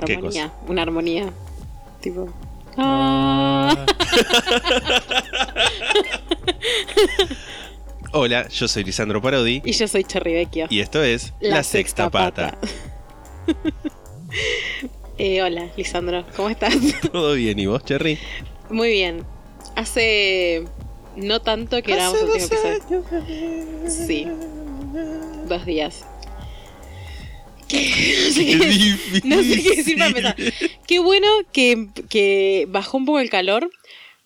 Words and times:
Armonía, 0.00 0.52
una 0.66 0.82
armonía. 0.82 1.32
Tipo. 2.00 2.28
Ah. 2.76 3.86
Hola, 8.12 8.48
yo 8.48 8.66
soy 8.66 8.82
Lisandro 8.82 9.22
Parodi 9.22 9.62
Y 9.64 9.70
yo 9.72 9.86
soy 9.86 10.02
Cherry 10.02 10.32
Vecchio. 10.32 10.66
y 10.68 10.80
esto 10.80 11.00
es 11.02 11.32
La, 11.40 11.62
Sexta 11.62 12.10
Pata. 12.10 12.58
Eh, 15.22 15.42
hola, 15.42 15.66
Lisandro, 15.76 16.24
¿cómo 16.34 16.48
estás? 16.48 16.74
¿Todo 17.12 17.34
bien? 17.34 17.58
¿Y 17.58 17.66
vos, 17.66 17.84
Cherry? 17.84 18.18
Muy 18.70 18.90
bien. 18.90 19.22
Hace 19.76 20.64
no 21.14 21.42
tanto 21.42 21.82
que 21.82 21.92
grabamos 21.92 22.22
el 22.22 22.30
último 22.30 22.46
episodio. 22.46 23.04
Sí. 23.86 24.26
Dos 25.46 25.66
días. 25.66 26.06
¿Qué? 27.90 28.14
No 28.26 28.32
sé 28.34 28.44
Qué 28.46 28.56
difícil. 28.56 29.22
no 29.24 29.42
sé 29.42 29.62
qué 29.62 29.76
decir 29.76 29.96
para 29.98 30.08
empezar. 30.08 30.36
Qué 30.86 30.98
bueno 30.98 31.26
que, 31.52 31.86
que 32.08 32.66
bajó 32.68 32.96
un 32.98 33.04
poco 33.06 33.20
el 33.20 33.30
calor, 33.30 33.70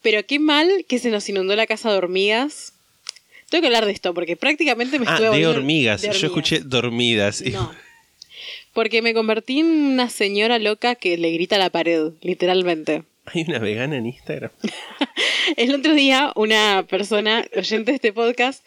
pero 0.02 0.24
qué 0.26 0.38
mal 0.38 0.68
que 0.88 0.98
se 0.98 1.10
nos 1.10 1.28
inundó 1.28 1.54
la 1.56 1.66
casa 1.66 1.90
de 1.90 1.98
hormigas. 1.98 2.72
Tengo 3.50 3.62
que 3.62 3.66
hablar 3.68 3.86
de 3.86 3.92
esto 3.92 4.14
porque 4.14 4.36
prácticamente 4.36 4.98
me 4.98 5.06
Ah, 5.06 5.10
estuve 5.12 5.26
de 5.26 5.30
volviendo- 5.30 5.58
hormigas. 5.58 6.02
de 6.02 6.12
Yo 6.12 6.26
escuché 6.26 6.60
dormidas. 6.60 7.42
No. 7.42 7.72
Porque 8.72 9.02
me 9.02 9.14
convertí 9.14 9.60
en 9.60 9.66
una 9.66 10.08
señora 10.08 10.58
loca 10.58 10.96
que 10.96 11.16
le 11.16 11.30
grita 11.30 11.56
a 11.56 11.60
la 11.60 11.70
pared, 11.70 12.10
literalmente. 12.22 13.04
Hay 13.26 13.44
una 13.46 13.58
vegana 13.60 13.96
en 13.96 14.06
Instagram. 14.06 14.50
El 15.56 15.74
otro 15.74 15.94
día 15.94 16.32
una 16.34 16.84
persona, 16.88 17.46
oyente 17.56 17.92
de 17.92 17.96
este 17.96 18.12
podcast, 18.12 18.64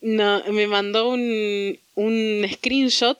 no, 0.00 0.42
me 0.50 0.66
mandó 0.66 1.10
un, 1.10 1.78
un 1.94 2.46
screenshot 2.50 3.18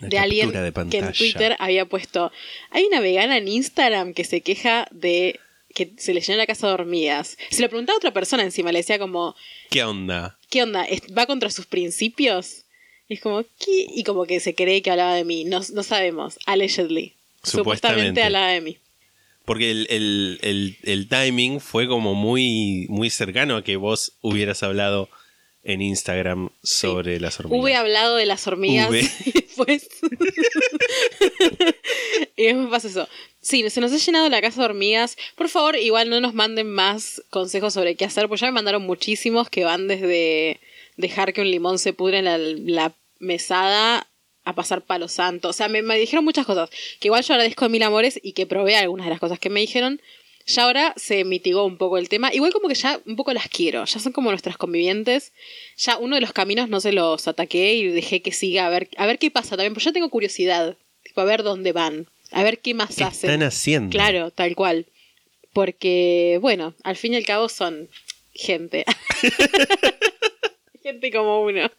Una 0.00 0.08
de 0.08 0.18
alguien 0.18 0.50
de 0.52 0.72
que 0.90 0.98
en. 0.98 1.12
Twitter 1.12 1.56
había 1.58 1.86
puesto, 1.86 2.30
hay 2.70 2.84
una 2.84 3.00
vegana 3.00 3.36
en 3.38 3.48
Instagram 3.48 4.12
que 4.14 4.24
se 4.24 4.40
queja 4.42 4.86
de 4.90 5.40
que 5.74 5.92
se 5.98 6.14
le 6.14 6.20
llenó 6.20 6.38
la 6.38 6.46
casa 6.46 6.66
de 6.68 6.72
hormigas. 6.74 7.36
Se 7.50 7.60
lo 7.62 7.68
preguntaba 7.68 7.96
a 7.96 7.98
otra 7.98 8.12
persona 8.12 8.42
encima, 8.42 8.72
le 8.72 8.78
decía 8.78 8.98
como, 8.98 9.34
¿Qué 9.70 9.82
onda? 9.84 10.38
¿qué 10.50 10.62
onda? 10.62 10.84
¿Es- 10.84 11.02
¿Va 11.16 11.26
contra 11.26 11.50
sus 11.50 11.66
principios? 11.66 12.62
Y 13.08 13.14
es 13.14 13.20
como, 13.20 13.42
¿qué? 13.42 13.86
Y 13.94 14.02
como 14.04 14.24
que 14.26 14.40
se 14.40 14.54
cree 14.54 14.80
que 14.82 14.90
hablaba 14.90 15.14
de 15.14 15.24
mí. 15.24 15.44
No, 15.44 15.60
no 15.72 15.82
sabemos. 15.82 16.38
Allegedly. 16.46 17.14
Supuestamente. 17.42 17.50
Supuestamente 17.50 18.22
hablaba 18.22 18.48
de 18.48 18.60
mí. 18.62 18.78
Porque 19.44 19.70
el, 19.70 19.86
el- 19.90 20.38
el- 20.42 20.76
el 20.82 21.08
timing 21.08 21.60
fue 21.60 21.86
como 21.86 22.14
muy, 22.14 22.86
muy 22.88 23.10
cercano 23.10 23.56
a 23.56 23.62
que 23.64 23.76
vos 23.76 24.12
hubieras 24.22 24.62
hablado 24.62 25.08
en 25.66 25.82
Instagram 25.82 26.50
sobre 26.62 27.20
las 27.20 27.40
hormigas. 27.40 27.60
Hube 27.60 27.74
hablado 27.74 28.16
de 28.16 28.24
las 28.24 28.46
hormigas 28.46 28.88
Hube. 28.88 29.00
y 29.24 29.32
después. 29.32 29.88
y 32.36 32.44
después 32.44 32.68
pasa 32.70 32.88
eso. 32.88 33.08
Sí, 33.40 33.68
se 33.68 33.80
nos 33.80 33.92
ha 33.92 33.96
llenado 33.96 34.28
la 34.28 34.40
casa 34.40 34.60
de 34.60 34.66
hormigas. 34.66 35.16
Por 35.34 35.48
favor, 35.48 35.76
igual 35.76 36.08
no 36.08 36.20
nos 36.20 36.34
manden 36.34 36.70
más 36.70 37.22
consejos 37.30 37.74
sobre 37.74 37.96
qué 37.96 38.04
hacer, 38.04 38.28
pues 38.28 38.40
ya 38.40 38.46
me 38.46 38.52
mandaron 38.52 38.82
muchísimos 38.82 39.50
que 39.50 39.64
van 39.64 39.88
desde 39.88 40.60
dejar 40.96 41.32
que 41.32 41.40
un 41.40 41.50
limón 41.50 41.78
se 41.78 41.92
pudre 41.92 42.18
en 42.18 42.26
la, 42.26 42.38
la 42.38 42.92
mesada 43.18 44.06
a 44.44 44.54
pasar 44.54 44.82
palo 44.82 45.08
santo. 45.08 45.48
O 45.48 45.52
sea, 45.52 45.68
me, 45.68 45.82
me 45.82 45.98
dijeron 45.98 46.24
muchas 46.24 46.46
cosas. 46.46 46.70
Que 47.00 47.08
igual 47.08 47.24
yo 47.24 47.34
agradezco 47.34 47.64
a 47.64 47.68
mil 47.68 47.82
amores 47.82 48.20
y 48.22 48.32
que 48.32 48.46
probé 48.46 48.76
algunas 48.76 49.06
de 49.06 49.10
las 49.10 49.20
cosas 49.20 49.40
que 49.40 49.50
me 49.50 49.60
dijeron. 49.60 50.00
Ya 50.46 50.62
ahora 50.62 50.94
se 50.96 51.24
mitigó 51.24 51.64
un 51.64 51.76
poco 51.76 51.98
el 51.98 52.08
tema. 52.08 52.32
Igual 52.32 52.52
como 52.52 52.68
que 52.68 52.74
ya 52.74 53.00
un 53.04 53.16
poco 53.16 53.32
las 53.32 53.48
quiero. 53.48 53.84
Ya 53.84 53.98
son 53.98 54.12
como 54.12 54.30
nuestras 54.30 54.56
convivientes. 54.56 55.32
Ya 55.76 55.98
uno 55.98 56.14
de 56.14 56.20
los 56.20 56.32
caminos 56.32 56.68
no 56.68 56.80
se 56.80 56.92
los 56.92 57.26
ataqué 57.26 57.74
y 57.74 57.88
dejé 57.88 58.22
que 58.22 58.30
siga 58.32 58.66
a 58.66 58.70
ver, 58.70 58.88
a 58.96 59.06
ver 59.06 59.18
qué 59.18 59.30
pasa 59.30 59.50
también. 59.56 59.74
Pues 59.74 59.84
yo 59.84 59.92
tengo 59.92 60.08
curiosidad. 60.08 60.76
Tipo, 61.02 61.20
a 61.20 61.24
ver 61.24 61.42
dónde 61.42 61.72
van. 61.72 62.06
A 62.30 62.42
ver 62.44 62.60
qué 62.60 62.74
más 62.74 62.94
¿Qué 62.94 63.04
hacen. 63.04 63.30
están 63.30 63.42
haciendo? 63.46 63.90
Claro, 63.90 64.30
tal 64.30 64.54
cual. 64.54 64.86
Porque, 65.52 66.38
bueno, 66.40 66.74
al 66.84 66.96
fin 66.96 67.14
y 67.14 67.16
al 67.16 67.24
cabo 67.24 67.48
son 67.48 67.88
gente. 68.32 68.84
gente 70.82 71.10
como 71.10 71.42
uno. 71.42 71.70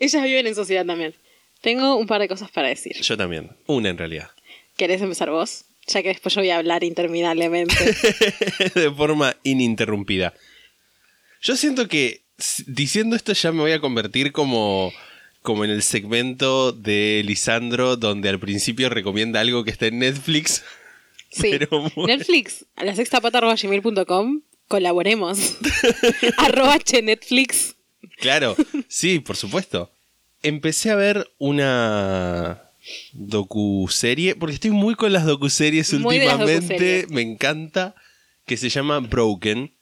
Ellas 0.00 0.22
viven 0.22 0.46
en 0.46 0.54
sociedad 0.54 0.84
también. 0.84 1.14
Tengo 1.60 1.96
un 1.96 2.06
par 2.06 2.20
de 2.20 2.28
cosas 2.28 2.50
para 2.50 2.68
decir. 2.68 2.96
Yo 3.00 3.16
también. 3.16 3.50
Una 3.66 3.88
en 3.88 3.98
realidad. 3.98 4.30
¿Querés 4.76 5.00
empezar 5.00 5.30
vos? 5.30 5.64
Ya 5.88 6.02
que 6.02 6.08
después 6.08 6.34
yo 6.34 6.42
voy 6.42 6.50
a 6.50 6.58
hablar 6.58 6.84
interminablemente. 6.84 7.74
de 8.74 8.90
forma 8.90 9.36
ininterrumpida. 9.42 10.34
Yo 11.40 11.56
siento 11.56 11.88
que 11.88 12.22
diciendo 12.66 13.16
esto 13.16 13.32
ya 13.32 13.52
me 13.52 13.60
voy 13.60 13.72
a 13.72 13.80
convertir 13.80 14.32
como, 14.32 14.92
como 15.42 15.64
en 15.64 15.70
el 15.70 15.82
segmento 15.82 16.72
de 16.72 17.22
Lisandro 17.24 17.96
donde 17.96 18.28
al 18.28 18.38
principio 18.38 18.88
recomienda 18.88 19.40
algo 19.40 19.64
que 19.64 19.70
está 19.70 19.86
en 19.86 20.00
Netflix. 20.00 20.62
Sí. 21.30 21.48
Pero. 21.50 21.90
Netflix, 21.96 22.66
a 22.76 22.84
la 22.84 22.94
sextapata.gmail.com, 22.94 24.42
colaboremos. 24.68 25.56
Arroba 26.38 26.78
che 26.78 27.02
Netflix. 27.02 27.76
Claro, 28.18 28.56
sí, 28.88 29.20
por 29.20 29.36
supuesto. 29.36 29.90
Empecé 30.42 30.90
a 30.90 30.96
ver 30.96 31.30
una 31.38 32.67
docuserie, 33.12 34.34
porque 34.36 34.54
estoy 34.54 34.70
muy 34.70 34.94
con 34.94 35.12
las 35.12 35.26
docuseries 35.26 35.92
Muy 35.94 36.18
de 36.18 36.26
las 36.26 36.34
últimamente, 36.34 36.74
docuseries. 36.74 37.10
me 37.10 37.22
encanta, 37.22 37.94
que 38.46 38.56
se 38.56 38.68
llama 38.68 39.00
Broken, 39.00 39.74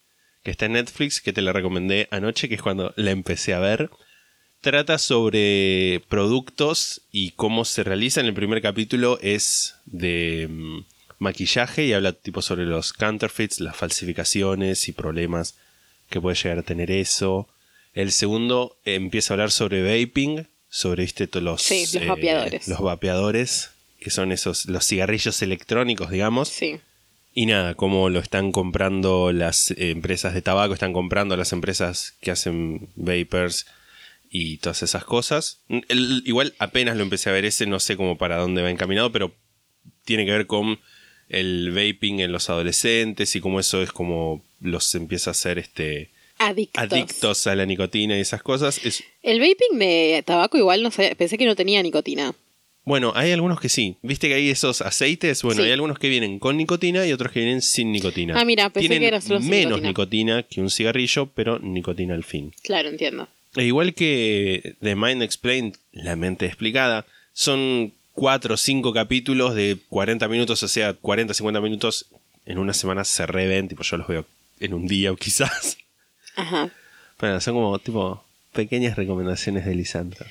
que 0.43 0.51
está 0.51 0.65
en 0.65 0.73
Netflix, 0.73 1.21
que 1.21 1.33
te 1.33 1.41
la 1.41 1.53
recomendé 1.53 2.07
anoche, 2.11 2.47
que 2.49 2.55
es 2.55 2.61
cuando 2.61 2.93
la 2.95 3.11
empecé 3.11 3.53
a 3.53 3.59
ver. 3.59 3.89
Trata 4.61 4.97
sobre 4.97 6.03
productos 6.09 7.01
y 7.11 7.31
cómo 7.31 7.65
se 7.65 7.83
realizan. 7.83 8.25
El 8.25 8.33
primer 8.33 8.61
capítulo 8.61 9.19
es 9.21 9.75
de 9.85 10.47
mm, 10.49 10.79
maquillaje 11.19 11.85
y 11.85 11.93
habla 11.93 12.13
tipo 12.13 12.41
sobre 12.41 12.65
los 12.65 12.93
counterfeits, 12.93 13.59
las 13.59 13.75
falsificaciones 13.75 14.87
y 14.87 14.93
problemas 14.93 15.57
que 16.09 16.21
puede 16.21 16.35
llegar 16.35 16.59
a 16.59 16.63
tener 16.63 16.91
eso. 16.91 17.47
El 17.93 18.11
segundo 18.11 18.77
eh, 18.85 18.95
empieza 18.95 19.33
a 19.33 19.35
hablar 19.35 19.51
sobre 19.51 19.81
vaping, 19.83 20.47
sobre 20.77 21.03
¿viste? 21.03 21.25
todos 21.25 21.43
los, 21.43 21.61
Sí, 21.63 21.85
los 21.97 22.07
vapeadores. 22.07 22.67
los 22.67 22.79
vapeadores, 22.81 23.71
que 23.99 24.11
son 24.11 24.31
esos, 24.31 24.65
los 24.67 24.85
cigarrillos 24.85 25.41
electrónicos, 25.41 26.11
digamos. 26.11 26.49
Sí. 26.49 26.77
Y 27.33 27.47
nada, 27.47 27.73
cómo 27.73 28.09
lo 28.09 28.19
están 28.19 28.51
comprando 28.51 29.31
las 29.31 29.71
eh, 29.71 29.89
empresas 29.91 30.33
de 30.35 30.41
tabaco, 30.43 30.73
están 30.75 30.93
comprando 30.93 31.35
las 31.35 31.51
empresas 31.51 32.13
que 32.21 32.29
hacen 32.31 32.89
vapers 32.95 33.65
y 34.29 34.57
todas 34.57 34.83
esas 34.83 35.03
cosas. 35.03 35.59
El- 35.67 36.21
igual 36.25 36.53
apenas 36.59 36.95
lo 36.95 37.03
empecé 37.03 37.29
a 37.29 37.33
ver 37.33 37.45
ese, 37.45 37.65
no 37.65 37.79
sé 37.79 37.97
cómo 37.97 38.17
para 38.17 38.37
dónde 38.37 38.61
va 38.61 38.69
encaminado, 38.69 39.11
pero 39.11 39.33
tiene 40.05 40.25
que 40.25 40.31
ver 40.31 40.45
con 40.47 40.79
el 41.29 41.71
vaping 41.71 42.19
en 42.21 42.31
los 42.31 42.49
adolescentes 42.51 43.35
y 43.35 43.41
cómo 43.41 43.59
eso 43.59 43.81
es 43.81 43.91
como 43.91 44.43
los 44.61 44.93
empieza 44.95 45.29
a 45.29 45.31
hacer 45.31 45.57
este 45.59 46.09
Adictos. 46.39 46.83
adictos 46.83 47.47
a 47.47 47.55
la 47.55 47.65
nicotina 47.65 48.17
y 48.17 48.21
esas 48.21 48.43
cosas. 48.43 48.79
Es, 48.85 49.03
El 49.23 49.39
vaping 49.39 49.79
de 49.79 50.23
tabaco 50.25 50.57
igual 50.57 50.83
no 50.83 50.91
sé, 50.91 51.15
pensé 51.15 51.37
que 51.37 51.45
no 51.45 51.55
tenía 51.55 51.81
nicotina. 51.83 52.33
bueno, 52.83 53.11
hay 53.15 53.31
algunos 53.31 53.59
que 53.59 53.69
sí. 53.69 53.95
¿Viste 54.01 54.27
que 54.29 54.35
hay 54.35 54.49
esos 54.49 54.81
aceites? 54.81 55.43
Bueno, 55.43 55.61
Sí. 55.61 55.67
hay 55.67 55.73
algunos 55.73 55.99
que 55.99 56.07
vienen 56.09 56.39
con 56.39 56.55
nicotina 56.57 57.05
y 57.05 57.11
otros 57.11 57.31
que 57.31 57.39
vienen 57.41 57.61
sin 57.61 57.91
nicotina. 57.91 58.39
Ah, 58.39 58.45
mira, 58.45 58.69
pensé 58.69 58.87
Tienen 58.87 59.01
que 59.03 59.07
era 59.07 59.19
solo 59.21 59.39
menos 59.41 59.81
nicotina. 59.81 59.87
nicotina 59.89 60.43
que 60.43 60.61
un 60.61 60.69
cigarrillo, 60.69 61.25
pero 61.35 61.59
nicotina 61.59 62.13
al 62.13 62.23
fin. 62.23 62.53
Claro, 62.63 62.87
entiendo. 62.89 63.27
E 63.55 63.65
igual 63.65 63.93
que 63.93 64.75
The 64.81 64.95
Mind 64.95 65.21
Explained, 65.23 65.75
la 65.91 66.15
mente 66.15 66.45
explicada, 66.45 67.05
son 67.33 67.91
cuatro 68.13 68.53
o 68.53 68.57
cinco 68.57 68.93
capítulos 68.93 69.53
de 69.55 69.77
40 69.89 70.27
minutos, 70.27 70.61
o 70.63 70.67
sea, 70.67 70.93
40, 70.93 71.33
50 71.33 71.59
minutos 71.61 72.05
en 72.45 72.57
una 72.59 72.73
semana 72.73 73.03
se 73.03 73.25
reven, 73.25 73.67
tipo 73.67 73.83
yo 73.83 73.97
los 73.97 74.07
veo 74.07 74.25
en 74.59 74.73
un 74.73 74.87
día 74.87 75.13
quizás. 75.19 75.77
Ajá. 76.37 76.69
Bueno, 77.19 77.41
son 77.41 77.55
como 77.55 77.79
tipo 77.79 78.23
pequeñas 78.53 78.95
recomendaciones 78.95 79.65
de 79.65 79.75
Lisandro. 79.75 80.25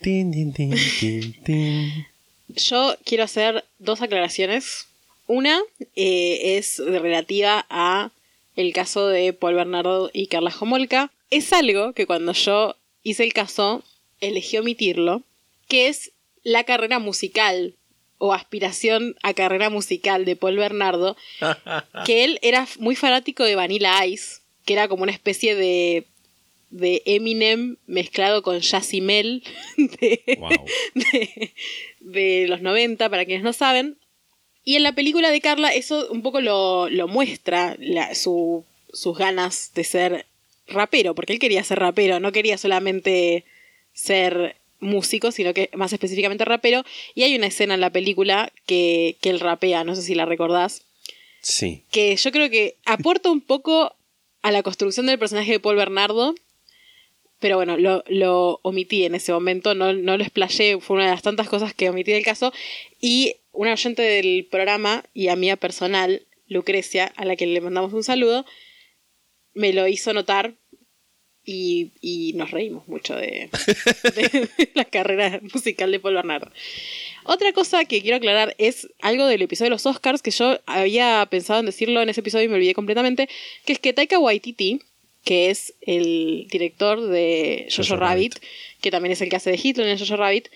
Tin, 0.00 0.32
tin, 0.32 0.52
tin, 0.52 0.74
tin, 0.98 1.42
tin. 1.44 2.06
Yo 2.48 2.96
quiero 3.04 3.24
hacer 3.24 3.64
dos 3.78 4.00
aclaraciones. 4.00 4.86
Una 5.26 5.60
eh, 5.94 6.56
es 6.56 6.78
relativa 6.78 7.66
a 7.68 8.10
el 8.56 8.72
caso 8.72 9.08
de 9.08 9.32
Paul 9.34 9.54
Bernardo 9.54 10.10
y 10.12 10.26
Carla 10.26 10.52
Homolka. 10.58 11.12
Es 11.30 11.52
algo 11.52 11.92
que 11.92 12.06
cuando 12.06 12.32
yo 12.32 12.76
hice 13.02 13.24
el 13.24 13.34
caso 13.34 13.84
elegí 14.20 14.56
omitirlo, 14.56 15.22
que 15.68 15.88
es 15.88 16.12
la 16.44 16.64
carrera 16.64 16.98
musical 16.98 17.74
o 18.16 18.32
aspiración 18.32 19.16
a 19.22 19.34
carrera 19.34 19.68
musical 19.68 20.24
de 20.24 20.36
Paul 20.36 20.56
Bernardo, 20.56 21.16
que 22.06 22.24
él 22.24 22.38
era 22.40 22.66
muy 22.78 22.96
fanático 22.96 23.44
de 23.44 23.56
Vanilla 23.56 24.04
Ice, 24.06 24.41
que 24.64 24.72
era 24.74 24.88
como 24.88 25.02
una 25.02 25.12
especie 25.12 25.54
de, 25.54 26.04
de 26.70 27.02
Eminem 27.06 27.76
mezclado 27.86 28.42
con 28.42 28.60
Jazzy 28.60 29.00
Mel 29.00 29.42
de, 29.76 30.36
Wow. 30.38 30.50
de, 30.94 31.52
de 32.00 32.46
los 32.48 32.62
90, 32.62 33.08
para 33.08 33.24
quienes 33.24 33.42
no 33.44 33.52
saben. 33.52 33.96
Y 34.64 34.76
en 34.76 34.84
la 34.84 34.94
película 34.94 35.30
de 35.30 35.40
Carla 35.40 35.70
eso 35.74 36.08
un 36.10 36.22
poco 36.22 36.40
lo, 36.40 36.88
lo 36.88 37.08
muestra, 37.08 37.76
la- 37.80 38.14
su- 38.14 38.64
sus 38.92 39.16
ganas 39.18 39.72
de 39.74 39.84
ser 39.84 40.26
rapero, 40.68 41.14
porque 41.14 41.32
él 41.32 41.38
quería 41.40 41.64
ser 41.64 41.78
rapero, 41.80 42.20
no 42.20 42.30
quería 42.30 42.56
solamente 42.58 43.44
ser 43.92 44.56
músico, 44.80 45.32
sino 45.32 45.52
que 45.54 45.68
más 45.74 45.92
específicamente 45.92 46.44
rapero. 46.44 46.84
Y 47.14 47.22
hay 47.24 47.34
una 47.36 47.46
escena 47.48 47.74
en 47.74 47.80
la 47.80 47.90
película 47.90 48.52
que, 48.66 49.16
que 49.20 49.30
él 49.30 49.40
rapea, 49.40 49.82
no 49.84 49.94
sé 49.96 50.02
si 50.02 50.14
la 50.14 50.24
recordás, 50.26 50.82
Sí. 51.40 51.82
que 51.90 52.14
yo 52.14 52.30
creo 52.30 52.48
que 52.50 52.76
aporta 52.84 53.28
un 53.30 53.40
poco 53.40 53.94
a 54.42 54.50
la 54.50 54.62
construcción 54.62 55.06
del 55.06 55.18
personaje 55.18 55.52
de 55.52 55.60
Paul 55.60 55.76
Bernardo. 55.76 56.34
Pero 57.38 57.56
bueno, 57.56 57.76
lo, 57.76 58.04
lo 58.06 58.60
omití 58.62 59.04
en 59.04 59.16
ese 59.16 59.32
momento, 59.32 59.74
no, 59.74 59.92
no 59.92 60.16
lo 60.16 60.22
explayé, 60.22 60.80
fue 60.80 60.96
una 60.96 61.06
de 61.06 61.10
las 61.10 61.22
tantas 61.22 61.48
cosas 61.48 61.74
que 61.74 61.88
omití 61.90 62.12
del 62.12 62.24
caso. 62.24 62.52
Y 63.00 63.36
una 63.50 63.72
oyente 63.72 64.02
del 64.02 64.46
programa 64.50 65.04
y 65.12 65.28
amiga 65.28 65.56
personal, 65.56 66.26
Lucrecia, 66.46 67.12
a 67.16 67.24
la 67.24 67.34
que 67.34 67.46
le 67.46 67.60
mandamos 67.60 67.92
un 67.94 68.04
saludo, 68.04 68.44
me 69.54 69.72
lo 69.72 69.88
hizo 69.88 70.12
notar 70.12 70.54
y, 71.44 71.92
y 72.00 72.34
nos 72.34 72.50
reímos 72.52 72.86
mucho 72.86 73.16
de, 73.16 73.50
de 74.14 74.48
la 74.74 74.84
carrera 74.84 75.40
musical 75.52 75.90
de 75.90 76.00
Paul 76.00 76.14
Bernardo. 76.14 76.50
Otra 77.24 77.52
cosa 77.52 77.84
que 77.84 78.02
quiero 78.02 78.16
aclarar 78.16 78.54
es 78.58 78.88
algo 79.00 79.26
del 79.26 79.42
episodio 79.42 79.66
de 79.66 79.74
los 79.76 79.86
Oscars 79.86 80.22
que 80.22 80.30
yo 80.30 80.58
había 80.66 81.26
pensado 81.30 81.60
en 81.60 81.66
decirlo 81.66 82.02
en 82.02 82.08
ese 82.08 82.20
episodio 82.20 82.44
y 82.46 82.48
me 82.48 82.56
olvidé 82.56 82.74
completamente, 82.74 83.28
que 83.64 83.72
es 83.74 83.78
que 83.78 83.92
Taika 83.92 84.18
Waititi, 84.18 84.80
que 85.24 85.50
es 85.50 85.74
el 85.82 86.48
director 86.50 87.00
de 87.00 87.68
Jojo, 87.74 87.96
Rabbit, 87.96 88.34
Rabbit. 88.34 88.44
que 88.80 88.90
también 88.90 89.12
es 89.12 89.20
el 89.20 89.28
que 89.28 89.36
hace 89.36 89.50
de 89.50 89.60
Hitler 89.62 89.86
en 89.88 89.98
Jojo 89.98 90.16
Rabbit, 90.16 90.48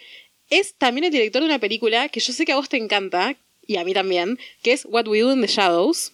es 0.50 0.74
también 0.74 1.04
el 1.04 1.12
director 1.12 1.40
de 1.42 1.46
una 1.46 1.58
película 1.58 2.08
que 2.08 2.20
yo 2.20 2.32
sé 2.32 2.44
que 2.44 2.52
a 2.52 2.56
vos 2.56 2.68
te 2.68 2.76
encanta, 2.76 3.36
y 3.66 3.76
a 3.76 3.84
mí 3.84 3.92
también, 3.94 4.38
que 4.62 4.72
es 4.72 4.84
What 4.88 5.08
We 5.08 5.20
Do 5.20 5.32
in 5.32 5.40
the 5.40 5.48
Shadows. 5.48 6.12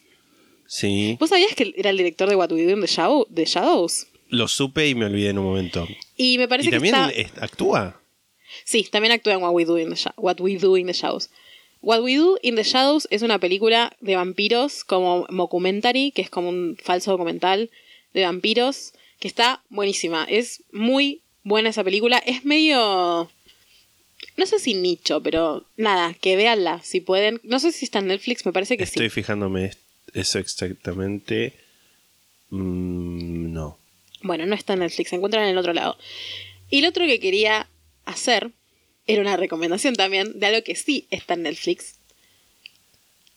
Sí. 0.66 1.16
¿Vos 1.20 1.28
sabías 1.30 1.54
que 1.54 1.74
era 1.76 1.90
el 1.90 1.98
director 1.98 2.28
de 2.28 2.36
What 2.36 2.50
We 2.52 2.64
Do 2.64 2.70
in 2.70 2.80
the, 2.80 2.86
Shadow- 2.86 3.26
the 3.32 3.44
Shadows? 3.44 4.06
Lo 4.28 4.48
supe 4.48 4.88
y 4.88 4.94
me 4.94 5.04
olvidé 5.04 5.28
en 5.30 5.38
un 5.38 5.44
momento. 5.44 5.86
Y 6.16 6.38
me 6.38 6.48
parece 6.48 6.68
¿Y 6.68 6.70
que 6.72 6.76
también 6.76 6.94
está... 7.14 7.44
actúa? 7.44 8.01
Sí, 8.64 8.84
también 8.90 9.12
actúa 9.12 9.34
en 9.34 9.42
What 9.42 9.52
We 9.54 9.64
Do 9.64 9.78
in 9.78 9.94
the, 9.94 10.00
What 10.16 10.36
We 10.40 10.56
Do 10.56 10.76
in 10.76 10.86
the 10.86 10.92
Shadows. 10.92 11.30
What 11.80 12.00
We 12.02 12.16
Do 12.16 12.38
in 12.42 12.54
the 12.54 12.62
Shadows 12.62 13.08
es 13.10 13.22
una 13.22 13.38
película 13.38 13.96
de 14.00 14.14
vampiros 14.16 14.84
como 14.84 15.26
mockumentary, 15.30 16.12
que 16.12 16.22
es 16.22 16.30
como 16.30 16.48
un 16.48 16.76
falso 16.82 17.10
documental 17.10 17.70
de 18.14 18.22
vampiros, 18.22 18.92
que 19.18 19.26
está 19.28 19.62
buenísima. 19.68 20.24
Es 20.28 20.62
muy 20.72 21.20
buena 21.44 21.70
esa 21.70 21.82
película. 21.84 22.18
Es 22.18 22.44
medio... 22.44 23.30
No 24.36 24.46
sé 24.46 24.58
si 24.60 24.74
nicho, 24.74 25.20
pero 25.22 25.64
nada, 25.76 26.14
que 26.14 26.36
véanla 26.36 26.80
si 26.84 27.00
pueden. 27.00 27.40
No 27.42 27.58
sé 27.58 27.72
si 27.72 27.84
está 27.84 27.98
en 27.98 28.06
Netflix, 28.06 28.46
me 28.46 28.52
parece 28.52 28.76
que 28.76 28.84
Estoy 28.84 29.06
sí. 29.08 29.14
fijándome 29.14 29.64
es- 29.66 29.78
eso 30.14 30.38
exactamente. 30.38 31.54
Mm, 32.50 33.52
no. 33.52 33.78
Bueno, 34.22 34.46
no 34.46 34.54
está 34.54 34.74
en 34.74 34.80
Netflix, 34.80 35.10
se 35.10 35.16
encuentran 35.16 35.44
en 35.44 35.50
el 35.50 35.58
otro 35.58 35.72
lado. 35.72 35.96
Y 36.70 36.80
lo 36.80 36.88
otro 36.88 37.04
que 37.06 37.18
quería 37.20 37.66
hacer 38.04 38.50
era 39.06 39.20
una 39.22 39.36
recomendación 39.36 39.94
también 39.94 40.38
de 40.38 40.46
algo 40.46 40.62
que 40.64 40.74
sí 40.76 41.06
está 41.10 41.34
en 41.34 41.42
Netflix. 41.42 41.96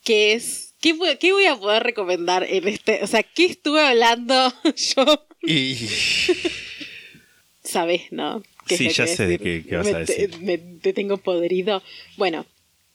Que 0.04 0.34
es. 0.34 0.74
¿Qué, 0.82 0.94
voy 0.94 1.46
a 1.46 1.56
poder 1.56 1.82
recomendar 1.82 2.44
en 2.48 2.68
este? 2.68 3.04
O 3.04 3.08
sea, 3.08 3.24
¿qué 3.24 3.46
estuve 3.46 3.82
hablando 3.82 4.54
yo? 4.96 5.28
Y 5.42 5.76
Sabes, 7.64 8.12
¿no? 8.12 8.44
¿Qué 8.68 8.76
es 8.76 8.80
Sí, 8.80 8.90
ya 8.90 9.08
sé 9.08 9.26
de 9.26 9.40
qué- 9.40 9.64
qué 9.68 9.76
vas 9.78 9.86
Me 9.86 9.92
a 9.92 10.06
te- 10.06 10.14
decir. 10.28 10.40
Me, 10.42 10.58
te 10.58 10.94
tengo 10.94 11.18
podrido. 11.18 11.82
Bueno, 12.18 12.46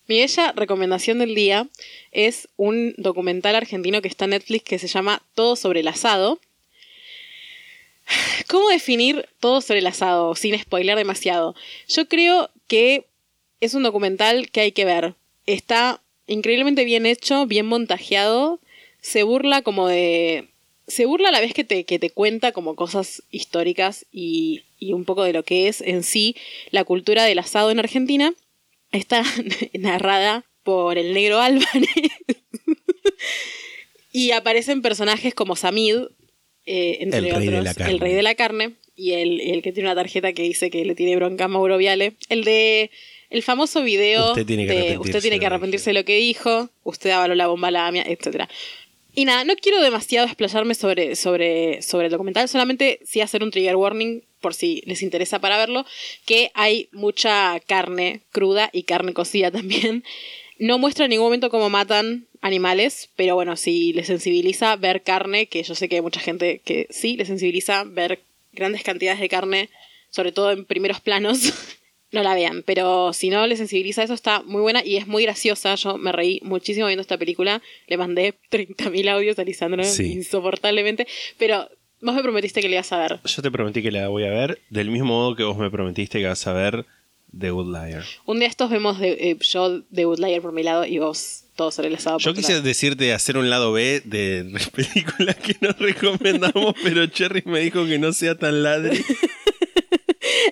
mi 0.06 0.20
bella 0.20 0.52
recomendación 0.52 1.18
del 1.18 1.34
día 1.34 1.68
es 2.12 2.48
un 2.56 2.94
documental 2.96 3.54
argentino 3.56 4.00
que 4.02 4.08
está 4.08 4.24
en 4.26 4.30
Netflix 4.30 4.64
que 4.64 4.78
se 4.78 4.86
llama 4.88 5.22
Todo 5.34 5.56
sobre 5.56 5.80
el 5.80 5.88
asado. 5.88 6.40
¿Cómo 8.48 8.68
definir 8.68 9.28
todo 9.40 9.60
sobre 9.60 9.80
el 9.80 9.86
asado 9.86 10.34
sin 10.34 10.58
spoiler 10.58 10.96
demasiado? 10.96 11.54
Yo 11.88 12.08
creo 12.08 12.50
que 12.66 13.06
es 13.60 13.74
un 13.74 13.82
documental 13.82 14.50
que 14.50 14.60
hay 14.60 14.72
que 14.72 14.84
ver. 14.84 15.14
Está 15.46 16.02
increíblemente 16.26 16.84
bien 16.84 17.06
hecho, 17.06 17.46
bien 17.46 17.66
montajeado. 17.66 18.60
Se 19.00 19.22
burla 19.22 19.62
como 19.62 19.88
de. 19.88 20.48
Se 20.86 21.06
burla 21.06 21.28
a 21.28 21.32
la 21.32 21.40
vez 21.40 21.54
que 21.54 21.62
te, 21.62 21.84
que 21.84 21.98
te 21.98 22.10
cuenta 22.10 22.52
como 22.52 22.74
cosas 22.74 23.22
históricas 23.30 24.06
y, 24.10 24.64
y 24.78 24.92
un 24.92 25.04
poco 25.04 25.22
de 25.22 25.32
lo 25.32 25.44
que 25.44 25.68
es 25.68 25.80
en 25.80 26.02
sí 26.02 26.34
la 26.70 26.84
cultura 26.84 27.24
del 27.24 27.38
asado 27.38 27.70
en 27.70 27.78
Argentina. 27.78 28.34
Está 28.90 29.22
narrada 29.74 30.44
por 30.64 30.98
el 30.98 31.14
negro 31.14 31.40
Álvarez. 31.40 31.88
y 34.12 34.32
aparecen 34.32 34.82
personajes 34.82 35.34
como 35.34 35.54
Samid, 35.54 36.06
eh, 36.66 36.98
entre 37.00 37.18
El 37.18 37.34
rey 37.34 37.46
de 37.48 37.62
la 37.62 37.74
carne. 37.74 37.92
el 37.92 38.00
rey 38.00 38.14
de 38.14 38.22
la 38.22 38.34
carne, 38.34 38.72
y 38.96 39.12
el, 39.12 39.40
el 39.40 39.62
que 39.62 39.72
tiene 39.72 39.88
una 39.88 39.94
tarjeta 39.94 40.32
que 40.32 40.42
dice 40.42 40.70
que 40.70 40.84
le 40.84 40.94
tiene 40.94 41.16
bronca 41.16 41.44
a 41.44 41.48
Mauro 41.48 41.78
Viale. 41.78 42.14
El 42.28 42.44
de 42.44 42.90
el 43.30 43.42
famoso 43.44 43.82
video 43.82 44.30
Usted 44.30 44.44
tiene 44.44 44.66
que 44.66 44.72
de 44.72 44.78
arrepentirse 44.78 45.08
usted 45.08 45.22
tiene 45.22 45.38
que 45.38 45.46
arrepentirse 45.46 45.90
de 45.90 45.94
lo 45.94 46.04
que 46.04 46.16
dijo, 46.16 46.68
usted 46.82 47.10
avaló 47.10 47.34
la 47.36 47.46
bomba 47.46 47.68
a 47.68 47.70
la 47.70 47.86
AMIA, 47.86 48.02
etc. 48.02 48.44
Y 49.14 49.24
nada, 49.24 49.44
no 49.44 49.54
quiero 49.56 49.80
demasiado 49.80 50.26
explayarme 50.26 50.74
sobre, 50.74 51.16
sobre, 51.16 51.80
sobre 51.82 52.06
el 52.06 52.12
documental, 52.12 52.48
solamente 52.48 53.00
sí 53.04 53.20
hacer 53.20 53.42
un 53.42 53.50
trigger 53.50 53.76
warning 53.76 54.24
por 54.40 54.54
si 54.54 54.82
les 54.86 55.02
interesa 55.02 55.38
para 55.38 55.58
verlo, 55.58 55.86
que 56.26 56.50
hay 56.54 56.88
mucha 56.92 57.60
carne 57.60 58.22
cruda 58.32 58.68
y 58.72 58.82
carne 58.82 59.14
cocida 59.14 59.50
también. 59.52 60.04
No 60.58 60.78
muestra 60.78 61.06
en 61.06 61.10
ningún 61.10 61.26
momento 61.26 61.50
cómo 61.50 61.70
matan 61.70 62.26
animales, 62.40 63.10
pero 63.16 63.34
bueno, 63.34 63.56
si 63.56 63.92
les 63.92 64.06
sensibiliza 64.06 64.74
ver 64.76 65.02
carne, 65.02 65.46
que 65.46 65.62
yo 65.62 65.74
sé 65.74 65.88
que 65.88 65.96
hay 65.96 66.02
mucha 66.02 66.20
gente 66.20 66.60
que 66.64 66.86
sí 66.90 67.16
les 67.16 67.28
sensibiliza 67.28 67.84
ver 67.84 68.20
grandes 68.52 68.82
cantidades 68.82 69.20
de 69.20 69.28
carne, 69.28 69.68
sobre 70.10 70.32
todo 70.32 70.50
en 70.50 70.64
primeros 70.64 71.00
planos, 71.00 71.38
no 72.12 72.22
la 72.22 72.34
vean. 72.34 72.62
Pero 72.66 73.12
si 73.12 73.30
no 73.30 73.46
les 73.46 73.58
sensibiliza 73.58 74.02
eso, 74.02 74.14
está 74.14 74.42
muy 74.42 74.62
buena 74.62 74.84
y 74.84 74.96
es 74.96 75.06
muy 75.06 75.22
graciosa. 75.24 75.74
Yo 75.76 75.98
me 75.98 76.12
reí 76.12 76.40
muchísimo 76.42 76.86
viendo 76.86 77.02
esta 77.02 77.18
película. 77.18 77.62
Le 77.86 77.96
mandé 77.96 78.34
30.000 78.50 79.08
audios 79.10 79.38
a 79.38 79.44
Lisandro 79.44 79.84
Sí. 79.84 80.12
insoportablemente, 80.12 81.06
pero 81.38 81.68
vos 82.00 82.14
me 82.14 82.22
prometiste 82.22 82.62
que 82.62 82.68
le 82.68 82.76
ibas 82.76 82.92
a 82.92 82.98
ver. 82.98 83.20
yo 83.24 83.42
te 83.42 83.50
prometí 83.50 83.82
que 83.82 83.90
la 83.90 84.08
voy 84.08 84.24
a 84.24 84.30
ver, 84.30 84.58
del 84.70 84.90
mismo 84.90 85.08
modo 85.08 85.36
que 85.36 85.42
vos 85.44 85.58
me 85.58 85.70
prometiste 85.70 86.18
que 86.18 86.26
vas 86.26 86.46
a 86.46 86.52
ver 86.54 86.86
The 87.38 87.50
Good 87.50 87.72
Liar. 87.74 88.04
Un 88.26 88.38
día 88.40 88.48
estos 88.48 88.70
vemos 88.70 88.98
de, 88.98 89.10
eh, 89.12 89.36
yo 89.40 89.80
de 89.90 90.06
Woodlayer 90.06 90.42
por 90.42 90.52
mi 90.52 90.62
lado 90.62 90.84
y 90.84 90.98
vos 90.98 91.44
todo 91.56 91.70
sobre 91.70 91.88
el 91.88 91.94
asado. 91.96 92.16
por 92.16 92.22
Yo 92.24 92.34
quise 92.34 92.52
lado. 92.52 92.62
decirte 92.64 93.12
hacer 93.12 93.36
un 93.36 93.50
lado 93.50 93.72
B 93.72 94.02
de 94.04 94.44
películas 94.74 95.36
que 95.36 95.56
nos 95.60 95.78
recomendamos, 95.78 96.74
pero 96.82 97.06
Cherry 97.06 97.42
me 97.46 97.60
dijo 97.60 97.84
que 97.86 97.98
no 97.98 98.12
sea 98.12 98.36
tan 98.36 98.62
ladri. 98.62 99.02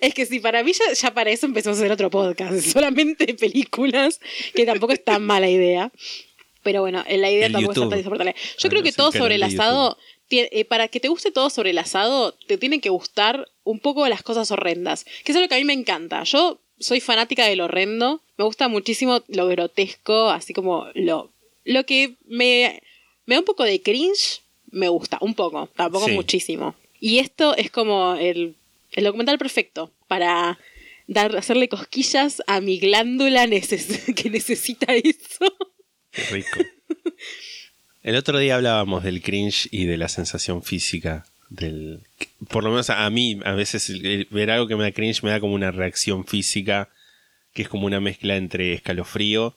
Es 0.00 0.14
que 0.14 0.26
sí, 0.26 0.38
para 0.40 0.62
mí 0.62 0.72
ya, 0.72 0.92
ya 0.92 1.12
para 1.14 1.30
eso 1.30 1.46
empezamos 1.46 1.78
a 1.78 1.82
hacer 1.82 1.92
otro 1.92 2.08
podcast, 2.10 2.60
solamente 2.60 3.26
de 3.26 3.34
películas, 3.34 4.20
que 4.54 4.64
tampoco 4.64 4.92
es 4.92 5.02
tan 5.04 5.24
mala 5.24 5.48
idea. 5.48 5.90
Pero 6.62 6.80
bueno, 6.82 7.04
la 7.08 7.30
idea 7.30 7.46
El 7.46 7.52
tampoco 7.52 7.74
YouTube. 7.74 7.84
es 7.84 7.90
tan 7.90 7.98
insoportable. 7.98 8.34
Yo 8.34 8.66
Ah, 8.66 8.68
creo 8.68 8.80
no, 8.80 8.84
que 8.84 8.92
todo 8.92 9.12
sobre 9.12 9.34
el 9.36 9.42
asado, 9.42 9.96
eh, 10.30 10.64
para 10.66 10.88
que 10.88 11.00
te 11.00 11.08
guste 11.08 11.30
todo 11.32 11.50
sobre 11.50 11.70
el 11.70 11.78
asado, 11.78 12.32
te 12.46 12.58
tienen 12.58 12.80
que 12.80 12.90
gustar 12.90 13.48
un 13.64 13.80
poco 13.80 14.06
las 14.08 14.22
cosas 14.22 14.50
horrendas, 14.50 15.04
que 15.24 15.32
es 15.32 15.40
lo 15.40 15.48
que 15.48 15.54
a 15.54 15.58
mí 15.58 15.64
me 15.64 15.72
encanta. 15.74 16.22
Yo 16.24 16.60
soy 16.80 17.00
fanática 17.00 17.46
del 17.46 17.60
horrendo, 17.60 18.22
me 18.36 18.44
gusta 18.44 18.68
muchísimo 18.68 19.22
lo 19.28 19.46
grotesco, 19.48 20.30
así 20.30 20.52
como 20.52 20.86
lo, 20.94 21.30
lo 21.64 21.84
que 21.84 22.14
me, 22.26 22.80
me 23.26 23.34
da 23.34 23.40
un 23.40 23.44
poco 23.44 23.64
de 23.64 23.80
cringe, 23.82 24.42
me 24.70 24.88
gusta, 24.88 25.18
un 25.20 25.34
poco, 25.34 25.68
tampoco 25.74 26.06
Sí. 26.06 26.12
muchísimo. 26.12 26.74
Y 27.00 27.18
esto 27.18 27.56
es 27.56 27.70
como 27.70 28.14
el, 28.14 28.54
el 28.92 29.04
documental 29.04 29.38
perfecto 29.38 29.92
para 30.08 30.58
dar, 31.06 31.36
hacerle 31.36 31.68
cosquillas 31.68 32.42
a 32.46 32.60
mi 32.60 32.78
glándula 32.78 33.46
neces- 33.46 34.14
que 34.14 34.30
necesita 34.30 34.94
eso. 34.94 35.46
Qué 36.10 36.22
rico. 36.24 36.60
El 38.02 38.16
otro 38.16 38.38
día 38.38 38.56
hablábamos 38.56 39.02
del 39.04 39.22
cringe 39.22 39.68
y 39.70 39.84
de 39.84 39.96
la 39.96 40.08
sensación 40.08 40.62
física 40.62 41.26
del 41.50 42.00
por 42.48 42.62
lo 42.64 42.70
menos 42.70 42.90
a 42.90 43.08
mí 43.10 43.40
a 43.44 43.52
veces 43.52 43.88
el- 43.90 44.04
el 44.06 44.28
ver 44.30 44.50
algo 44.50 44.66
que 44.66 44.76
me 44.76 44.82
da 44.84 44.92
cringe 44.92 45.22
me 45.22 45.30
da 45.30 45.40
como 45.40 45.54
una 45.54 45.70
reacción 45.70 46.24
física 46.26 46.88
que 47.54 47.62
es 47.62 47.68
como 47.68 47.86
una 47.86 48.00
mezcla 48.00 48.36
entre 48.36 48.74
escalofrío 48.74 49.56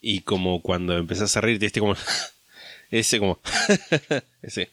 y 0.00 0.20
como 0.20 0.60
cuando 0.62 0.96
empezás 0.96 1.36
a 1.36 1.40
reír 1.40 1.58
te 1.58 1.80
como 1.80 1.94
ese 2.90 3.18
como 3.18 3.40
ese 4.42 4.70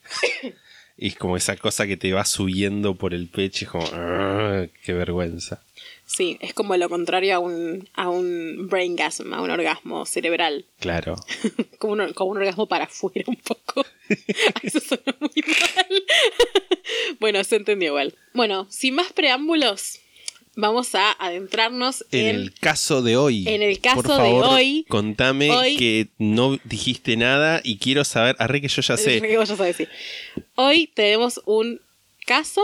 Y 0.96 1.08
es 1.08 1.16
como 1.16 1.36
esa 1.36 1.56
cosa 1.56 1.86
que 1.88 1.96
te 1.96 2.12
va 2.12 2.24
subiendo 2.24 2.94
por 2.94 3.14
el 3.14 3.26
pecho, 3.28 3.64
y 3.64 3.66
es 3.66 3.70
como, 3.72 3.84
"Ah, 3.94 4.66
qué 4.84 4.92
vergüenza. 4.92 5.60
Sí, 6.06 6.38
es 6.40 6.54
como 6.54 6.76
lo 6.76 6.88
contrario 6.88 7.34
a 7.34 7.38
un, 7.40 7.88
a 7.94 8.08
un 8.10 8.68
braingasm, 8.70 9.34
a 9.34 9.40
un 9.42 9.50
orgasmo 9.50 10.06
cerebral. 10.06 10.66
Claro. 10.78 11.16
como, 11.80 11.94
un, 11.94 12.12
como 12.12 12.30
un 12.30 12.36
orgasmo 12.36 12.68
para 12.68 12.84
afuera 12.84 13.24
un 13.26 13.34
poco. 13.36 13.84
Eso 14.62 14.80
suena 14.80 15.16
muy 15.20 15.30
mal. 15.46 16.02
bueno, 17.20 17.42
se 17.44 17.56
entendió 17.56 17.88
igual. 17.88 18.14
Bueno, 18.34 18.66
sin 18.70 18.94
más 18.94 19.12
preámbulos, 19.12 19.98
vamos 20.56 20.94
a 20.94 21.12
adentrarnos 21.12 22.04
En 22.12 22.26
en... 22.26 22.36
el 22.36 22.54
caso 22.54 23.02
de 23.02 23.16
hoy. 23.16 23.48
en 23.48 23.62
el 23.62 23.80
caso 23.80 24.02
por 24.02 24.22
de 24.22 24.28
hoy- 24.32 24.84
Contame 24.88 25.50
hoy- 25.50 25.76
que 25.76 26.08
no 26.18 26.58
dijiste 26.64 27.16
nada 27.16 27.60
y 27.64 27.78
quiero 27.78 28.04
saber. 28.04 28.36
Arre 28.38 28.60
que 28.60 28.68
yo 28.68 28.82
ya 28.82 28.96
sé. 28.96 29.20
¿Qué 29.20 29.36
vos 29.36 29.48
ya 29.48 29.56
sabés, 29.56 29.76
sí. 29.76 29.86
Hoy 30.54 30.86
tenemos 30.94 31.40
un 31.46 31.80
caso 32.26 32.62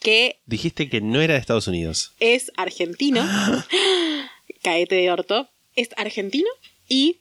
que 0.00 0.38
Dijiste 0.46 0.88
que 0.88 1.00
no 1.00 1.20
era 1.20 1.34
de 1.34 1.40
Estados 1.40 1.66
Unidos. 1.66 2.12
es 2.20 2.52
argentino. 2.56 3.26
Caete 4.62 4.96
de 4.96 5.10
orto. 5.10 5.48
Es 5.74 5.88
argentino 5.96 6.48
y 6.88 7.18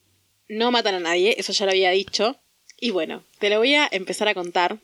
no 0.48 0.72
matan 0.72 0.96
a 0.96 1.00
nadie, 1.00 1.36
eso 1.38 1.54
ya 1.54 1.66
lo 1.66 1.72
había 1.72 1.92
dicho. 1.92 2.40
Y 2.80 2.92
bueno, 2.92 3.24
te 3.40 3.50
lo 3.50 3.58
voy 3.58 3.74
a 3.76 3.88
empezar 3.92 4.28
a 4.28 4.34
contar 4.34 4.80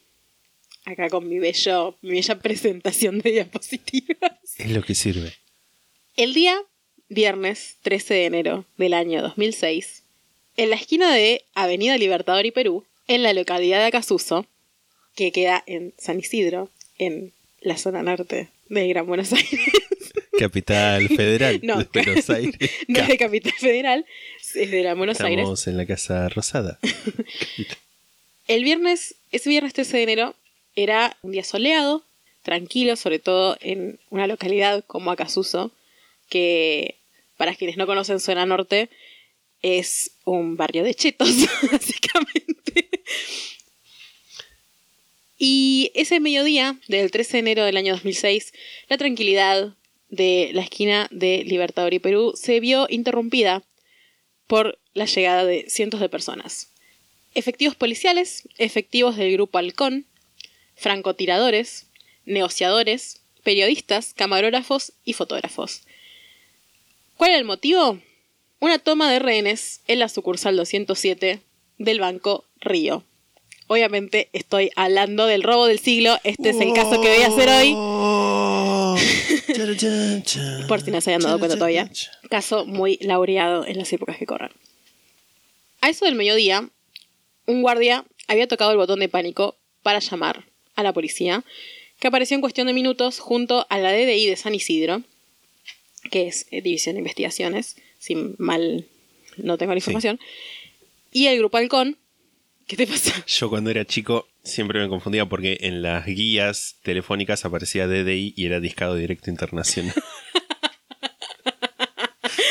acá 0.86 1.10
con 1.10 1.28
mi 1.28 1.40
bello, 1.40 1.96
mi 2.02 2.12
bella 2.12 2.40
presentación 2.40 3.20
de 3.20 3.32
diapositivas. 3.32 4.32
Es 4.58 4.72
lo 4.72 4.84
que 4.84 4.96
sirve. 4.96 5.34
El 6.16 6.34
día 6.34 6.62
viernes 7.10 7.78
13 7.84 8.14
de 8.14 8.26
enero 8.26 8.66
del 8.78 8.94
año 8.94 9.22
2006, 9.22 10.04
en 10.58 10.70
la 10.70 10.76
esquina 10.76 11.14
de 11.14 11.44
Avenida 11.54 11.98
Libertador 11.98 12.46
y 12.46 12.52
Perú, 12.52 12.86
en 13.08 13.24
la 13.24 13.34
localidad 13.34 13.80
de 13.80 13.86
Acasuso, 13.86 14.46
que 15.16 15.32
queda 15.32 15.64
en 15.68 15.94
San 15.98 16.20
Isidro, 16.20 16.70
en 16.98 17.34
la 17.62 17.78
zona 17.78 18.04
norte 18.04 18.50
de 18.70 18.88
Gran 18.88 19.06
Buenos 19.06 19.32
Aires. 19.34 19.60
Capital 20.40 21.08
Federal 21.10 21.60
No, 21.64 21.78
de 21.78 21.88
Buenos 21.94 22.30
Aires. 22.30 22.72
no 22.88 23.00
es 23.00 23.08
de 23.08 23.18
Capital 23.18 23.54
Federal, 23.54 24.06
es 24.42 24.72
de 24.72 24.82
Gran 24.82 24.98
Buenos 24.98 25.22
Aires. 25.22 25.40
Estamos 25.40 25.68
en 25.68 25.78
la 25.78 25.86
Casa 25.86 26.30
Rosada. 26.30 26.80
El 28.48 28.64
viernes, 28.64 29.16
ese 29.32 29.50
viernes 29.50 29.74
13 29.74 29.98
de 29.98 30.04
enero, 30.04 30.36
era 30.76 31.18
un 31.22 31.32
día 31.32 31.44
soleado, 31.44 32.04
tranquilo, 32.42 32.96
sobre 32.96 33.20
todo 33.20 33.58
en 33.62 34.00
una 34.10 34.28
localidad 34.28 34.84
como 34.86 35.12
Acasuso, 35.12 35.72
que 36.30 36.98
para 37.38 37.56
quienes 37.56 37.78
no 37.78 37.86
conocen 37.86 38.20
zona 38.20 38.46
norte, 38.46 38.90
es 39.62 40.12
un 40.26 40.58
barrio 40.58 40.84
de 40.84 40.94
chetos, 40.94 41.30
básicamente. 41.72 42.90
Y 45.38 45.92
ese 45.96 46.20
mediodía 46.20 46.78
del 46.88 47.12
13 47.12 47.34
de 47.34 47.40
enero 47.40 47.66
del 47.66 47.78
año 47.78 47.94
2006, 47.94 48.54
la 48.90 48.98
tranquilidad 48.98 49.76
de 50.10 50.52
la 50.54 50.62
esquina 50.62 51.08
de 51.12 51.44
Libertador 51.46 51.94
y 51.94 52.00
Perú 52.00 52.34
se 52.36 52.60
vio 52.60 52.88
interrumpida 52.90 53.64
por 54.48 54.80
la 54.94 55.06
llegada 55.06 55.46
de 55.46 55.66
cientos 55.70 56.00
de 56.00 56.10
personas. 56.10 56.73
Efectivos 57.36 57.76
policiales, 57.76 58.48
efectivos 58.58 59.16
del 59.18 59.34
grupo 59.34 59.58
Halcón, 59.58 60.06
francotiradores, 60.76 61.88
negociadores, 62.26 63.22
periodistas, 63.44 64.14
camarógrafos 64.14 64.94
y 65.04 65.14
fotógrafos. 65.14 65.82
¿Cuál 67.18 67.32
era 67.32 67.40
el 67.40 67.46
motivo? 67.46 68.00
Una 68.60 68.80
toma 68.80 69.12
de 69.12 69.20
rehenes 69.20 69.82
en 69.88 70.00
la 70.00 70.10
sucursal 70.10 70.56
207 70.56 71.42
del 71.78 72.00
Banco 72.00 72.46
Río. 72.60 73.04
Obviamente 73.68 74.30
estoy 74.34 74.72
hablando 74.76 75.26
del 75.26 75.42
robo 75.42 75.66
del 75.66 75.80
siglo, 75.80 76.18
este 76.24 76.50
es 76.50 76.60
el 76.60 76.74
caso 76.74 77.02
que 77.02 77.10
voy 77.10 77.24
a 77.24 77.28
hacer 77.28 77.50
hoy, 77.50 77.74
por 80.68 80.82
si 80.82 80.92
no 80.92 81.02
se 81.02 81.10
hayan 81.12 81.22
dado 81.22 81.40
cuenta 81.40 81.56
todavía. 81.56 81.90
Caso 82.30 82.66
muy 82.66 82.98
laureado 83.02 83.66
en 83.66 83.78
las 83.78 83.92
épocas 83.94 84.18
que 84.18 84.26
corren. 84.26 84.52
A 85.82 85.90
eso 85.90 86.06
del 86.06 86.16
mediodía, 86.16 86.70
un 87.46 87.62
guardia 87.62 88.06
había 88.28 88.48
tocado 88.48 88.72
el 88.72 88.78
botón 88.78 89.00
de 89.00 89.10
pánico 89.10 89.58
para 89.82 90.00
llamar 90.00 90.46
a 90.76 90.84
la 90.84 90.94
policía, 90.94 91.44
que 92.00 92.08
apareció 92.08 92.36
en 92.36 92.42
cuestión 92.42 92.68
de 92.68 92.74
minutos 92.74 93.20
junto 93.20 93.66
a 93.70 93.78
la 93.78 93.92
DDI 93.92 94.28
de 94.28 94.36
San 94.36 94.56
Isidro, 94.56 95.04
que 96.10 96.28
es 96.28 96.48
eh, 96.52 96.62
División 96.62 96.96
de 96.96 97.00
Investigaciones, 97.00 97.78
si 98.00 98.16
mal 98.16 98.86
no 99.38 99.58
tengo 99.58 99.74
la 99.74 99.80
información, 99.80 100.20
y 101.12 101.28
el 101.28 101.38
Grupo 101.38 101.58
Halcón. 101.58 101.98
¿Qué 102.68 102.78
te 102.78 102.88
pasa? 102.88 103.14
Yo 103.28 103.50
cuando 103.50 103.70
era 103.70 103.86
chico 103.86 104.28
siempre 104.44 104.80
me 104.80 104.90
confundía 104.90 105.26
porque 105.26 105.58
en 105.62 105.82
las 105.82 106.06
guías 106.06 106.78
telefónicas 106.84 107.46
aparecía 107.46 107.88
DDI 107.88 108.34
y 108.36 108.46
era 108.46 108.60
discado 108.60 108.96
directo 108.96 109.30
internacional. 109.30 109.94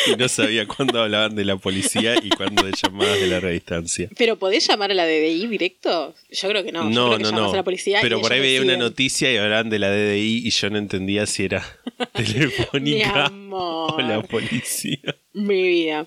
y 0.13 0.17
no 0.17 0.29
sabía 0.29 0.67
cuándo 0.67 1.01
hablaban 1.03 1.35
de 1.35 1.45
la 1.45 1.57
policía 1.57 2.15
y 2.23 2.31
cuándo 2.31 2.65
de 2.65 2.73
llamadas 2.73 3.21
de 3.21 3.27
larga 3.27 3.51
distancia. 3.51 4.09
¿Pero 4.17 4.37
podés 4.39 4.67
llamar 4.67 4.91
a 4.91 4.95
la 4.95 5.07
DDI 5.07 5.47
directo? 5.47 6.15
Yo 6.31 6.49
creo 6.49 6.65
que 6.65 6.73
no. 6.73 6.83
Yo 6.85 6.89
No, 6.91 7.07
creo 7.07 7.19
que 7.19 7.23
no, 7.25 7.31
no. 7.33 7.53
a 7.53 7.57
la 7.57 7.63
policía 7.65 7.99
Pero 8.03 8.21
por 8.21 8.33
ahí 8.33 8.41
veía 8.41 8.63
una 8.63 8.77
noticia 8.77 9.33
y 9.33 9.37
hablaban 9.37 9.71
de 9.71 9.79
la 9.79 9.91
DDI 9.91 10.47
y 10.47 10.51
yo 10.51 10.71
no 10.71 10.79
entendía 10.79 11.27
si 11.27 11.45
era 11.45 11.65
telefónica 12.15 13.31
o 13.51 13.97
la 14.01 14.23
policía. 14.23 14.99
Mi 15.33 15.63
vida. 15.63 16.07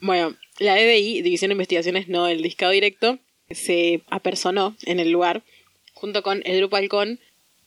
Bueno, 0.00 0.34
la 0.58 0.74
DDI, 0.74 1.22
División 1.22 1.50
de 1.50 1.54
Investigaciones, 1.54 2.08
no 2.08 2.28
el 2.28 2.42
discado 2.42 2.72
directo, 2.72 3.18
se 3.50 4.02
apersonó 4.10 4.76
en 4.84 5.00
el 5.00 5.10
lugar 5.10 5.42
junto 5.94 6.22
con 6.22 6.42
el 6.44 6.58
Grupo 6.58 6.76
Halcón 6.76 7.18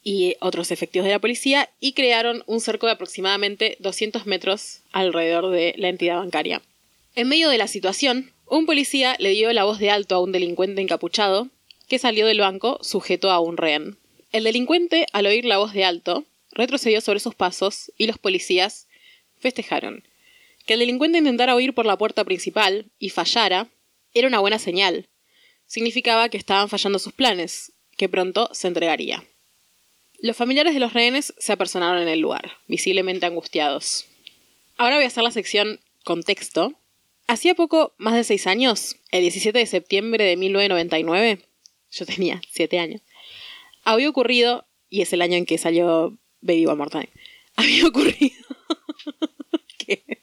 y 0.03 0.35
otros 0.39 0.71
efectivos 0.71 1.05
de 1.05 1.13
la 1.13 1.19
policía 1.19 1.69
y 1.79 1.93
crearon 1.93 2.43
un 2.47 2.59
cerco 2.59 2.87
de 2.87 2.93
aproximadamente 2.93 3.77
200 3.79 4.25
metros 4.25 4.81
alrededor 4.91 5.49
de 5.49 5.75
la 5.77 5.89
entidad 5.89 6.17
bancaria. 6.17 6.61
En 7.15 7.27
medio 7.27 7.49
de 7.49 7.57
la 7.57 7.67
situación, 7.67 8.31
un 8.47 8.65
policía 8.65 9.15
le 9.19 9.29
dio 9.29 9.51
la 9.53 9.63
voz 9.63 9.79
de 9.79 9.91
alto 9.91 10.15
a 10.15 10.19
un 10.19 10.31
delincuente 10.31 10.81
encapuchado 10.81 11.49
que 11.87 11.99
salió 11.99 12.25
del 12.25 12.39
banco 12.39 12.79
sujeto 12.81 13.31
a 13.31 13.39
un 13.39 13.57
rehén. 13.57 13.97
El 14.31 14.45
delincuente, 14.45 15.07
al 15.11 15.25
oír 15.25 15.45
la 15.45 15.57
voz 15.57 15.73
de 15.73 15.83
alto, 15.83 16.25
retrocedió 16.51 17.01
sobre 17.01 17.19
sus 17.19 17.35
pasos 17.35 17.91
y 17.97 18.07
los 18.07 18.17
policías 18.17 18.87
festejaron. 19.39 20.03
Que 20.65 20.73
el 20.73 20.79
delincuente 20.79 21.17
intentara 21.17 21.55
huir 21.55 21.73
por 21.73 21.85
la 21.85 21.97
puerta 21.97 22.23
principal 22.23 22.85
y 22.99 23.09
fallara 23.09 23.67
era 24.13 24.27
una 24.27 24.39
buena 24.39 24.59
señal. 24.59 25.07
Significaba 25.65 26.29
que 26.29 26.37
estaban 26.37 26.69
fallando 26.69 26.99
sus 26.99 27.13
planes, 27.13 27.73
que 27.97 28.09
pronto 28.09 28.49
se 28.53 28.67
entregaría. 28.67 29.23
Los 30.21 30.37
familiares 30.37 30.75
de 30.75 30.79
los 30.79 30.93
rehenes 30.93 31.33
se 31.39 31.51
apersonaron 31.51 32.03
en 32.03 32.07
el 32.07 32.19
lugar, 32.19 32.51
visiblemente 32.67 33.25
angustiados. 33.25 34.05
Ahora 34.77 34.97
voy 34.97 35.05
a 35.05 35.07
hacer 35.07 35.23
la 35.23 35.31
sección 35.31 35.79
contexto. 36.03 36.73
Hacía 37.27 37.55
poco, 37.55 37.95
más 37.97 38.13
de 38.13 38.23
seis 38.23 38.45
años, 38.45 38.97
el 39.09 39.21
17 39.21 39.57
de 39.57 39.65
septiembre 39.65 40.23
de 40.23 40.37
1999, 40.37 41.41
yo 41.91 42.05
tenía 42.05 42.39
siete 42.51 42.77
años, 42.77 43.01
había 43.83 44.09
ocurrido, 44.09 44.65
y 44.91 45.01
es 45.01 45.11
el 45.11 45.23
año 45.23 45.37
en 45.37 45.47
que 45.47 45.57
salió 45.57 46.15
Baby 46.41 46.67
One 46.67 46.75
More 46.75 47.09
había 47.55 47.87
ocurrido 47.87 48.45
que 49.79 50.21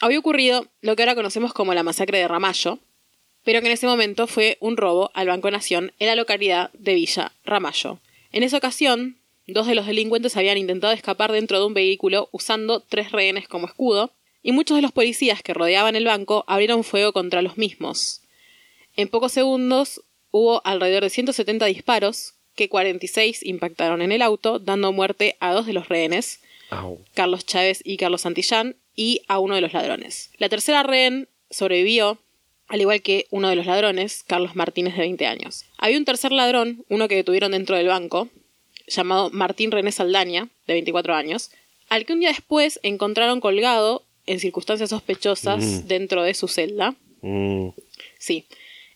había 0.00 0.18
ocurrido 0.18 0.66
lo 0.82 0.96
que 0.96 1.02
ahora 1.02 1.14
conocemos 1.14 1.54
como 1.54 1.72
la 1.72 1.82
masacre 1.82 2.18
de 2.18 2.28
Ramallo, 2.28 2.78
pero 3.44 3.60
que 3.60 3.66
en 3.66 3.72
ese 3.72 3.86
momento 3.86 4.26
fue 4.26 4.56
un 4.60 4.76
robo 4.76 5.10
al 5.14 5.28
Banco 5.28 5.50
Nación 5.50 5.92
en 5.98 6.06
la 6.06 6.16
localidad 6.16 6.70
de 6.74 6.94
Villa 6.94 7.32
Ramallo. 7.44 7.98
En 8.30 8.42
esa 8.42 8.56
ocasión, 8.56 9.16
dos 9.46 9.66
de 9.66 9.74
los 9.74 9.86
delincuentes 9.86 10.36
habían 10.36 10.58
intentado 10.58 10.92
escapar 10.92 11.32
dentro 11.32 11.58
de 11.58 11.66
un 11.66 11.74
vehículo 11.74 12.28
usando 12.32 12.80
tres 12.80 13.12
rehenes 13.12 13.48
como 13.48 13.66
escudo, 13.66 14.12
y 14.42 14.52
muchos 14.52 14.76
de 14.76 14.82
los 14.82 14.92
policías 14.92 15.42
que 15.42 15.54
rodeaban 15.54 15.94
el 15.94 16.04
banco 16.04 16.44
abrieron 16.48 16.82
fuego 16.82 17.12
contra 17.12 17.42
los 17.42 17.58
mismos. 17.58 18.22
En 18.96 19.08
pocos 19.08 19.32
segundos 19.32 20.02
hubo 20.30 20.62
alrededor 20.64 21.04
de 21.04 21.10
170 21.10 21.66
disparos, 21.66 22.34
que 22.54 22.68
46 22.68 23.44
impactaron 23.44 24.02
en 24.02 24.12
el 24.12 24.22
auto, 24.22 24.58
dando 24.58 24.92
muerte 24.92 25.36
a 25.40 25.52
dos 25.52 25.66
de 25.66 25.72
los 25.72 25.88
rehenes, 25.88 26.40
Au. 26.70 26.98
Carlos 27.14 27.46
Chávez 27.46 27.80
y 27.84 27.96
Carlos 27.96 28.22
Santillán, 28.22 28.76
y 28.94 29.22
a 29.28 29.38
uno 29.38 29.54
de 29.54 29.60
los 29.60 29.72
ladrones. 29.72 30.30
La 30.38 30.48
tercera 30.48 30.82
rehén 30.82 31.28
sobrevivió, 31.50 32.18
al 32.72 32.80
igual 32.80 33.02
que 33.02 33.26
uno 33.30 33.50
de 33.50 33.56
los 33.56 33.66
ladrones, 33.66 34.24
Carlos 34.26 34.56
Martínez 34.56 34.94
de 34.94 35.00
20 35.02 35.26
años. 35.26 35.66
Había 35.76 35.98
un 35.98 36.06
tercer 36.06 36.32
ladrón, 36.32 36.84
uno 36.88 37.06
que 37.06 37.16
detuvieron 37.16 37.52
dentro 37.52 37.76
del 37.76 37.88
banco, 37.88 38.28
llamado 38.86 39.28
Martín 39.30 39.70
René 39.70 39.92
Saldaña, 39.92 40.48
de 40.66 40.72
24 40.72 41.14
años, 41.14 41.50
al 41.90 42.06
que 42.06 42.14
un 42.14 42.20
día 42.20 42.30
después 42.30 42.80
encontraron 42.82 43.40
colgado 43.40 44.04
en 44.24 44.40
circunstancias 44.40 44.88
sospechosas 44.88 45.62
Mm. 45.62 45.86
dentro 45.86 46.22
de 46.22 46.32
su 46.32 46.48
celda. 46.48 46.94
Mm, 47.20 47.68
Sí, 48.18 48.46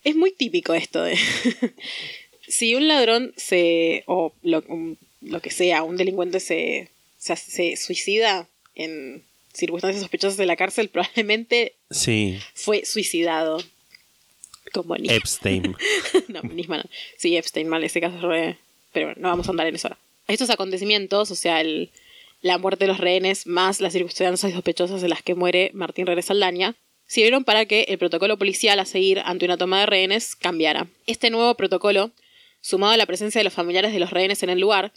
es 0.03 0.15
muy 0.15 0.31
típico 0.31 0.73
esto 0.73 1.03
de... 1.03 1.15
si 2.47 2.73
un 2.75 2.87
ladrón 2.87 3.33
se... 3.37 4.03
o 4.07 4.33
lo, 4.41 4.63
un- 4.69 4.97
lo 5.21 5.39
que 5.41 5.51
sea, 5.51 5.83
un 5.83 5.97
delincuente 5.97 6.39
se, 6.39 6.89
se, 7.17 7.35
se 7.35 7.75
suicida 7.75 8.47
en 8.75 9.23
circunstancias 9.57 10.01
sospechosas 10.01 10.37
de 10.37 10.45
la 10.45 10.55
cárcel, 10.55 10.89
probablemente 10.93 11.75
sí. 11.91 12.39
fue 12.53 12.85
suicidado. 12.85 13.57
Con 14.73 14.87
Bonnie. 14.87 15.11
Epstein. 15.15 15.75
no, 16.27 16.41
Nisman. 16.43 16.79
no. 16.83 16.89
Sí, 17.17 17.37
Epstein, 17.37 17.67
mal, 17.69 17.83
ese 17.83 18.01
caso 18.01 18.17
es 18.17 18.21
re... 18.21 18.57
Pero 18.91 19.07
bueno, 19.07 19.21
no 19.21 19.29
vamos 19.29 19.47
a 19.47 19.51
andar 19.51 19.67
en 19.67 19.75
eso 19.75 19.87
ahora. 19.87 19.97
Estos 20.27 20.49
acontecimientos, 20.49 21.31
o 21.31 21.35
sea, 21.35 21.61
el, 21.61 21.89
la 22.41 22.57
muerte 22.57 22.83
de 22.83 22.89
los 22.89 22.97
rehenes 22.99 23.47
más 23.47 23.79
las 23.79 23.93
circunstancias 23.93 24.51
sospechosas 24.51 25.01
en 25.03 25.09
las 25.09 25.21
que 25.23 25.35
muere 25.35 25.71
Martín 25.73 26.05
René 26.05 26.21
Saldaña, 26.21 26.75
sirvieron 27.05 27.45
para 27.45 27.65
que 27.65 27.83
el 27.87 27.97
protocolo 27.97 28.37
policial 28.37 28.77
a 28.81 28.85
seguir 28.85 29.19
ante 29.23 29.45
una 29.45 29.57
toma 29.57 29.79
de 29.79 29.85
rehenes 29.85 30.35
cambiara. 30.35 30.87
Este 31.05 31.29
nuevo 31.29 31.55
protocolo, 31.55 32.11
sumado 32.59 32.91
a 32.91 32.97
la 32.97 33.05
presencia 33.05 33.39
de 33.39 33.45
los 33.45 33.53
familiares 33.53 33.93
de 33.93 33.99
los 34.01 34.09
rehenes 34.11 34.43
en 34.43 34.49
el 34.49 34.59
lugar 34.59 34.91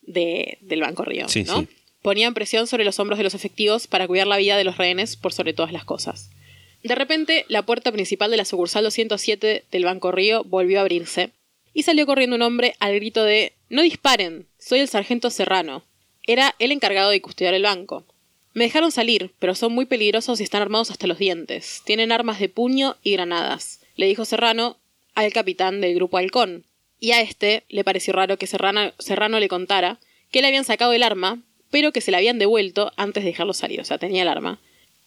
de- 0.00 0.56
del 0.62 0.80
Banco 0.80 1.04
Río, 1.04 1.28
Sí, 1.28 1.44
¿no? 1.44 1.60
sí. 1.60 1.68
Ponían 2.02 2.34
presión 2.34 2.66
sobre 2.66 2.84
los 2.84 2.98
hombros 2.98 3.18
de 3.18 3.24
los 3.24 3.34
efectivos 3.34 3.86
para 3.86 4.06
cuidar 4.06 4.26
la 4.26 4.36
vida 4.36 4.56
de 4.56 4.64
los 4.64 4.76
rehenes 4.76 5.16
por 5.16 5.32
sobre 5.32 5.52
todas 5.52 5.72
las 5.72 5.84
cosas. 5.84 6.30
De 6.82 6.94
repente, 6.94 7.44
la 7.48 7.62
puerta 7.62 7.92
principal 7.92 8.30
de 8.30 8.38
la 8.38 8.44
sucursal 8.44 8.84
207 8.84 9.64
del 9.70 9.84
Banco 9.84 10.12
Río 10.12 10.44
volvió 10.44 10.78
a 10.78 10.82
abrirse 10.82 11.30
y 11.74 11.82
salió 11.82 12.06
corriendo 12.06 12.36
un 12.36 12.42
hombre 12.42 12.74
al 12.80 12.94
grito 12.94 13.22
de 13.22 13.52
No 13.68 13.82
disparen, 13.82 14.46
soy 14.58 14.80
el 14.80 14.88
sargento 14.88 15.30
Serrano. 15.30 15.84
Era 16.26 16.54
el 16.58 16.72
encargado 16.72 17.10
de 17.10 17.20
custodiar 17.20 17.54
el 17.54 17.62
banco. 17.62 18.04
Me 18.52 18.64
dejaron 18.64 18.90
salir, 18.90 19.32
pero 19.38 19.54
son 19.54 19.72
muy 19.72 19.84
peligrosos 19.84 20.40
y 20.40 20.42
están 20.42 20.62
armados 20.62 20.90
hasta 20.90 21.06
los 21.06 21.18
dientes. 21.18 21.82
Tienen 21.84 22.12
armas 22.12 22.40
de 22.40 22.48
puño 22.48 22.96
y 23.02 23.12
granadas, 23.12 23.80
le 23.96 24.06
dijo 24.06 24.24
Serrano 24.24 24.78
al 25.14 25.32
capitán 25.32 25.80
del 25.80 25.94
grupo 25.94 26.16
Halcón. 26.16 26.64
Y 26.98 27.12
a 27.12 27.20
este 27.20 27.64
le 27.68 27.84
pareció 27.84 28.12
raro 28.12 28.38
que 28.38 28.46
Serrano, 28.46 28.92
Serrano 28.98 29.38
le 29.38 29.48
contara 29.48 29.98
que 30.30 30.40
le 30.40 30.48
habían 30.48 30.64
sacado 30.64 30.92
el 30.92 31.02
arma, 31.02 31.42
pero 31.70 31.92
que 31.92 32.00
se 32.00 32.10
la 32.10 32.18
habían 32.18 32.38
devuelto 32.38 32.92
antes 32.96 33.24
de 33.24 33.30
dejarlo 33.30 33.52
salir, 33.52 33.80
o 33.80 33.84
sea, 33.84 33.98
tenía 33.98 34.22
el 34.22 34.28
arma. 34.28 34.60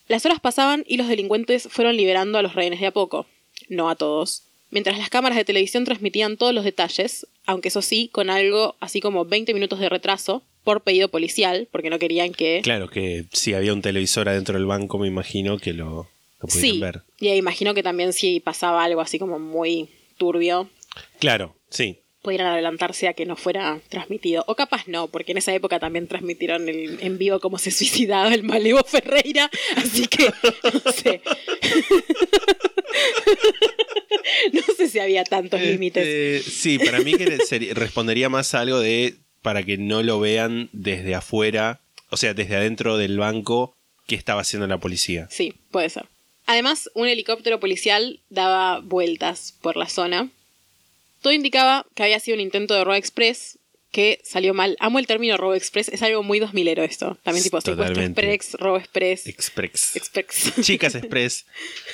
Las 0.08 0.24
horas 0.26 0.40
pasaban 0.40 0.84
y 0.86 0.96
los 0.96 1.08
delincuentes 1.08 1.68
fueron 1.70 1.96
liberando 1.96 2.38
a 2.38 2.42
los 2.42 2.54
rehenes 2.54 2.80
de 2.80 2.86
a 2.86 2.90
poco, 2.90 3.26
no 3.68 3.88
a 3.88 3.96
todos. 3.96 4.44
Mientras 4.70 4.98
las 4.98 5.08
cámaras 5.08 5.36
de 5.36 5.44
televisión 5.44 5.84
transmitían 5.84 6.36
todos 6.36 6.52
los 6.52 6.64
detalles, 6.64 7.26
aunque 7.46 7.68
eso 7.68 7.80
sí, 7.80 8.08
con 8.12 8.28
algo 8.28 8.76
así 8.80 9.00
como 9.00 9.24
20 9.24 9.54
minutos 9.54 9.78
de 9.78 9.88
retraso, 9.88 10.42
por 10.64 10.82
pedido 10.82 11.08
policial, 11.08 11.68
porque 11.70 11.90
no 11.90 11.98
querían 11.98 12.32
que... 12.32 12.60
Claro 12.62 12.88
que 12.88 13.26
si 13.32 13.54
había 13.54 13.72
un 13.72 13.82
televisor 13.82 14.28
adentro 14.28 14.56
del 14.56 14.66
banco, 14.66 14.98
me 14.98 15.06
imagino 15.06 15.58
que 15.58 15.74
lo, 15.74 16.08
lo 16.40 16.48
pudieron 16.48 16.72
sí, 16.74 16.80
ver. 16.80 17.02
y 17.20 17.28
imagino 17.28 17.74
que 17.74 17.82
también 17.82 18.12
si 18.14 18.40
pasaba 18.40 18.82
algo 18.82 19.02
así 19.02 19.18
como 19.18 19.38
muy 19.38 19.88
turbio, 20.16 20.68
Claro, 21.18 21.56
sí. 21.70 21.98
Pudieran 22.24 22.48
adelantarse 22.48 23.06
a 23.06 23.12
que 23.12 23.26
no 23.26 23.36
fuera 23.36 23.78
transmitido. 23.88 24.42
O 24.48 24.56
capaz 24.56 24.88
no, 24.88 25.06
porque 25.08 25.30
en 25.32 25.38
esa 25.38 25.54
época 25.54 25.78
también 25.78 26.08
transmitieron 26.08 26.68
el- 26.68 26.98
en 27.00 27.18
vivo 27.18 27.38
cómo 27.38 27.58
se 27.58 27.70
suicidaba 27.70 28.34
el 28.34 28.42
Malevo 28.42 28.82
Ferreira, 28.82 29.48
así 29.76 30.06
que 30.08 30.32
no 30.84 30.92
sé. 30.92 31.20
no 34.52 34.62
sé 34.76 34.88
si 34.88 34.98
había 34.98 35.24
tantos 35.24 35.60
límites. 35.60 36.06
Este, 36.06 36.50
sí, 36.50 36.78
para 36.78 37.00
mí 37.00 37.14
que 37.14 37.38
respondería 37.74 38.28
más 38.28 38.54
a 38.54 38.60
algo 38.60 38.80
de 38.80 39.16
para 39.42 39.62
que 39.62 39.76
no 39.76 40.02
lo 40.02 40.20
vean 40.20 40.70
desde 40.72 41.14
afuera, 41.14 41.80
o 42.10 42.16
sea, 42.16 42.32
desde 42.32 42.56
adentro 42.56 42.96
del 42.96 43.18
banco, 43.18 43.76
qué 44.06 44.14
estaba 44.14 44.40
haciendo 44.40 44.66
la 44.66 44.78
policía. 44.78 45.28
Sí, 45.30 45.52
puede 45.70 45.90
ser. 45.90 46.06
Además, 46.46 46.90
un 46.94 47.08
helicóptero 47.08 47.60
policial 47.60 48.20
daba 48.30 48.80
vueltas 48.80 49.54
por 49.60 49.76
la 49.76 49.88
zona. 49.88 50.30
Todo 51.24 51.32
indicaba 51.32 51.86
que 51.94 52.02
había 52.02 52.20
sido 52.20 52.34
un 52.34 52.42
intento 52.42 52.74
de 52.74 52.84
robo 52.84 52.96
express 52.96 53.58
que 53.90 54.20
salió 54.24 54.52
mal. 54.52 54.76
Amo 54.78 54.98
el 54.98 55.06
término 55.06 55.38
robo 55.38 55.54
express, 55.54 55.88
es 55.88 56.02
algo 56.02 56.22
muy 56.22 56.38
2000ero 56.38 56.82
esto. 56.84 57.16
También 57.22 57.42
tipo 57.42 57.58
secuestro 57.62 58.02
express, 58.02 58.52
robo 58.60 58.76
express, 58.76 59.26
Express. 59.26 59.96
express. 59.96 60.52
Chicas 60.60 60.94
Express. 60.94 61.46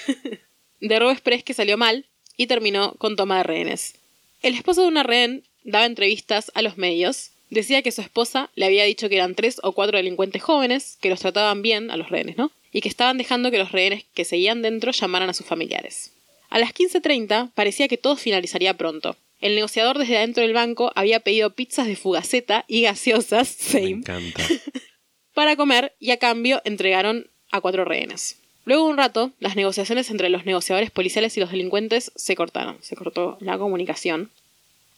de 0.80 0.98
robo 0.98 1.12
express 1.12 1.44
que 1.44 1.54
salió 1.54 1.78
mal 1.78 2.06
y 2.36 2.48
terminó 2.48 2.94
con 2.94 3.14
toma 3.14 3.36
de 3.36 3.44
rehenes. 3.44 3.94
El 4.42 4.56
esposo 4.56 4.82
de 4.82 4.88
una 4.88 5.04
rehén 5.04 5.44
daba 5.62 5.86
entrevistas 5.86 6.50
a 6.54 6.62
los 6.62 6.76
medios. 6.76 7.30
Decía 7.50 7.82
que 7.82 7.92
su 7.92 8.00
esposa 8.00 8.50
le 8.56 8.66
había 8.66 8.82
dicho 8.82 9.08
que 9.08 9.14
eran 9.14 9.36
tres 9.36 9.60
o 9.62 9.70
cuatro 9.70 9.96
delincuentes 9.96 10.42
jóvenes, 10.42 10.98
que 11.00 11.08
los 11.08 11.20
trataban 11.20 11.62
bien 11.62 11.92
a 11.92 11.96
los 11.96 12.08
rehenes, 12.10 12.36
¿no? 12.36 12.50
Y 12.72 12.80
que 12.80 12.88
estaban 12.88 13.16
dejando 13.16 13.52
que 13.52 13.58
los 13.58 13.70
rehenes 13.70 14.06
que 14.12 14.24
seguían 14.24 14.60
dentro 14.60 14.90
llamaran 14.90 15.30
a 15.30 15.34
sus 15.34 15.46
familiares. 15.46 16.14
A 16.50 16.58
las 16.58 16.74
15.30 16.74 17.52
parecía 17.54 17.88
que 17.88 17.96
todo 17.96 18.16
finalizaría 18.16 18.76
pronto. 18.76 19.16
El 19.40 19.54
negociador 19.54 19.96
desde 19.98 20.18
adentro 20.18 20.42
del 20.42 20.52
banco 20.52 20.92
había 20.94 21.20
pedido 21.20 21.54
pizzas 21.54 21.86
de 21.86 21.96
fugaceta 21.96 22.64
y 22.68 22.82
gaseosas, 22.82 23.56
Me 23.58 23.80
same, 23.80 23.90
encanta. 23.90 24.42
para 25.34 25.56
comer 25.56 25.94
y 25.98 26.10
a 26.10 26.18
cambio 26.18 26.60
entregaron 26.64 27.30
a 27.50 27.60
cuatro 27.60 27.84
rehenes. 27.84 28.36
Luego 28.64 28.84
de 28.84 28.90
un 28.90 28.98
rato, 28.98 29.32
las 29.38 29.56
negociaciones 29.56 30.10
entre 30.10 30.28
los 30.28 30.44
negociadores 30.44 30.90
policiales 30.90 31.36
y 31.36 31.40
los 31.40 31.50
delincuentes 31.50 32.12
se 32.14 32.36
cortaron, 32.36 32.76
se 32.82 32.96
cortó 32.96 33.38
la 33.40 33.56
comunicación. 33.56 34.30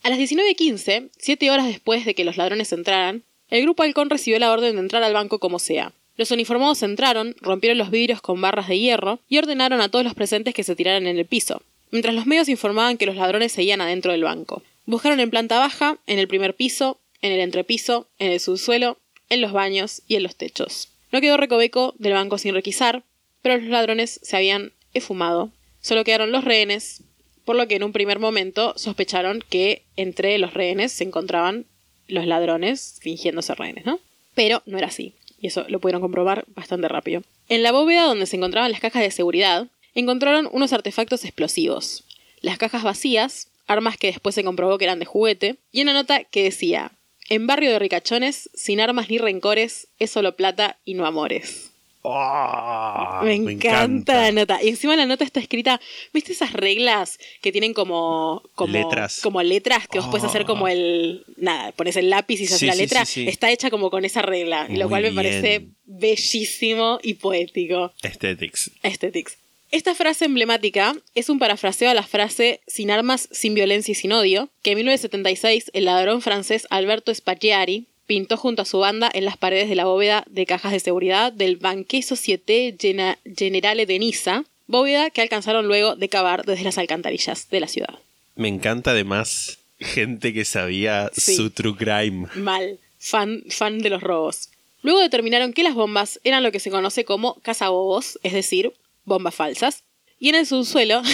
A 0.02 0.10
las 0.10 0.18
19.15, 0.18 1.10
siete 1.16 1.50
horas 1.50 1.66
después 1.66 2.04
de 2.04 2.14
que 2.14 2.24
los 2.24 2.36
ladrones 2.36 2.72
entraran, 2.72 3.22
el 3.50 3.62
grupo 3.62 3.84
Halcón 3.84 4.10
recibió 4.10 4.38
la 4.40 4.50
orden 4.50 4.74
de 4.74 4.80
entrar 4.80 5.02
al 5.02 5.12
banco 5.12 5.38
como 5.38 5.58
sea. 5.58 5.92
Los 6.22 6.30
uniformados 6.30 6.84
entraron, 6.84 7.34
rompieron 7.40 7.78
los 7.78 7.90
vidrios 7.90 8.20
con 8.20 8.40
barras 8.40 8.68
de 8.68 8.78
hierro 8.78 9.18
y 9.28 9.38
ordenaron 9.38 9.80
a 9.80 9.88
todos 9.88 10.04
los 10.04 10.14
presentes 10.14 10.54
que 10.54 10.62
se 10.62 10.76
tiraran 10.76 11.08
en 11.08 11.18
el 11.18 11.26
piso, 11.26 11.62
mientras 11.90 12.14
los 12.14 12.26
medios 12.26 12.48
informaban 12.48 12.96
que 12.96 13.06
los 13.06 13.16
ladrones 13.16 13.50
seguían 13.50 13.80
adentro 13.80 14.12
del 14.12 14.22
banco. 14.22 14.62
Buscaron 14.86 15.18
en 15.18 15.30
planta 15.30 15.58
baja, 15.58 15.98
en 16.06 16.20
el 16.20 16.28
primer 16.28 16.54
piso, 16.54 17.00
en 17.22 17.32
el 17.32 17.40
entrepiso, 17.40 18.06
en 18.20 18.30
el 18.30 18.38
subsuelo, 18.38 18.98
en 19.30 19.40
los 19.40 19.50
baños 19.50 20.02
y 20.06 20.14
en 20.14 20.22
los 20.22 20.36
techos. 20.36 20.90
No 21.10 21.20
quedó 21.20 21.36
recoveco 21.36 21.96
del 21.98 22.12
banco 22.12 22.38
sin 22.38 22.54
requisar, 22.54 23.02
pero 23.42 23.56
los 23.56 23.66
ladrones 23.68 24.20
se 24.22 24.36
habían 24.36 24.70
efumado. 24.94 25.50
Solo 25.80 26.04
quedaron 26.04 26.30
los 26.30 26.44
rehenes, 26.44 27.02
por 27.44 27.56
lo 27.56 27.66
que 27.66 27.74
en 27.74 27.82
un 27.82 27.92
primer 27.92 28.20
momento 28.20 28.74
sospecharon 28.76 29.42
que 29.50 29.82
entre 29.96 30.38
los 30.38 30.54
rehenes 30.54 30.92
se 30.92 31.02
encontraban 31.02 31.66
los 32.06 32.28
ladrones 32.28 33.00
fingiendo 33.00 33.42
ser 33.42 33.58
rehenes, 33.58 33.84
¿no? 33.84 33.98
Pero 34.36 34.62
no 34.66 34.78
era 34.78 34.86
así, 34.86 35.16
y 35.42 35.48
eso 35.48 35.66
lo 35.68 35.80
pudieron 35.80 36.00
comprobar 36.00 36.44
bastante 36.54 36.88
rápido. 36.88 37.22
En 37.48 37.62
la 37.62 37.72
bóveda 37.72 38.04
donde 38.04 38.26
se 38.26 38.36
encontraban 38.36 38.70
las 38.72 38.80
cajas 38.80 39.02
de 39.02 39.10
seguridad, 39.10 39.66
encontraron 39.94 40.48
unos 40.52 40.72
artefactos 40.72 41.24
explosivos. 41.24 42.04
Las 42.40 42.56
cajas 42.56 42.84
vacías, 42.84 43.48
armas 43.66 43.98
que 43.98 44.06
después 44.06 44.34
se 44.34 44.44
comprobó 44.44 44.78
que 44.78 44.84
eran 44.84 45.00
de 45.00 45.04
juguete, 45.04 45.56
y 45.72 45.82
una 45.82 45.92
nota 45.92 46.24
que 46.24 46.44
decía, 46.44 46.92
en 47.28 47.46
barrio 47.46 47.72
de 47.72 47.80
ricachones, 47.80 48.50
sin 48.54 48.80
armas 48.80 49.10
ni 49.10 49.18
rencores, 49.18 49.88
es 49.98 50.10
solo 50.10 50.36
plata 50.36 50.78
y 50.84 50.94
no 50.94 51.06
amores. 51.06 51.71
Oh, 52.04 53.20
me, 53.22 53.34
encanta, 53.34 54.22
la 54.22 54.32
nota. 54.32 54.60
Y 54.60 54.68
encima 54.68 54.96
la 54.96 55.06
nota 55.06 55.22
está 55.22 55.38
escrita, 55.38 55.80
¿viste 56.12 56.32
esas 56.32 56.52
reglas 56.52 57.18
que 57.40 57.52
tienen 57.52 57.74
como, 57.74 58.42
como 58.56 58.72
Letras. 58.72 59.20
Como 59.22 59.40
letras 59.42 59.86
que 59.86 60.00
vos 60.00 60.08
puedes 60.08 60.24
hacer 60.24 60.44
como 60.44 60.66
el. 60.66 61.24
Nada, 61.36 61.70
pones 61.72 61.96
el 61.96 62.10
lápiz 62.10 62.40
y 62.40 62.46
se 62.46 62.56
hace 62.56 62.66
la 62.66 62.74
letra. 62.74 63.04
sí, 63.04 63.22
sí. 63.22 63.28
Está 63.28 63.52
hecha 63.52 63.70
como 63.70 63.90
con 63.90 64.04
esa 64.04 64.20
regla. 64.22 64.66
lo 64.68 64.88
cual 64.88 65.02
me 65.02 65.10
bien. 65.10 65.14
parece 65.14 65.66
bellísimo 65.84 66.98
y 67.02 67.14
poético. 67.14 67.92
Aesthetics. 68.02 68.72
Aesthetics. 68.82 69.38
Esta 69.70 69.94
frase 69.94 70.26
emblemática 70.26 70.94
es 71.14 71.30
un 71.30 71.38
parafraseo 71.38 71.88
a 71.88 71.94
la 71.94 72.02
frase 72.02 72.60
sin 72.66 72.90
armas, 72.90 73.28
sin 73.30 73.54
violencia 73.54 73.92
y 73.92 73.94
sin 73.94 74.12
odio, 74.12 74.50
que 74.62 74.72
en 74.72 74.76
1976 74.76 75.70
el 75.72 75.86
ladrón 75.86 76.20
francés 76.20 76.66
Alberto 76.68 77.14
Spaggiari 77.14 77.86
pintó 78.12 78.36
junto 78.36 78.60
a 78.60 78.66
su 78.66 78.78
banda 78.78 79.10
en 79.14 79.24
las 79.24 79.38
paredes 79.38 79.70
de 79.70 79.74
la 79.74 79.86
bóveda 79.86 80.22
de 80.28 80.44
cajas 80.44 80.72
de 80.72 80.80
seguridad 80.80 81.32
del 81.32 81.58
Société 82.06 82.76
Gena- 82.78 83.16
Generale 83.38 83.86
de 83.86 83.98
Niza, 83.98 84.44
bóveda 84.66 85.08
que 85.08 85.22
alcanzaron 85.22 85.66
luego 85.66 85.96
de 85.96 86.10
cavar 86.10 86.44
desde 86.44 86.64
las 86.64 86.76
alcantarillas 86.76 87.48
de 87.48 87.60
la 87.60 87.68
ciudad. 87.68 87.98
Me 88.36 88.48
encanta 88.48 88.90
además 88.90 89.56
gente 89.80 90.34
que 90.34 90.44
sabía 90.44 91.10
Sí. 91.16 91.34
su 91.36 91.48
true 91.48 91.74
crime. 91.74 92.26
Mal, 92.34 92.78
fan, 92.98 93.44
fan 93.48 93.78
de 93.78 93.88
los 93.88 94.02
robos. 94.02 94.50
Luego 94.82 95.00
determinaron 95.00 95.54
que 95.54 95.62
las 95.62 95.74
bombas 95.74 96.20
eran 96.22 96.42
lo 96.42 96.52
que 96.52 96.60
se 96.60 96.70
conoce 96.70 97.06
como 97.06 97.40
cazabobos, 97.40 98.18
es 98.22 98.34
decir, 98.34 98.74
bombas 99.06 99.34
falsas. 99.34 99.84
Y 100.18 100.28
en 100.28 100.34
el 100.34 100.44
subsuelo. 100.46 101.00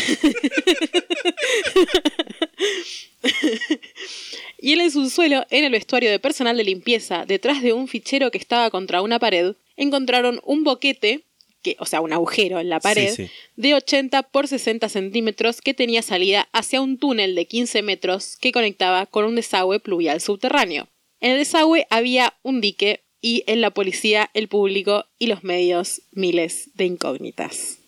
y 4.59 4.73
en 4.73 4.81
el 4.81 4.91
subsuelo, 4.91 5.45
en 5.51 5.65
el 5.65 5.73
vestuario 5.73 6.11
de 6.11 6.19
personal 6.19 6.57
de 6.57 6.65
limpieza, 6.65 7.25
detrás 7.27 7.63
de 7.63 7.73
un 7.73 7.89
fichero 7.89 8.31
que 8.31 8.39
estaba 8.39 8.71
contra 8.71 9.03
una 9.03 9.19
pared, 9.19 9.55
encontraron 9.77 10.41
un 10.45 10.65
boquete, 10.65 11.23
que, 11.63 11.77
o 11.79 11.87
sea, 11.87 12.01
un 12.01 12.13
agujero 12.13 12.61
en 12.61 12.69
la 12.69 12.79
pared, 12.81 13.13
Sí, 13.15 13.27
sí. 13.27 13.33
de 13.57 13.75
80 13.75 14.23
por 14.25 14.47
60 14.49 14.89
centímetros 14.89 15.61
que 15.61 15.75
tenía 15.75 16.03
salida 16.03 16.49
hacia 16.53 16.81
un 16.81 16.99
túnel 16.99 17.35
de 17.35 17.47
15 17.47 17.83
metros 17.83 18.37
que 18.41 18.53
conectaba 18.53 19.07
con 19.07 19.25
un 19.25 19.35
desagüe 19.37 19.81
pluvial 19.81 20.21
subterráneo. 20.21 20.89
En 21.21 21.33
el 21.33 21.39
desagüe 21.39 21.87
había 21.91 22.35
un 22.43 22.61
dique 22.61 23.01
y 23.21 23.43
en 23.49 23.61
la 23.61 23.71
policía, 23.71 24.31
el 24.35 24.47
público 24.47 25.05
y 25.19 25.27
los 25.27 25.43
medios 25.43 26.03
miles 26.13 26.71
de 26.75 26.85
incógnitas. 26.85 27.79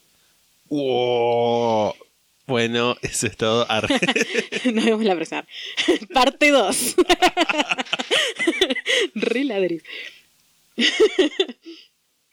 Wow. 0.68 1.94
Bueno, 2.50 2.96
eso 3.02 3.28
es 3.28 3.36
todo. 3.36 3.64
Nos 4.74 4.84
vemos 4.84 5.04
la 5.04 5.14
próxima. 5.14 5.46
Parte 6.12 6.50
2. 6.50 6.96
Re 9.14 9.44
ladris. 9.44 9.84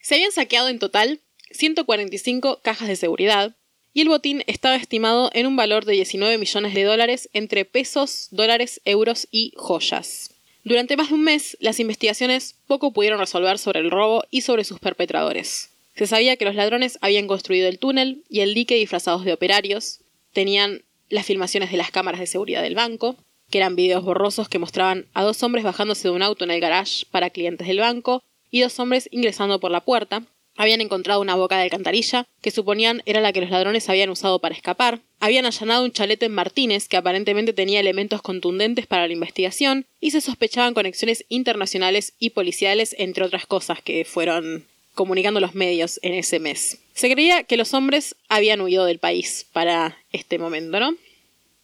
Se 0.01 0.15
habían 0.15 0.31
saqueado 0.31 0.69
en 0.69 0.79
total 0.79 1.19
145 1.51 2.61
cajas 2.63 2.87
de 2.87 2.95
seguridad 2.95 3.55
y 3.93 4.01
el 4.01 4.09
botín 4.09 4.43
estaba 4.47 4.75
estimado 4.75 5.29
en 5.35 5.45
un 5.45 5.55
valor 5.55 5.85
de 5.85 5.93
19 5.93 6.39
millones 6.39 6.73
de 6.73 6.83
dólares 6.83 7.29
entre 7.33 7.65
pesos, 7.65 8.29
dólares, 8.31 8.81
euros 8.85 9.27
y 9.29 9.53
joyas. 9.55 10.31
Durante 10.63 10.97
más 10.97 11.09
de 11.09 11.13
un 11.13 11.25
mes, 11.25 11.57
las 11.59 11.79
investigaciones 11.79 12.55
poco 12.65 12.91
pudieron 12.91 13.19
resolver 13.19 13.59
sobre 13.59 13.81
el 13.81 13.91
robo 13.91 14.23
y 14.31 14.41
sobre 14.41 14.63
sus 14.63 14.79
perpetradores. 14.79 15.69
Se 15.95 16.07
sabía 16.07 16.37
que 16.37 16.45
los 16.45 16.55
ladrones 16.55 16.97
habían 17.01 17.27
construido 17.27 17.67
el 17.67 17.77
túnel 17.77 18.23
y 18.29 18.39
el 18.39 18.55
dique 18.55 18.75
disfrazados 18.75 19.23
de 19.23 19.33
operarios, 19.33 20.01
tenían 20.37 20.83
las 21.09 21.25
filmaciones 21.25 21.71
de 21.71 21.77
las 21.77 21.89
cámaras 21.89 22.19
de 22.19 22.27
seguridad 22.27 22.61
del 22.61 22.75
banco, 22.75 23.15
que 23.49 23.57
eran 23.57 23.75
videos 23.75 24.03
borrosos 24.03 24.47
que 24.47 24.59
mostraban 24.59 25.07
a 25.15 25.23
dos 25.23 25.41
hombres 25.41 25.63
bajándose 25.63 26.09
de 26.09 26.13
un 26.13 26.21
auto 26.21 26.43
en 26.43 26.51
el 26.51 26.61
garage 26.61 27.07
para 27.09 27.31
clientes 27.31 27.67
del 27.67 27.79
banco 27.79 28.21
y 28.51 28.61
dos 28.61 28.79
hombres 28.79 29.09
ingresando 29.11 29.59
por 29.59 29.71
la 29.71 29.83
puerta. 29.83 30.27
Habían 30.55 30.79
encontrado 30.81 31.21
una 31.21 31.33
boca 31.33 31.57
de 31.57 31.63
alcantarilla 31.63 32.27
que 32.39 32.51
suponían 32.51 33.01
era 33.07 33.19
la 33.19 33.33
que 33.33 33.41
los 33.41 33.49
ladrones 33.49 33.89
habían 33.89 34.11
usado 34.11 34.37
para 34.37 34.53
escapar. 34.53 35.01
Habían 35.19 35.47
allanado 35.47 35.83
un 35.83 35.91
chalet 35.91 36.21
en 36.21 36.35
Martínez 36.35 36.87
que 36.87 36.97
aparentemente 36.97 37.53
tenía 37.53 37.79
elementos 37.79 38.21
contundentes 38.21 38.85
para 38.85 39.07
la 39.07 39.13
investigación 39.13 39.87
y 39.99 40.11
se 40.11 40.21
sospechaban 40.21 40.75
conexiones 40.75 41.25
internacionales 41.29 42.13
y 42.19 42.29
policiales 42.29 42.95
entre 42.99 43.23
otras 43.23 43.47
cosas 43.47 43.81
que 43.81 44.05
fueron 44.05 44.67
comunicando 44.97 45.39
los 45.39 45.55
medios 45.55 45.99
en 46.03 46.13
ese 46.13 46.39
mes. 46.39 46.79
Se 46.93 47.09
creía 47.09 47.43
que 47.43 47.55
los 47.55 47.73
hombres 47.73 48.15
habían 48.27 48.59
huido 48.59 48.83
del 48.83 48.99
país 48.99 49.45
para 49.53 49.97
este 50.11 50.37
momento, 50.37 50.79
¿no? 50.81 50.93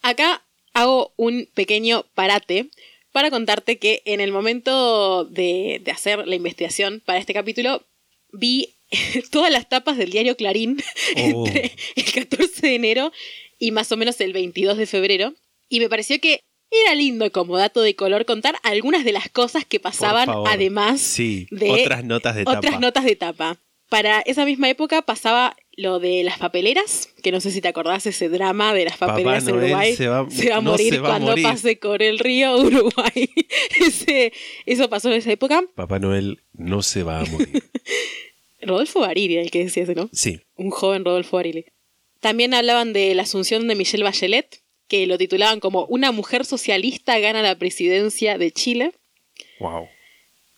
Acá 0.02 0.42
hago 0.74 1.12
un 1.18 1.50
pequeño 1.54 2.06
parate 2.14 2.70
para 3.12 3.30
contarte 3.30 3.78
que 3.78 4.02
en 4.06 4.22
el 4.22 4.32
momento 4.32 5.26
de, 5.26 5.82
de 5.84 5.92
hacer 5.92 6.26
la 6.28 6.36
investigación 6.36 7.02
para 7.06 7.20
este 7.20 7.34
capítulo 7.34 7.84
vi 8.32 8.76
todas 9.32 9.52
las 9.52 9.68
tapas 9.68 9.98
del 9.98 10.12
diario 10.12 10.38
Clarín 10.38 10.78
Oh. 11.16 11.46
entre 11.48 11.72
el 11.96 12.12
14 12.12 12.68
de 12.68 12.76
enero 12.76 13.12
y 13.60 13.72
más 13.72 13.92
o 13.92 13.98
menos 13.98 14.20
el 14.22 14.34
22 14.34 14.78
de 14.78 14.86
febrero. 14.86 15.34
Y 15.70 15.80
me 15.80 15.90
pareció 15.90 16.20
que 16.20 16.40
era 16.86 16.96
lindo 16.96 17.32
como 17.32 17.58
dato 17.58 17.82
de 17.82 17.96
color 17.96 18.26
contar 18.26 18.56
algunas 18.64 19.04
de 19.06 19.12
las 19.12 19.30
cosas 19.30 19.66
que 19.66 19.80
pasaban 19.80 20.30
además 20.48 21.02
Sí, 21.02 21.48
de 21.52 21.70
otras 21.72 22.04
notas 22.04 22.36
de 22.36 22.42
otras 22.44 22.62
tapa. 22.62 22.80
notas 22.80 23.04
de 23.06 23.16
tapa. 23.16 23.58
Para 23.90 24.22
esa 24.22 24.44
misma 24.46 24.70
época 24.70 25.04
pasaba 25.04 25.56
lo 25.76 26.00
de 26.00 26.24
las 26.24 26.40
papeleras, 26.40 27.10
que 27.22 27.32
no 27.32 27.40
sé 27.42 27.52
si 27.52 27.62
te 27.62 27.68
acordás 27.68 28.06
ese 28.08 28.28
drama 28.30 28.74
de 28.74 28.86
las 28.86 28.98
papeleras 28.98 29.44
en 29.48 29.56
Noel 29.56 29.66
Uruguay. 29.66 29.96
se 29.96 30.08
va- 30.08 30.20
a 30.20 30.62
no 30.62 30.72
morir 30.72 30.94
se 30.94 31.00
va 31.00 31.08
a 31.08 31.12
cuando 31.12 31.28
morir. 31.28 31.44
pase 31.46 31.76
por 31.76 32.02
el 32.02 32.18
río 32.20 32.58
Uruguay. 32.58 33.30
Ese- 33.80 34.34
eso 34.66 34.90
pasó 34.90 35.10
en 35.10 35.16
esa 35.18 35.32
época. 35.32 35.64
Papá 35.76 36.00
Noel 36.00 36.42
no 36.54 36.82
se 36.82 37.04
va 37.04 37.20
a 37.20 37.26
morir. 37.26 37.64
Rodolfo 38.62 39.02
Barili 39.02 39.38
el 39.38 39.52
que 39.52 39.64
decía 39.66 39.84
eso, 39.84 39.94
¿no? 39.94 40.10
Sí. 40.14 40.40
un 40.56 40.70
joven 40.72 41.04
Rodolfo 41.06 41.38
Barili. 41.38 41.66
También 42.20 42.54
hablaban 42.54 42.94
de 42.94 43.14
la 43.16 43.24
asunción 43.24 43.68
de 43.68 43.76
Michelle 43.76 44.04
Bachelet, 44.06 44.62
que 44.88 45.08
lo 45.08 45.18
titulaban 45.18 45.60
como 45.60 45.86
Una 45.86 46.12
mujer 46.12 46.46
socialista 46.46 47.20
gana 47.20 47.42
la 47.42 47.56
presidencia 47.56 48.38
de 48.38 48.52
Chile. 48.52 48.92
Wow. 49.60 49.88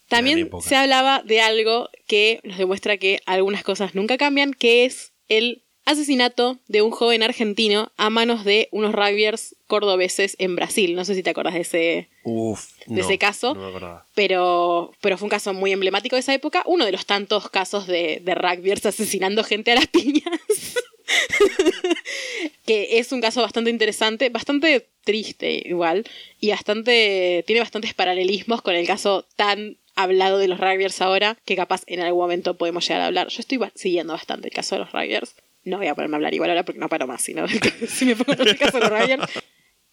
También 0.08 0.50
se 0.62 0.76
hablaba 0.76 1.24
de 1.24 1.42
algo 1.42 1.90
que 2.08 2.40
nos 2.44 2.58
demuestra 2.58 2.98
que 2.98 3.22
algunas 3.26 3.64
cosas 3.64 3.96
nunca 3.96 4.18
cambian, 4.18 4.54
que 4.54 4.86
es 4.86 5.14
el 5.30 5.64
asesinato 5.86 6.58
de 6.68 6.82
un 6.82 6.92
joven 6.92 7.24
argentino 7.24 7.92
a 7.96 8.10
manos 8.10 8.44
de 8.44 8.70
unos 8.72 8.94
rugbyers 8.94 9.56
cordobeses 9.68 10.36
en 10.40 10.56
Brasil. 10.56 10.96
No 10.96 11.06
sé 11.06 11.16
si 11.16 11.24
te 11.24 11.30
acordás 11.30 11.54
de 11.54 11.62
ese, 11.62 12.10
Uf. 12.24 12.72
de 12.88 12.96
no, 12.96 13.02
ese 13.02 13.18
caso. 13.18 13.54
No 13.54 14.04
pero, 14.16 14.92
pero 15.02 15.18
fue 15.18 15.28
un 15.28 15.30
caso 15.30 15.54
muy 15.54 15.72
emblemático 15.72 16.16
de 16.16 16.22
esa 16.22 16.34
época. 16.34 16.64
Uno 16.66 16.86
de 16.86 16.92
los 16.92 17.06
tantos 17.06 17.50
casos 17.50 17.88
de, 17.88 18.20
de 18.24 18.36
rugbyers 18.36 18.86
asesinando 18.86 19.44
gente 19.44 19.72
a 19.72 19.76
las 19.76 19.88
piñas. 19.88 20.24
que 22.66 23.00
es 23.00 23.12
un 23.12 23.22
caso 23.22 23.42
bastante 23.42 23.70
interesante, 23.70 24.30
bastante 24.30 24.88
triste 25.04 25.62
igual, 25.66 26.06
y 26.40 26.50
bastante. 26.50 27.44
tiene 27.46 27.62
bastantes 27.62 27.94
paralelismos 27.94 28.62
con 28.62 28.76
el 28.76 28.88
caso 28.88 29.26
tan 29.36 29.78
hablado 29.96 30.38
de 30.38 30.48
los 30.48 30.60
rugbyers 30.60 31.02
ahora, 31.02 31.38
que 31.46 31.56
capaz 31.56 31.84
en 31.88 32.02
algún 32.02 32.22
momento 32.22 32.58
podemos 32.58 32.88
llegar 32.88 33.02
a 33.02 33.08
hablar. 33.08 33.30
Yo 33.30 33.40
estoy 33.40 33.60
siguiendo 33.76 34.14
bastante 34.14 34.48
el 34.50 34.54
caso 34.54 34.76
de 34.76 34.80
los 34.80 34.92
rugbyers. 34.92 35.36
No 35.64 35.78
voy 35.78 35.88
a 35.88 35.96
ponerme 35.96 36.16
a 36.16 36.18
hablar 36.18 36.34
igual 36.34 36.50
ahora 36.50 36.64
porque 36.64 36.80
no 36.80 36.90
paro 36.90 37.08
más, 37.08 37.22
sino 37.22 37.48
si 37.88 38.06
me 38.06 38.16
pongo 38.16 38.42
en 38.42 38.50
el 38.50 38.58
caso 38.58 38.80
de 38.80 38.90
los 38.90 38.90
rugbyers. 38.90 39.24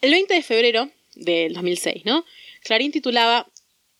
El 0.01 0.11
20 0.11 0.35
de 0.35 0.43
febrero 0.43 0.91
del 1.15 1.55
2006, 1.55 2.05
¿no? 2.05 2.25
Clarín 2.63 2.93
titulaba 2.93 3.47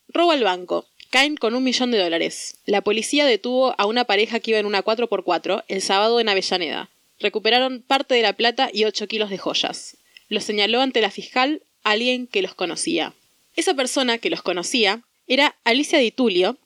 Robo 0.09 0.33
al 0.33 0.45
banco. 0.45 0.87
Caen 1.11 1.37
con 1.37 1.55
un 1.55 1.63
millón 1.63 1.91
de 1.91 1.99
dólares. 1.99 2.59
La 2.65 2.81
policía 2.81 3.27
detuvo 3.27 3.75
a 3.79 3.87
una 3.87 4.05
pareja 4.05 4.41
que 4.41 4.53
iba 4.53 4.61
en 4.61 4.67
una 4.67 4.83
4x4 4.83 5.65
el 5.69 5.83
sábado 5.83 6.21
en 6.21 6.29
Avellaneda. 6.29 6.89
Recuperaron 7.23 7.83
parte 7.83 8.15
de 8.15 8.23
la 8.23 8.33
plata 8.35 8.69
y 8.73 8.85
8 8.85 9.07
kilos 9.07 9.31
de 9.31 9.39
joyas. 9.39 9.97
Lo 10.29 10.41
señaló 10.41 10.81
ante 10.81 11.01
la 11.01 11.11
fiscal 11.11 11.63
alguien 11.85 12.27
que 12.27 12.43
los 12.43 12.55
conocía. 12.55 13.15
Esa 13.57 13.75
persona 13.75 14.19
que 14.19 14.31
los 14.31 14.43
conocía 14.43 15.03
era 15.27 15.57
Alicia 15.65 15.99
Di 15.99 16.11
Tulio, 16.11 16.59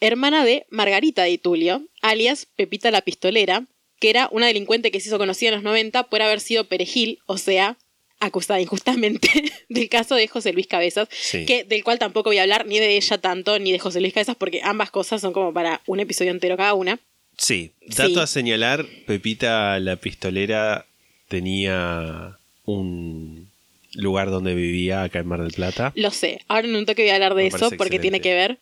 hermana 0.00 0.44
de 0.44 0.66
Margarita 0.70 1.24
Di 1.24 1.38
Tulio, 1.38 1.82
alias 2.02 2.46
Pepita 2.56 2.90
la 2.90 3.00
Pistolera, 3.02 3.64
que 4.00 4.10
era 4.10 4.28
una 4.32 4.46
delincuente 4.48 4.90
que 4.90 5.00
se 5.00 5.08
hizo 5.08 5.18
conocida 5.18 5.50
en 5.50 5.54
los 5.56 5.64
90 5.64 6.04
por 6.04 6.22
haber 6.22 6.40
sido 6.40 6.64
perejil, 6.64 7.20
o 7.26 7.38
sea, 7.38 7.76
acusada 8.18 8.60
injustamente 8.60 9.28
del 9.68 9.88
caso 9.88 10.14
de 10.16 10.28
José 10.28 10.52
Luis 10.52 10.66
Cabezas, 10.66 11.08
Sí. 11.10 11.46
que 11.46 11.64
del 11.64 11.84
cual 11.84 11.98
tampoco 11.98 12.30
voy 12.30 12.38
a 12.38 12.42
hablar 12.42 12.66
ni 12.66 12.78
de 12.80 12.96
ella 12.96 13.18
tanto 13.18 13.58
ni 13.58 13.72
de 13.72 13.78
José 13.78 14.00
Luis 14.00 14.12
Cabezas 14.12 14.36
porque 14.36 14.60
ambas 14.64 14.90
cosas 14.90 15.20
son 15.20 15.32
como 15.32 15.52
para 15.54 15.80
un 15.86 16.00
episodio 16.00 16.32
entero 16.32 16.56
cada 16.56 16.74
una. 16.74 16.98
Sí. 17.42 17.72
Dato 17.86 18.14
Sí. 18.14 18.20
a 18.20 18.26
señalar, 18.26 18.86
Pepita 19.06 19.78
la 19.80 19.96
pistolera 19.96 20.86
tenía 21.28 22.38
un 22.64 23.50
lugar 23.94 24.30
donde 24.30 24.54
vivía 24.54 25.02
acá 25.02 25.18
en 25.18 25.26
Mar 25.26 25.42
del 25.42 25.52
Plata. 25.52 25.92
Lo 25.96 26.12
sé, 26.12 26.44
ahora 26.46 26.68
en 26.68 26.76
un 26.76 26.86
toque 26.86 27.02
voy 27.02 27.10
a 27.10 27.14
hablar 27.16 27.34
de 27.34 27.42
Me 27.42 27.48
eso 27.48 27.70
porque 27.72 27.98
tiene 27.98 28.20
que 28.20 28.32
ver. 28.32 28.58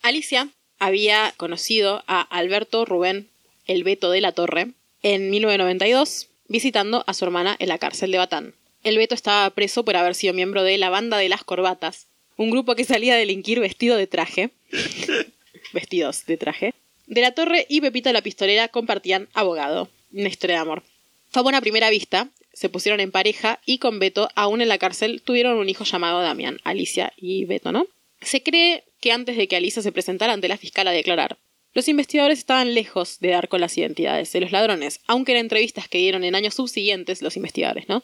Alicia 0.00 0.48
había 0.78 1.34
conocido 1.36 2.02
a 2.06 2.22
Alberto 2.22 2.86
Rubén 2.86 3.28
el 3.66 3.84
Beto 3.84 4.10
de 4.10 4.22
la 4.22 4.32
Torre 4.32 4.68
en 5.02 5.30
1992 5.30 6.28
visitando 6.48 7.04
a 7.06 7.14
su 7.14 7.24
hermana 7.26 7.54
en 7.58 7.68
la 7.68 7.78
cárcel 7.78 8.12
de 8.12 8.18
Batán. 8.18 8.54
El 8.82 8.96
Beto 8.96 9.14
estaba 9.14 9.48
preso 9.50 9.84
por 9.84 9.96
haber 9.96 10.14
sido 10.14 10.32
miembro 10.32 10.62
de 10.64 10.78
la 10.78 10.90
Banda 10.90 11.18
de 11.18 11.28
las 11.28 11.44
Corbatas, 11.44 12.06
un 12.36 12.50
grupo 12.50 12.74
que 12.74 12.84
salía 12.84 13.14
a 13.14 13.18
delinquir 13.18 13.60
vestido 13.60 13.96
de 13.96 14.06
traje. 14.06 14.50
Vestidos 15.72 16.26
de 16.26 16.36
traje. 16.36 16.74
De 17.12 17.20
la 17.20 17.32
Torre 17.32 17.66
y 17.68 17.82
Pepita 17.82 18.10
la 18.14 18.22
Pistolera 18.22 18.68
compartían 18.68 19.28
abogado. 19.34 19.90
Una 20.14 20.28
historia 20.28 20.56
de 20.56 20.62
amor. 20.62 20.82
Fue 21.28 21.40
a 21.40 21.42
buena 21.42 21.60
primera 21.60 21.90
vista, 21.90 22.30
se 22.54 22.70
pusieron 22.70 23.00
en 23.00 23.10
pareja 23.10 23.60
y 23.66 23.76
con 23.76 23.98
Beto, 23.98 24.30
aún 24.34 24.62
en 24.62 24.68
la 24.68 24.78
cárcel, 24.78 25.20
tuvieron 25.20 25.58
un 25.58 25.68
hijo 25.68 25.84
llamado 25.84 26.22
Damián, 26.22 26.58
Alicia 26.64 27.12
y 27.18 27.44
Beto, 27.44 27.70
¿no? 27.70 27.86
Se 28.22 28.42
cree 28.42 28.84
que 29.02 29.12
antes 29.12 29.36
de 29.36 29.46
que 29.46 29.56
Alicia 29.56 29.82
se 29.82 29.92
presentara 29.92 30.32
ante 30.32 30.48
la 30.48 30.56
fiscal 30.56 30.88
a 30.88 30.92
declarar, 30.92 31.36
los 31.74 31.86
investigadores 31.86 32.38
estaban 32.38 32.72
lejos 32.72 33.20
de 33.20 33.28
dar 33.28 33.48
con 33.48 33.60
las 33.60 33.76
identidades 33.76 34.32
de 34.32 34.40
los 34.40 34.50
ladrones, 34.50 35.00
aunque 35.06 35.32
en 35.32 35.38
entrevistas 35.38 35.88
que 35.88 35.98
dieron 35.98 36.24
en 36.24 36.34
años 36.34 36.54
subsiguientes 36.54 37.20
los 37.20 37.36
investigadores, 37.36 37.90
¿no? 37.90 38.02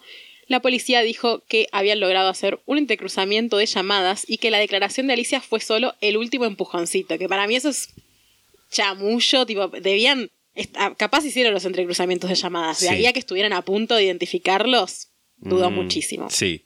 La 0.48 0.60
policía 0.60 1.00
dijo 1.00 1.42
que 1.48 1.66
habían 1.72 2.00
logrado 2.00 2.28
hacer 2.28 2.60
un 2.66 2.76
entrecruzamiento 2.76 3.56
de 3.56 3.64
llamadas 3.64 4.26
y 4.28 4.36
que 4.36 4.50
la 4.50 4.58
declaración 4.58 5.06
de 5.06 5.14
Alicia 5.14 5.40
fue 5.40 5.60
solo 5.60 5.94
el 6.02 6.18
último 6.18 6.44
empujoncito, 6.44 7.16
que 7.16 7.26
para 7.26 7.46
mí 7.46 7.56
eso 7.56 7.70
es 7.70 7.88
chamullo, 8.70 9.46
tipo, 9.46 9.68
debían, 9.68 10.30
ah, 10.74 10.94
capaz 10.96 11.24
hicieron 11.24 11.52
los 11.54 11.64
entrecruzamientos 11.64 12.28
de 12.30 12.36
llamadas, 12.36 12.80
de 12.80 12.88
Sí. 12.88 12.94
ahí 12.94 13.06
a 13.06 13.12
que 13.12 13.18
estuvieran 13.20 13.52
a 13.52 13.62
punto 13.62 13.94
de 13.96 14.04
identificarlos, 14.04 15.08
dudo 15.36 15.70
Mm, 15.70 15.74
muchísimo. 15.74 16.30
Sí. 16.30 16.64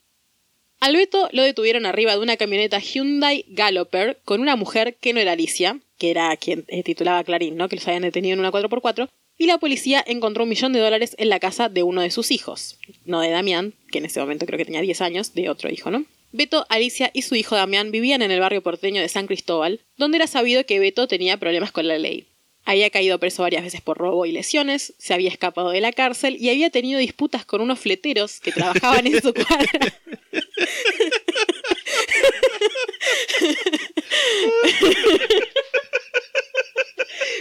Al 0.80 0.96
Beto 0.96 1.28
lo 1.32 1.42
detuvieron 1.42 1.86
arriba 1.86 2.12
de 2.12 2.18
una 2.18 2.36
camioneta 2.36 2.80
Hyundai 2.80 3.44
Galloper 3.48 4.20
con 4.24 4.40
una 4.40 4.56
mujer 4.56 4.96
que 5.00 5.12
no 5.12 5.20
era 5.20 5.32
Alicia, 5.32 5.78
que 5.96 6.10
era 6.10 6.36
quien 6.36 6.64
eh, 6.68 6.82
titulaba 6.82 7.22
Clarín, 7.22 7.56
¿no? 7.56 7.68
Que 7.68 7.76
los 7.76 7.86
habían 7.86 8.02
detenido 8.02 8.34
en 8.34 8.40
una 8.40 8.50
4x4. 8.50 9.08
Y 9.38 9.46
la 9.46 9.58
policía 9.58 10.02
encontró 10.06 10.42
un 10.42 10.48
millón 10.50 10.72
de 10.72 10.80
dólares 10.80 11.14
en 11.18 11.28
la 11.28 11.38
casa 11.38 11.68
de 11.68 11.84
uno 11.84 12.00
de 12.02 12.10
sus 12.10 12.30
hijos. 12.32 12.78
No 13.04 13.20
de 13.20 13.30
Damián, 13.30 13.74
que 13.92 13.98
en 13.98 14.06
ese 14.06 14.18
momento 14.20 14.44
creo 14.44 14.58
que 14.58 14.64
tenía 14.64 14.80
10 14.80 15.00
años, 15.00 15.34
de 15.34 15.48
otro 15.48 15.70
hijo, 15.70 15.90
¿no? 15.92 16.04
Beto, 16.32 16.66
Alicia 16.70 17.10
y 17.12 17.22
su 17.22 17.34
hijo 17.34 17.56
Damián 17.56 17.90
vivían 17.90 18.22
en 18.22 18.30
el 18.30 18.40
barrio 18.40 18.62
porteño 18.62 19.02
de 19.02 19.08
San 19.08 19.26
Cristóbal, 19.26 19.80
donde 19.96 20.16
era 20.16 20.26
sabido 20.26 20.64
que 20.64 20.78
Beto 20.78 21.06
tenía 21.06 21.36
problemas 21.36 21.72
con 21.72 21.86
la 21.86 21.98
ley. 21.98 22.26
Había 22.64 22.90
caído 22.90 23.18
preso 23.18 23.42
varias 23.42 23.64
veces 23.64 23.80
por 23.80 23.98
robo 23.98 24.24
y 24.24 24.32
lesiones, 24.32 24.94
se 24.96 25.12
había 25.14 25.28
escapado 25.28 25.70
de 25.70 25.80
la 25.80 25.92
cárcel 25.92 26.36
y 26.40 26.48
había 26.48 26.70
tenido 26.70 26.98
disputas 26.98 27.44
con 27.44 27.60
unos 27.60 27.80
fleteros 27.80 28.40
que 28.40 28.52
trabajaban 28.52 29.06
en 29.06 29.20
su 29.20 29.34
cuadra. 29.34 29.68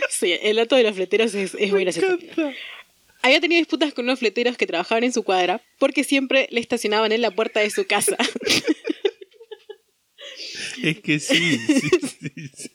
Sí, 0.10 0.38
el 0.44 0.58
dato 0.58 0.76
de 0.76 0.84
los 0.84 0.94
fleteros 0.94 1.34
es, 1.34 1.56
es 1.58 1.72
muy 1.72 1.84
gracioso. 1.84 2.16
Había 3.22 3.40
tenido 3.40 3.60
disputas 3.60 3.94
con 3.94 4.06
unos 4.06 4.20
fleteros 4.20 4.58
que 4.58 4.68
trabajaban 4.68 5.04
en 5.04 5.14
su 5.14 5.24
cuadra 5.24 5.62
porque 5.80 6.04
siempre 6.04 6.48
le 6.52 6.60
estacionaban 6.60 7.12
en 7.12 7.22
la 7.22 7.32
puerta 7.32 7.60
de 7.60 7.70
su 7.70 7.86
casa. 7.86 8.18
Es 10.84 11.00
que 11.02 11.20
sí, 11.20 11.60
sí, 11.60 11.82
sí, 12.20 12.52
sí. 12.56 12.72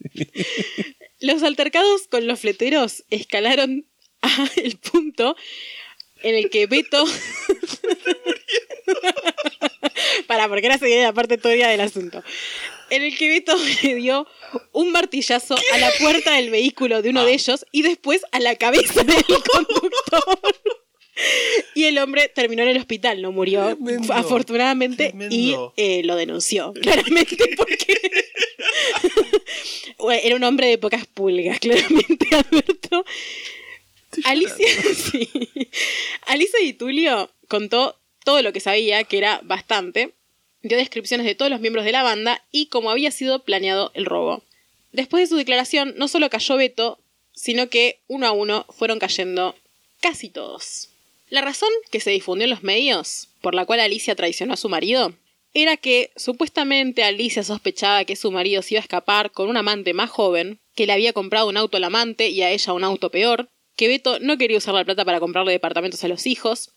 Los 1.19 1.43
altercados 1.43 2.07
con 2.09 2.27
los 2.27 2.41
fleteros 2.41 3.05
escalaron 3.11 3.89
a 4.23 4.49
el 4.57 4.77
punto 4.77 5.37
en 6.23 6.37
el 6.37 6.51
que 6.51 6.67
Beto. 6.67 7.05
Para, 10.27 10.49
porque 10.49 10.67
ahora 10.67 10.79
se 10.79 10.87
viene 10.87 11.03
la 11.03 11.13
parte 11.13 11.39
teoría 11.39 11.69
del 11.69 11.81
asunto. 11.81 12.23
En 12.91 13.03
el 13.03 13.17
que 13.17 13.29
Beto 13.29 13.57
le 13.83 13.95
dio 13.97 14.27
un 14.73 14.93
martillazo 14.93 15.57
a 15.73 15.79
la 15.79 15.91
puerta 15.99 16.35
del 16.35 16.51
vehículo 16.51 17.03
de 17.03 17.11
uno 17.11 17.25
de 17.25 17.35
ellos 17.35 17.67
y 17.73 17.83
después 17.83 18.23
a 18.33 18.41
la 18.41 18.57
cabeza 18.57 19.03
del 19.05 19.25
conductor. 19.53 20.39
Y 21.75 21.85
el 21.85 21.97
hombre 21.99 22.29
terminó 22.29 22.63
en 22.63 22.69
el 22.69 22.77
hospital, 22.77 23.23
no 23.23 23.33
murió, 23.33 23.75
Tremendo, 23.75 24.13
afortunadamente, 24.13 25.09
tremendo. 25.11 25.35
y 25.35 25.57
eh, 25.83 26.03
lo 26.05 26.15
denunció, 26.15 26.73
claramente, 26.83 27.37
porque 27.57 27.99
era 30.23 30.37
un 30.37 30.45
hombre 30.45 30.67
de 30.67 30.77
pocas 30.77 31.07
pulgas, 31.07 31.59
claramente, 31.59 32.29
Alberto. 32.33 33.05
Alicia, 34.25 34.69
sí. 34.95 35.29
Alicia 36.27 36.59
Di 36.61 36.75
Tulio 36.75 37.31
contó 37.49 37.99
todo 38.25 38.43
lo 38.43 38.53
que 38.53 38.61
sabía, 38.61 39.05
que 39.05 39.19
era 39.19 39.41
bastante, 39.43 40.13
dio 40.63 40.77
descripciones 40.77 41.27
de 41.27 41.35
todos 41.35 41.51
los 41.51 41.61
miembros 41.61 41.85
de 41.85 41.93
la 41.93 42.03
banda 42.03 42.45
y 42.51 42.67
cómo 42.67 42.91
había 42.91 43.11
sido 43.11 43.45
planeado 43.45 43.91
el 43.95 44.05
robo. 44.05 44.43
Después 44.93 45.23
de 45.23 45.27
su 45.27 45.37
declaración, 45.37 45.95
no 45.97 46.09
solo 46.09 46.31
cayó 46.31 46.57
Beto, 46.57 46.99
sino 47.33 47.69
que 47.69 48.01
uno 48.09 48.27
a 48.27 48.33
uno 48.33 48.67
fueron 48.71 48.99
cayendo 48.99 49.55
casi 50.01 50.29
todos. 50.31 50.91
La 51.29 51.41
razón 51.41 51.69
que 51.91 52.01
se 52.01 52.11
difundió 52.11 52.45
en 52.45 52.51
los 52.51 52.63
medios, 52.63 53.29
por 53.41 53.55
la 53.55 53.67
cual 53.67 53.81
Alicia 53.81 54.15
traicionó 54.15 54.55
a 54.55 54.57
su 54.57 54.69
marido, 54.69 55.15
era 55.55 55.77
que 55.77 56.11
supuestamente 56.17 57.03
Alicia 57.03 57.43
sospechaba 57.43 58.05
que 58.05 58.17
su 58.17 58.31
marido 58.31 58.63
se 58.63 58.75
iba 58.75 58.81
a 58.81 58.83
escapar 58.83 59.33
con 59.33 59.49
un 59.49 59.57
amante 59.57 59.95
más 59.95 60.11
joven, 60.11 60.61
que 60.75 60.87
le 60.87 60.93
había 60.93 61.13
comprado 61.13 61.49
un 61.49 61.57
auto 61.57 61.79
al 61.79 61.85
amante 61.85 62.29
y 62.29 62.43
a 62.43 62.51
ella 62.51 62.73
un 62.73 62.85
auto 62.85 63.11
peor, 63.11 63.49
que 63.75 63.89
Beto 63.89 64.19
no 64.21 64.39
quería 64.39 64.59
usar 64.59 64.75
la 64.75 64.85
plata 64.85 65.05
para 65.05 65.21
comprarle 65.21 65.53
departamentos 65.53 66.03
a 66.05 66.09
los 66.09 66.27
hijos. 66.27 66.71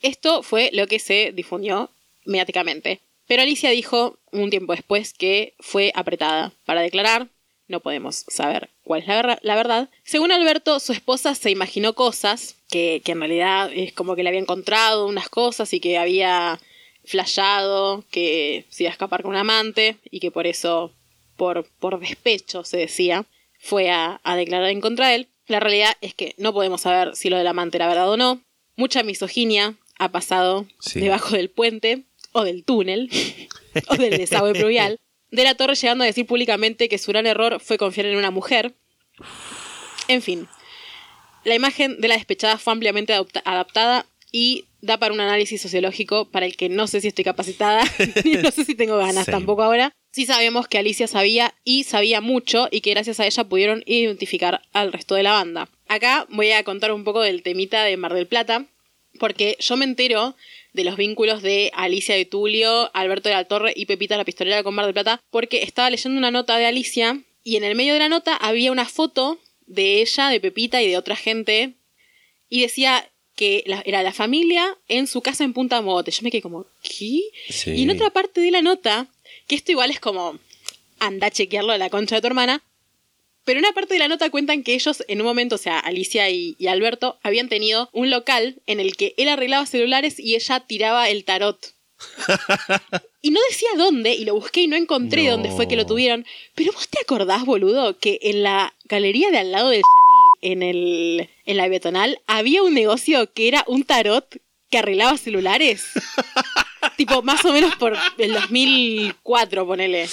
Esto 0.00 0.42
fue 0.42 0.70
lo 0.72 0.86
que 0.86 0.98
se 0.98 1.32
difundió 1.32 1.90
mediáticamente. 2.24 3.00
Pero 3.32 3.44
Alicia 3.44 3.70
dijo 3.70 4.18
un 4.30 4.50
tiempo 4.50 4.74
después 4.74 5.14
que 5.14 5.54
fue 5.58 5.90
apretada 5.94 6.52
para 6.66 6.82
declarar. 6.82 7.28
No 7.66 7.80
podemos 7.80 8.26
saber 8.28 8.68
cuál 8.84 9.00
es 9.00 9.06
la, 9.08 9.22
ver- 9.22 9.38
la 9.40 9.54
verdad. 9.54 9.88
Según 10.04 10.32
Alberto, 10.32 10.78
su 10.80 10.92
esposa 10.92 11.34
se 11.34 11.50
imaginó 11.50 11.94
cosas 11.94 12.56
que, 12.68 13.00
que 13.02 13.12
en 13.12 13.20
realidad 13.20 13.70
es 13.72 13.94
como 13.94 14.16
que 14.16 14.22
le 14.22 14.28
había 14.28 14.40
encontrado 14.42 15.06
unas 15.06 15.30
cosas 15.30 15.72
y 15.72 15.80
que 15.80 15.96
había 15.96 16.60
flashado 17.06 18.04
que 18.10 18.66
se 18.68 18.82
iba 18.82 18.90
a 18.90 18.92
escapar 18.92 19.22
con 19.22 19.30
un 19.30 19.38
amante 19.38 19.96
y 20.10 20.20
que 20.20 20.30
por 20.30 20.46
eso, 20.46 20.92
por, 21.38 21.66
por 21.80 22.00
despecho, 22.00 22.64
se 22.64 22.76
decía, 22.76 23.24
fue 23.58 23.90
a, 23.90 24.20
a 24.24 24.36
declarar 24.36 24.68
en 24.68 24.82
contra 24.82 25.08
de 25.08 25.14
él. 25.14 25.28
La 25.46 25.58
realidad 25.58 25.96
es 26.02 26.12
que 26.12 26.34
no 26.36 26.52
podemos 26.52 26.82
saber 26.82 27.16
si 27.16 27.30
lo 27.30 27.38
del 27.38 27.46
amante 27.46 27.78
era 27.78 27.88
verdad 27.88 28.10
o 28.10 28.18
no. 28.18 28.42
Mucha 28.76 29.02
misoginia 29.02 29.74
ha 29.98 30.10
pasado 30.10 30.66
Sí. 30.80 31.00
debajo 31.00 31.34
del 31.34 31.48
puente 31.48 32.02
o 32.32 32.44
del 32.44 32.64
túnel 32.64 33.10
o 33.88 33.94
del 33.96 34.18
desagüe 34.18 34.52
pluvial 34.52 34.98
de 35.32 35.44
la 35.44 35.54
torre 35.54 35.74
llegando 35.74 36.04
a 36.04 36.06
decir 36.06 36.26
públicamente 36.26 36.88
que 36.88 36.98
su 36.98 37.10
gran 37.10 37.26
error 37.26 37.58
fue 37.58 37.78
confiar 37.78 38.06
en 38.06 38.16
una 38.16 38.30
mujer. 38.30 38.74
En 40.06 40.22
fin, 40.22 40.46
la 41.44 41.54
imagen 41.54 42.00
de 42.00 42.08
la 42.08 42.14
despechada 42.14 42.58
fue 42.58 42.74
ampliamente 42.74 43.14
adaptada 43.14 44.06
y 44.30 44.66
da 44.82 44.98
para 44.98 45.14
un 45.14 45.20
análisis 45.20 45.60
sociológico 45.60 46.30
para 46.30 46.46
el 46.46 46.56
que 46.56 46.68
no 46.68 46.86
sé 46.86 47.00
si 47.00 47.08
estoy 47.08 47.24
capacitada 47.24 47.82
ni 48.24 48.32
no 48.34 48.50
sé 48.50 48.64
si 48.64 48.74
tengo 48.74 48.98
ganas 48.98 49.26
tampoco 49.26 49.62
ahora. 49.62 49.92
Sí 50.10 50.26
sabemos 50.26 50.68
que 50.68 50.76
Alicia 50.76 51.06
sabía 51.06 51.54
y 51.64 51.84
sabía 51.84 52.20
mucho 52.20 52.68
y 52.70 52.82
que 52.82 52.90
gracias 52.90 53.18
a 53.18 53.26
ella 53.26 53.44
pudieron 53.44 53.82
identificar 53.86 54.60
al 54.72 54.92
resto 54.92 55.14
de 55.14 55.22
la 55.22 55.32
banda. 55.32 55.70
Acá 55.88 56.26
voy 56.28 56.52
a 56.52 56.62
contar 56.64 56.92
un 56.92 57.04
poco 57.04 57.22
del 57.22 57.42
temita 57.42 57.84
de 57.84 57.96
Mar 57.96 58.12
del 58.12 58.26
Plata, 58.26 58.66
porque 59.18 59.56
yo 59.60 59.76
me 59.76 59.86
entero 59.86 60.36
de 60.72 60.84
los 60.84 60.96
vínculos 60.96 61.42
de 61.42 61.70
Alicia 61.74 62.14
de 62.14 62.24
Tulio, 62.24 62.90
Alberto 62.94 63.28
de 63.28 63.34
la 63.34 63.44
Torre 63.44 63.72
y 63.76 63.86
Pepita 63.86 64.16
la 64.16 64.24
Pistolera 64.24 64.62
con 64.62 64.74
Mar 64.74 64.84
del 64.86 64.94
Plata, 64.94 65.20
porque 65.30 65.62
estaba 65.62 65.90
leyendo 65.90 66.18
una 66.18 66.30
nota 66.30 66.56
de 66.56 66.66
Alicia 66.66 67.20
y 67.44 67.56
en 67.56 67.64
el 67.64 67.74
medio 67.74 67.92
de 67.92 67.98
la 67.98 68.08
nota 68.08 68.36
había 68.36 68.72
una 68.72 68.86
foto 68.86 69.38
de 69.66 70.00
ella, 70.00 70.28
de 70.28 70.40
Pepita 70.40 70.80
y 70.82 70.88
de 70.88 70.96
otra 70.96 71.16
gente 71.16 71.74
y 72.48 72.62
decía 72.62 73.08
que 73.36 73.62
la- 73.66 73.82
era 73.86 74.02
la 74.02 74.12
familia 74.12 74.76
en 74.88 75.06
su 75.06 75.22
casa 75.22 75.42
en 75.44 75.52
Punta 75.54 75.80
Mogote. 75.80 76.10
Yo 76.10 76.20
me 76.22 76.30
quedé 76.30 76.42
como, 76.42 76.66
¿qué? 76.82 77.20
Sí. 77.48 77.70
Y 77.72 77.82
en 77.82 77.90
otra 77.90 78.10
parte 78.10 78.40
de 78.40 78.50
la 78.50 78.60
nota, 78.62 79.06
que 79.48 79.54
esto 79.54 79.72
igual 79.72 79.90
es 79.90 80.00
como, 80.00 80.38
anda 80.98 81.28
a 81.28 81.30
chequearlo 81.30 81.72
a 81.72 81.78
la 81.78 81.90
concha 81.90 82.14
de 82.16 82.20
tu 82.20 82.26
hermana, 82.28 82.62
pero 83.44 83.58
en 83.58 83.64
una 83.64 83.74
parte 83.74 83.94
de 83.94 83.98
la 84.00 84.08
nota 84.08 84.30
cuentan 84.30 84.62
que 84.62 84.74
ellos 84.74 85.04
en 85.08 85.20
un 85.20 85.26
momento, 85.26 85.56
o 85.56 85.58
sea, 85.58 85.78
Alicia 85.78 86.28
y, 86.30 86.54
y 86.58 86.66
Alberto, 86.68 87.18
habían 87.22 87.48
tenido 87.48 87.88
un 87.92 88.10
local 88.10 88.56
en 88.66 88.80
el 88.80 88.96
que 88.96 89.14
él 89.16 89.28
arreglaba 89.28 89.66
celulares 89.66 90.18
y 90.18 90.34
ella 90.34 90.60
tiraba 90.60 91.08
el 91.08 91.24
tarot. 91.24 91.74
Y 93.24 93.30
no 93.30 93.38
decía 93.48 93.68
dónde, 93.76 94.14
y 94.14 94.24
lo 94.24 94.34
busqué 94.34 94.62
y 94.62 94.66
no 94.66 94.74
encontré 94.74 95.22
No. 95.26 95.30
dónde 95.30 95.50
fue 95.52 95.68
que 95.68 95.76
lo 95.76 95.86
tuvieron. 95.86 96.26
Pero 96.56 96.72
vos 96.72 96.88
te 96.88 97.00
acordás, 97.00 97.44
boludo, 97.44 97.96
que 97.96 98.18
en 98.22 98.42
la 98.42 98.74
galería 98.86 99.30
de 99.30 99.38
al 99.38 99.52
lado 99.52 99.68
del 99.68 99.82
en, 100.40 100.64
el, 100.64 101.30
en 101.46 101.56
la 101.56 101.68
Betonal, 101.68 102.20
había 102.26 102.64
un 102.64 102.74
negocio 102.74 103.32
que 103.32 103.46
era 103.46 103.62
un 103.68 103.84
tarot 103.84 104.26
que 104.70 104.78
arreglaba 104.78 105.16
celulares. 105.18 105.86
tipo, 106.96 107.22
más 107.22 107.44
o 107.44 107.52
menos 107.52 107.76
por 107.76 107.96
el 108.18 108.32
2004, 108.32 109.64
ponele. 109.68 110.08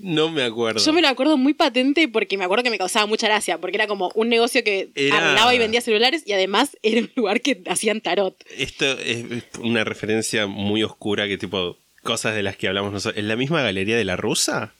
No 0.00 0.30
me 0.30 0.42
acuerdo. 0.44 0.84
Yo 0.84 0.92
me 0.92 1.02
lo 1.02 1.08
acuerdo 1.08 1.36
muy 1.36 1.54
patente 1.54 2.08
porque 2.08 2.38
me 2.38 2.44
acuerdo 2.44 2.62
que 2.64 2.70
me 2.70 2.78
causaba 2.78 3.06
mucha 3.06 3.26
gracia, 3.26 3.58
porque 3.58 3.76
era 3.76 3.86
como 3.86 4.10
un 4.14 4.28
negocio 4.28 4.62
que 4.64 4.90
Era- 4.94 5.16
arreglaba 5.18 5.54
y 5.54 5.58
vendía 5.58 5.80
celulares 5.80 6.22
y 6.26 6.32
además 6.32 6.76
era 6.82 7.00
un 7.00 7.10
lugar 7.16 7.40
que 7.40 7.60
hacían 7.66 8.00
tarot. 8.00 8.36
Esto 8.56 8.86
es 8.98 9.24
una 9.60 9.84
referencia 9.84 10.46
muy 10.46 10.82
oscura 10.82 11.26
que 11.28 11.38
tipo 11.38 11.76
cosas 12.02 12.34
de 12.34 12.42
las 12.42 12.56
que 12.56 12.68
hablamos 12.68 12.92
nosotros. 12.92 13.18
¿En 13.18 13.28
la 13.28 13.36
misma 13.36 13.62
galería 13.62 13.96
de 13.96 14.04
la 14.04 14.16
rusa? 14.16 14.72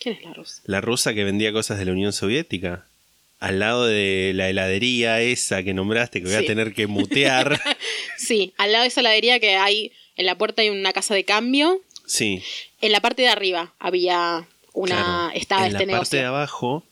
¿Quién 0.00 0.16
es 0.16 0.24
la 0.24 0.32
rusa? 0.34 0.62
La 0.66 0.80
rusa 0.80 1.14
que 1.14 1.24
vendía 1.24 1.52
cosas 1.52 1.78
de 1.78 1.84
la 1.86 1.92
Unión 1.92 2.12
Soviética. 2.12 2.86
Al 3.38 3.58
lado 3.58 3.86
de 3.86 4.32
la 4.34 4.48
heladería 4.48 5.20
esa 5.20 5.62
que 5.62 5.74
nombraste, 5.74 6.20
que 6.20 6.26
voy 6.28 6.38
Sí. 6.38 6.44
a 6.44 6.46
tener 6.46 6.72
que 6.72 6.86
mutear. 6.86 7.60
Sí, 8.18 8.54
al 8.56 8.72
lado 8.72 8.82
de 8.82 8.88
esa 8.88 9.00
heladería 9.00 9.38
que 9.40 9.56
hay, 9.56 9.92
en 10.16 10.24
la 10.24 10.38
puerta 10.38 10.62
hay 10.62 10.70
una 10.70 10.92
casa 10.94 11.14
de 11.14 11.24
cambio. 11.24 11.80
Sí. 12.06 12.42
En 12.80 12.92
la 12.92 13.00
parte 13.00 13.22
de 13.22 13.28
arriba 13.28 13.72
había 13.78 14.46
una. 14.72 14.94
claro. 14.94 15.30
Estaba 15.34 15.66
en 15.66 15.72
este 15.72 15.86
la 15.86 15.98
parte 15.98 16.16
de 16.16 16.24
abajo 16.24 16.84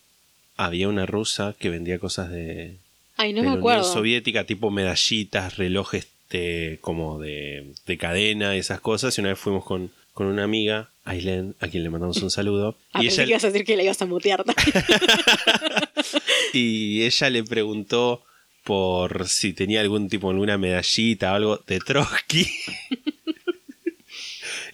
había 0.56 0.88
una 0.88 1.06
rusa 1.06 1.54
que 1.58 1.70
vendía 1.70 1.98
cosas 1.98 2.30
de, 2.30 2.76
Ay, 3.16 3.32
no 3.32 3.42
de 3.42 3.48
me 3.48 3.54
la 3.54 3.58
acuerdo. 3.58 3.80
Unión 3.80 3.94
Soviética, 3.94 4.44
tipo 4.44 4.70
medallitas, 4.70 5.56
relojes 5.56 6.08
de, 6.30 6.78
como 6.80 7.18
de, 7.18 7.72
de 7.86 7.98
cadena, 7.98 8.54
esas 8.56 8.80
cosas. 8.80 9.16
Y 9.16 9.20
una 9.20 9.30
vez 9.30 9.38
fuimos 9.38 9.64
con, 9.64 9.90
con 10.12 10.26
una 10.26 10.44
amiga, 10.44 10.90
Aileen, 11.04 11.54
a 11.60 11.68
quien 11.68 11.82
le 11.82 11.90
mandamos 11.90 12.22
un 12.22 12.30
saludo. 12.30 12.76
Ah, 12.92 13.02
y 13.02 13.08
ella, 13.08 13.24
que 13.24 13.30
ibas 13.30 13.42
a 13.42 13.48
decir 13.48 13.66
que 13.66 13.76
la 13.76 13.82
ibas 13.82 14.00
a 14.02 14.06
mutear 14.06 14.44
y 16.52 17.02
ella 17.02 17.28
le 17.28 17.42
preguntó 17.42 18.22
por 18.62 19.28
si 19.28 19.52
tenía 19.52 19.80
algún 19.80 20.08
tipo, 20.08 20.30
alguna 20.30 20.58
medallita 20.58 21.32
o 21.32 21.34
algo 21.34 21.56
de 21.66 21.80
Trotsky. 21.80 22.46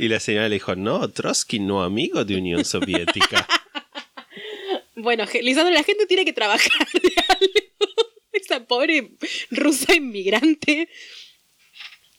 y 0.00 0.08
la 0.08 0.18
señora 0.20 0.48
le 0.48 0.54
dijo, 0.54 0.74
no, 0.76 1.08
Trotsky 1.10 1.58
no 1.60 1.82
amigo 1.82 2.24
de 2.24 2.36
Unión 2.36 2.64
Soviética. 2.64 3.46
bueno, 4.96 5.24
Lisandro, 5.42 5.72
la 5.74 5.82
gente 5.82 6.06
tiene 6.06 6.24
que 6.24 6.32
trabajar 6.32 6.88
de 6.92 7.12
algo. 7.28 7.52
Esa 8.32 8.64
pobre 8.66 9.10
rusa 9.50 9.94
inmigrante. 9.94 10.88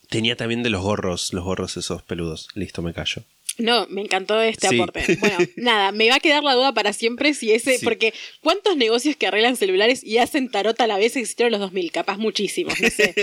Tenía 0.08 0.36
también 0.36 0.62
de 0.62 0.70
los 0.70 0.82
gorros, 0.82 1.32
los 1.32 1.42
gorros 1.42 1.76
esos 1.76 2.02
peludos. 2.02 2.48
Listo, 2.54 2.82
me 2.82 2.92
callo. 2.92 3.24
No, 3.58 3.86
me 3.88 4.00
encantó 4.02 4.40
este 4.40 4.68
Sí. 4.68 4.76
aporte. 4.80 5.16
Bueno, 5.20 5.36
nada, 5.56 5.92
me 5.92 6.08
va 6.08 6.16
a 6.16 6.20
quedar 6.20 6.42
la 6.42 6.54
duda 6.54 6.72
para 6.72 6.92
siempre 6.92 7.34
si 7.34 7.52
ese, 7.52 7.78
Sí. 7.78 7.84
porque 7.84 8.14
¿cuántos 8.40 8.76
negocios 8.76 9.16
que 9.16 9.26
arreglan 9.26 9.56
celulares 9.56 10.02
y 10.04 10.18
hacen 10.18 10.50
tarot 10.50 10.78
a 10.80 10.86
la 10.86 10.96
vez 10.98 11.16
existieron 11.16 11.52
en 11.54 11.60
los 11.60 11.70
2000? 11.70 11.92
Capaz 11.92 12.16
muchísimos, 12.18 12.78
no 12.80 12.88
sé. 12.90 13.14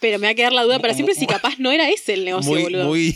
Pero 0.00 0.18
me 0.18 0.26
va 0.26 0.32
a 0.32 0.34
quedar 0.34 0.52
la 0.52 0.62
duda 0.64 0.78
para 0.78 0.94
siempre 0.94 1.14
si 1.14 1.26
capaz 1.26 1.58
no 1.58 1.72
era 1.72 1.88
ese 1.90 2.14
el 2.14 2.24
negocio, 2.24 2.52
muy, 2.52 2.62
boludo. 2.62 2.86
muy 2.88 3.14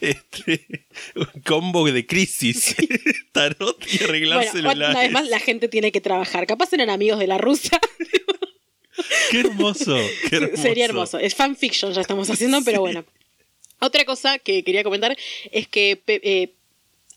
este, 0.00 0.86
un 1.14 1.42
combo 1.42 1.84
de 1.90 2.06
crisis. 2.06 2.74
Tarot 3.32 3.78
y 3.92 4.04
arreglar 4.04 4.38
bueno, 4.38 4.52
celulares. 4.52 4.90
una 4.90 5.00
vez 5.00 5.12
más 5.12 5.28
la 5.28 5.40
gente 5.40 5.68
tiene 5.68 5.92
que 5.92 6.00
trabajar. 6.00 6.46
Capaz 6.46 6.72
eran 6.72 6.90
amigos 6.90 7.18
de 7.18 7.26
la 7.26 7.38
rusa. 7.38 7.80
Qué 9.30 9.40
hermoso, 9.40 9.94
qué 10.30 10.36
hermoso. 10.36 10.62
Sería 10.62 10.86
hermoso. 10.86 11.18
Es 11.18 11.34
fanfiction, 11.34 11.92
ya 11.92 12.00
estamos 12.00 12.30
haciendo, 12.30 12.62
pero 12.64 12.80
bueno. 12.80 13.04
Otra 13.78 14.06
cosa 14.06 14.38
que 14.38 14.64
quería 14.64 14.82
comentar 14.84 15.14
es 15.52 15.68
que 15.68 16.02
eh, 16.06 16.54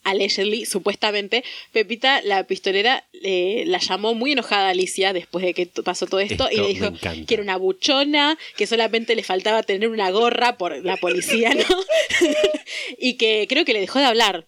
allegedly, 0.10 0.66
supuestamente, 0.66 1.44
Pepita, 1.72 2.22
la 2.22 2.44
pistolera, 2.46 3.06
eh, 3.24 3.64
la 3.68 3.80
llamó 3.80 4.14
muy 4.14 4.34
enojada 4.34 4.68
a 4.68 4.70
Alicia 4.72 5.14
después 5.14 5.46
de 5.46 5.54
que 5.54 5.66
pasó 5.84 6.08
todo 6.08 6.20
esto, 6.20 6.50
y 6.52 6.58
le 6.58 6.68
dijo 6.68 6.92
que 7.28 7.34
era 7.34 7.44
una 7.44 7.58
buchona, 7.58 8.38
que 8.58 8.68
solamente 8.68 9.16
le 9.16 9.24
faltaba 9.24 9.64
tener 9.64 9.90
una 9.90 10.10
gorra 10.12 10.58
por 10.58 10.84
la 10.84 10.98
policía, 10.98 11.54
¿no? 11.54 11.64
y 12.98 13.14
que 13.16 13.46
creo 13.48 13.66
que 13.66 13.74
le 13.74 13.82
dejó 13.82 14.00
de 14.00 14.06
hablar. 14.06 14.48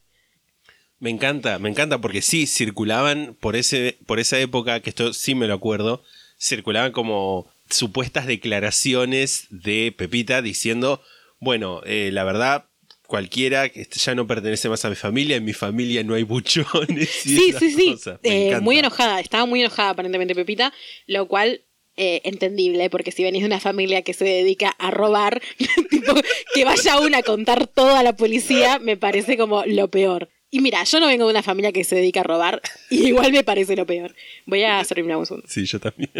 Me 0.99 1.09
encanta, 1.09 1.57
me 1.57 1.69
encanta 1.69 1.99
porque 1.99 2.21
sí, 2.21 2.45
circulaban 2.45 3.35
por, 3.39 3.55
ese, 3.55 3.97
por 4.05 4.19
esa 4.19 4.39
época, 4.39 4.81
que 4.81 4.91
esto 4.91 5.13
sí 5.13 5.33
me 5.33 5.47
lo 5.47 5.55
acuerdo, 5.55 6.03
circulaban 6.39 6.91
como 6.91 7.51
supuestas 7.69 8.27
declaraciones 8.27 9.47
de 9.49 9.93
Pepita 9.97 10.41
diciendo, 10.41 11.01
bueno, 11.39 11.81
eh, 11.85 12.11
la 12.13 12.23
verdad, 12.23 12.65
cualquiera 13.11 13.67
que 13.67 13.81
este 13.81 13.99
ya 13.99 14.15
no 14.15 14.25
pertenece 14.25 14.69
más 14.69 14.85
a 14.85 14.89
mi 14.89 14.95
familia, 14.95 15.35
en 15.35 15.43
mi 15.43 15.51
familia 15.51 16.01
no 16.01 16.13
hay 16.13 16.23
buchones. 16.23 17.25
y 17.25 17.35
Sí, 17.35 17.49
esas 17.49 17.59
sí, 17.59 17.71
sí. 17.71 17.95
Me 18.23 18.51
Eh, 18.51 18.61
muy 18.61 18.79
enojada, 18.79 19.19
estaba 19.19 19.45
muy 19.45 19.59
enojada 19.59 19.89
aparentemente 19.89 20.33
Pepita, 20.33 20.71
lo 21.07 21.27
cual 21.27 21.65
eh, 21.97 22.21
entendible, 22.23 22.89
porque 22.89 23.11
si 23.11 23.21
venís 23.21 23.41
de 23.41 23.47
una 23.47 23.59
familia 23.59 24.01
que 24.01 24.13
se 24.13 24.23
dedica 24.23 24.69
a 24.79 24.91
robar, 24.91 25.41
tipo, 25.89 26.13
que 26.55 26.63
vaya 26.63 27.01
una 27.01 27.17
a 27.17 27.23
contar 27.23 27.67
todo 27.67 27.97
a 27.97 28.01
la 28.01 28.15
policía, 28.15 28.79
me 28.79 28.95
parece 28.95 29.35
como 29.35 29.65
lo 29.65 29.89
peor. 29.89 30.29
Y 30.49 30.61
mira, 30.61 30.81
yo 30.85 31.01
no 31.01 31.07
vengo 31.07 31.25
de 31.25 31.31
una 31.31 31.43
familia 31.43 31.73
que 31.73 31.83
se 31.83 31.97
dedica 31.97 32.21
a 32.21 32.23
robar, 32.23 32.61
y 32.89 33.07
igual 33.09 33.33
me 33.33 33.43
parece 33.43 33.75
lo 33.75 33.85
peor. 33.85 34.15
Voy 34.45 34.63
a 34.63 34.81
servirme 34.85 35.17
un 35.17 35.25
segundo. 35.25 35.47
Sí, 35.49 35.65
yo 35.65 35.81
también. 35.81 36.11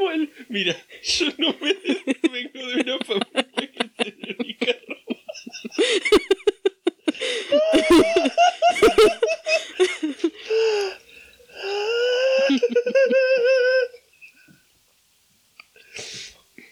Bueno, 0.00 0.28
mira, 0.48 0.76
yo 1.02 1.26
no 1.38 1.54
me 1.60 1.74
vengo 2.30 2.66
de 2.66 2.80
una 2.82 2.98
familia 3.04 3.70
que 3.72 4.04
se 4.04 4.10
dedica 4.12 4.70
a 4.70 4.76
robar. 4.88 5.18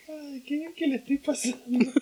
Ay, 0.09 0.43
¿qué, 0.47 0.73
qué 0.77 0.87
le 0.87 0.97
estoy 0.97 1.19
pasando? 1.19 1.93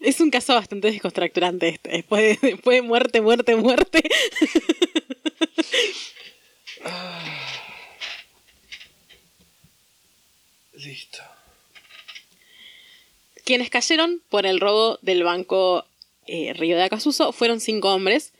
Es 0.00 0.20
un 0.20 0.30
caso 0.30 0.54
bastante 0.54 0.90
descontracturante 0.90 1.68
este. 1.68 1.90
Después 1.90 2.40
de, 2.40 2.48
después 2.50 2.76
de 2.76 2.82
muerte, 2.82 3.20
muerte, 3.20 3.56
muerte. 3.56 4.02
Listo. 10.84 11.18
Quienes 13.44 13.70
cayeron 13.70 14.22
por 14.28 14.46
el 14.46 14.60
robo 14.60 14.98
del 15.02 15.24
banco 15.24 15.84
eh, 16.26 16.52
Río 16.54 16.76
de 16.76 16.84
Acasuso 16.84 17.32
fueron 17.32 17.60
cinco 17.60 17.92
hombres. 17.92 18.32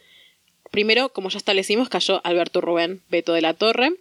Primero, 0.71 1.13
como 1.13 1.29
ya 1.31 1.39
establecimos, 1.39 1.89
cayó 1.89 2.21
Alberto 2.25 2.61
Rubén 2.61 3.03
Beto 3.09 3.33
de 3.33 3.41
la 3.43 3.55
Torre. 3.55 3.93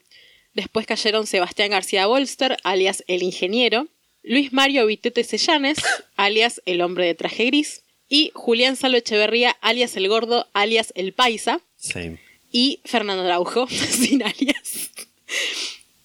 Después 0.53 0.85
cayeron 0.85 1.27
Sebastián 1.27 1.71
García 1.71 2.05
Bolster, 2.05 2.57
alias 2.63 3.03
el 3.07 3.23
ingeniero. 3.23 3.87
Luis 4.23 4.53
Mario 4.53 4.85
Vitete 4.85 5.23
Sellanes, 5.23 5.79
alias 6.15 6.61
el 6.65 6.81
hombre 6.81 7.05
de 7.05 7.15
traje 7.15 7.45
gris. 7.45 7.83
Y 8.07 8.31
Julián 8.33 8.75
Salo 8.75 8.97
Echeverría, 8.97 9.57
alias 9.61 9.95
el 9.95 10.07
gordo, 10.07 10.47
alias 10.53 10.93
el 10.95 11.13
paisa. 11.13 11.61
Same. 11.77 12.19
y 12.51 12.81
Fernando 12.83 13.23
Araujo, 13.23 13.67
sin 13.67 14.23
alias. 14.23 14.91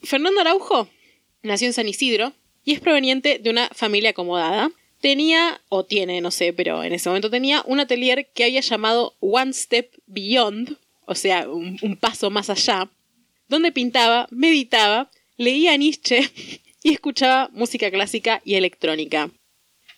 Fernando 0.02 0.40
Araujo 0.40 0.88
nació 1.44 1.68
en 1.68 1.72
San 1.72 1.88
Isidro 1.88 2.32
y 2.64 2.72
es 2.72 2.80
proveniente 2.80 3.38
de 3.38 3.50
una 3.50 3.68
familia 3.68 4.10
acomodada. 4.10 4.70
Tenía, 5.00 5.60
o 5.68 5.84
tiene, 5.84 6.20
no 6.20 6.30
sé, 6.30 6.52
pero 6.52 6.82
en 6.82 6.92
ese 6.92 7.10
momento 7.10 7.30
tenía 7.30 7.62
un 7.66 7.78
atelier 7.78 8.30
que 8.34 8.44
había 8.44 8.60
llamado 8.60 9.14
One 9.20 9.52
Step 9.52 9.92
Beyond, 10.06 10.78
o 11.06 11.14
sea, 11.14 11.48
un, 11.48 11.78
un 11.82 11.96
paso 11.96 12.30
más 12.30 12.48
allá, 12.48 12.90
donde 13.48 13.70
pintaba, 13.70 14.26
meditaba, 14.30 15.10
leía 15.36 15.76
Nietzsche 15.76 16.30
y 16.82 16.92
escuchaba 16.92 17.50
música 17.52 17.90
clásica 17.90 18.40
y 18.44 18.54
electrónica. 18.54 19.30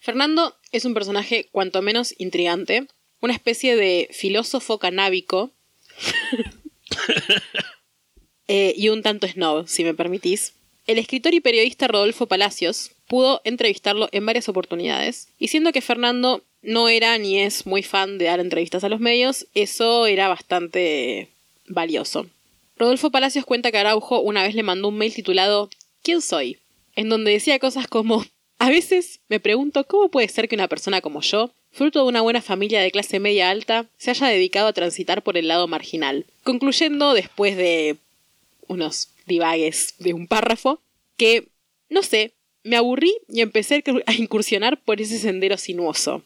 Fernando 0.01 0.57
es 0.73 0.85
un 0.85 0.95
personaje 0.95 1.49
cuanto 1.53 1.83
menos 1.83 2.15
intrigante, 2.19 2.87
una 3.21 3.33
especie 3.33 3.77
de 3.77 4.09
filósofo 4.13 4.79
canábico 4.79 5.53
eh, 8.49 8.75
y 8.77 8.89
un 8.89 9.03
tanto 9.03 9.27
snob, 9.27 9.69
si 9.69 9.85
me 9.85 9.95
permitís. 9.95 10.56
El 10.87 10.99
escritor 10.99 11.35
y 11.35 11.41
periodista 11.41 11.89
Rodolfo 11.89 12.27
Palacios 12.27 12.93
pudo 13.09 13.41
entrevistarlo 13.45 14.09
en 14.13 14.25
varias 14.25 14.49
oportunidades, 14.49 15.29
y 15.39 15.49
siendo 15.49 15.73
que 15.73 15.81
Fernando 15.81 16.43
no 16.63 16.89
era 16.89 17.19
ni 17.19 17.41
es 17.41 17.67
muy 17.67 17.83
fan 17.83 18.19
de 18.19 18.27
dar 18.27 18.41
entrevistas 18.41 18.85
a 18.85 18.89
los 18.89 19.01
medios, 19.01 19.47
eso 19.55 20.07
era 20.07 20.29
bastante 20.29 21.29
valioso. 21.67 22.27
Rodolfo 22.77 23.11
Palacios 23.11 23.45
cuenta 23.45 23.73
que 23.73 23.79
Araujo 23.79 24.21
una 24.21 24.43
vez 24.43 24.55
le 24.55 24.63
mandó 24.63 24.89
un 24.89 24.99
mail 24.99 25.15
titulado 25.15 25.71
¿Quién 26.03 26.21
soy? 26.21 26.59
en 26.95 27.09
donde 27.09 27.31
decía 27.31 27.59
cosas 27.59 27.87
como 27.87 28.25
A 28.59 28.71
veces 28.71 29.21
me 29.29 29.39
pregunto 29.39 29.87
cómo 29.87 30.09
puede 30.09 30.29
ser 30.29 30.49
que 30.49 30.55
una 30.57 30.69
persona 30.69 31.01
como 31.01 31.21
yo, 31.21 31.51
fruto 31.71 32.03
de 32.03 32.09
una 32.09 32.23
buena 32.23 32.41
familia 32.41 32.81
de 32.81 32.91
clase 32.91 33.21
media 33.21 33.51
alta, 33.51 33.87
se 33.99 34.11
haya 34.11 34.29
dedicado 34.29 34.69
a 34.69 34.73
transitar 34.73 35.23
por 35.23 35.37
el 35.37 35.49
lado 35.49 35.69
marginal, 35.69 36.25
concluyendo 36.43 37.13
después 37.13 37.57
de 37.57 37.97
unos 38.69 39.11
divagues 39.27 39.95
de 39.99 40.13
un 40.15 40.27
párrafo 40.27 40.81
que, 41.17 41.49
no 41.89 42.03
sé, 42.03 42.35
me 42.63 42.77
aburrí 42.77 43.15
y 43.29 43.41
empecé 43.41 43.83
a 44.07 44.13
incursionar 44.15 44.83
por 44.83 45.01
ese 45.01 45.19
sendero 45.19 45.57
sinuoso. 45.57 46.23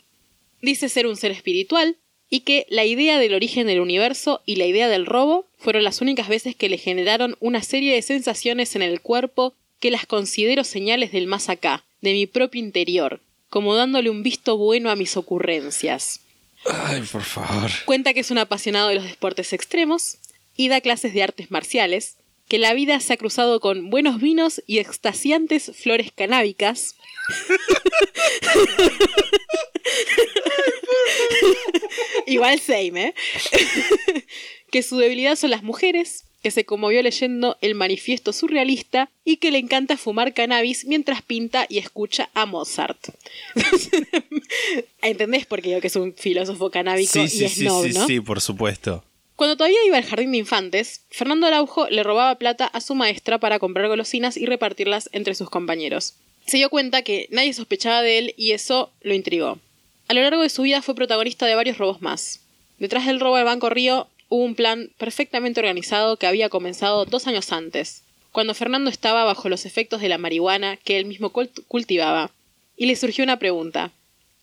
Dice 0.62 0.88
ser 0.88 1.07
un 1.07 1.16
ser 1.16 1.31
espiritual 1.31 1.96
y 2.31 2.40
que 2.40 2.66
la 2.70 2.85
idea 2.85 3.18
del 3.18 3.35
origen 3.35 3.66
del 3.66 3.81
universo 3.81 4.40
y 4.46 4.57
la 4.57 4.66
idea 4.66 4.88
del 4.88 5.05
robo 5.05 5.46
fueron 5.59 5.85
las 5.85 6.00
únicas 6.00 6.29
veces 6.29 6.55
que 6.55 6.68
le 6.68 6.79
generaron 6.79 7.37
una 7.40 7.62
serie 7.62 7.94
de 7.94 8.03
sensaciones 8.03 8.76
en 8.76 8.83
el 8.83 9.00
cuerpo 9.00 9.55
que 9.81 9.90
las 9.90 10.07
considero 10.07 10.62
señales 10.64 11.12
del 11.12 11.26
más 11.26 11.48
acá, 11.48 11.85
de 12.00 12.12
mi 12.12 12.26
propio 12.26 12.61
interior, 12.61 13.20
como 13.48 13.74
dándole 13.74 14.11
un 14.11 14.22
visto 14.22 14.57
bueno 14.57 14.90
a 14.90 14.96
mis 14.96 15.16
ocurrencias. 15.16 16.20
Ay, 16.66 17.03
por 17.11 17.22
favor. 17.22 17.70
Cuenta 17.85 18.14
que 18.14 18.20
es 18.20 18.31
un 18.31 18.38
apasionado 18.38 18.88
de 18.88 18.94
los 18.94 19.05
deportes 19.05 19.53
extremos 19.53 20.18
y 20.57 20.68
da 20.68 20.81
clases 20.81 21.14
de 21.14 21.22
artes 21.22 21.50
marciales, 21.50 22.16
que 22.50 22.58
la 22.58 22.74
vida 22.74 22.98
se 22.98 23.12
ha 23.12 23.16
cruzado 23.16 23.60
con 23.60 23.90
buenos 23.90 24.20
vinos 24.20 24.60
y 24.66 24.80
extasiantes 24.80 25.70
flores 25.72 26.10
canábicas. 26.12 26.96
Igual 32.26 32.58
same, 32.58 33.06
¿eh? 33.06 33.14
que 34.72 34.82
su 34.82 34.98
debilidad 34.98 35.36
son 35.36 35.50
las 35.50 35.62
mujeres, 35.62 36.24
que 36.42 36.50
se 36.50 36.64
conmovió 36.64 37.00
leyendo 37.02 37.56
el 37.60 37.76
manifiesto 37.76 38.32
surrealista 38.32 39.10
y 39.24 39.36
que 39.36 39.52
le 39.52 39.58
encanta 39.58 39.96
fumar 39.96 40.34
cannabis 40.34 40.86
mientras 40.86 41.22
pinta 41.22 41.66
y 41.68 41.78
escucha 41.78 42.30
a 42.34 42.46
Mozart. 42.46 42.98
¿Entendés 45.02 45.46
por 45.46 45.62
qué 45.62 45.68
digo 45.68 45.80
que 45.80 45.86
es 45.86 45.96
un 45.96 46.14
filósofo 46.14 46.68
canábico 46.72 47.12
Sí, 47.12 47.20
y 47.20 47.28
sí, 47.28 47.48
sí, 47.48 47.64
snob, 47.64 47.86
sí, 47.86 47.92
no? 47.92 48.06
sí, 48.08 48.20
por 48.20 48.40
supuesto. 48.40 49.04
Cuando 49.40 49.57
todavía 49.57 49.79
iba 49.87 49.96
al 49.96 50.05
jardín 50.05 50.33
de 50.33 50.37
infantes, 50.37 51.00
Fernando 51.09 51.46
Araujo 51.46 51.88
le 51.88 52.03
robaba 52.03 52.35
plata 52.35 52.66
a 52.66 52.83
su 52.83 52.94
maestra 52.94 53.38
para 53.38 53.59
comprar 53.59 53.88
golosinas 53.88 54.37
y 54.37 54.44
repartirlas 54.44 55.09
entre 55.12 55.35
sus 55.35 55.48
compañeros. 55.48 56.12
Se 56.44 56.59
dio 56.59 56.68
cuenta 56.68 57.00
que 57.00 57.26
nadie 57.31 57.55
sospechaba 57.55 58.03
de 58.03 58.18
él 58.18 58.35
y 58.37 58.53
eso 58.53 58.92
lo 59.00 59.14
intrigó. 59.14 59.59
A 60.09 60.12
lo 60.12 60.20
largo 60.20 60.42
de 60.42 60.50
su 60.50 60.61
vida 60.61 60.83
fue 60.83 60.94
protagonista 60.94 61.46
de 61.46 61.55
varios 61.55 61.79
robos 61.79 62.03
más. 62.03 62.40
Detrás 62.79 63.07
del 63.07 63.18
robo 63.18 63.37
al 63.37 63.46
Banco 63.46 63.70
Río 63.70 64.09
hubo 64.29 64.44
un 64.44 64.55
plan 64.55 64.90
perfectamente 64.98 65.61
organizado 65.61 66.18
que 66.18 66.26
había 66.26 66.50
comenzado 66.50 67.07
dos 67.07 67.26
años 67.26 67.50
antes, 67.50 68.03
cuando 68.33 68.53
Fernando 68.53 68.90
estaba 68.90 69.24
bajo 69.24 69.48
los 69.48 69.64
efectos 69.64 70.03
de 70.03 70.11
la 70.11 70.18
marihuana 70.18 70.76
que 70.76 70.98
él 70.98 71.07
mismo 71.07 71.33
cult- 71.33 71.64
cultivaba. 71.66 72.31
Y 72.76 72.85
le 72.85 72.94
surgió 72.94 73.24
una 73.24 73.38
pregunta. 73.38 73.90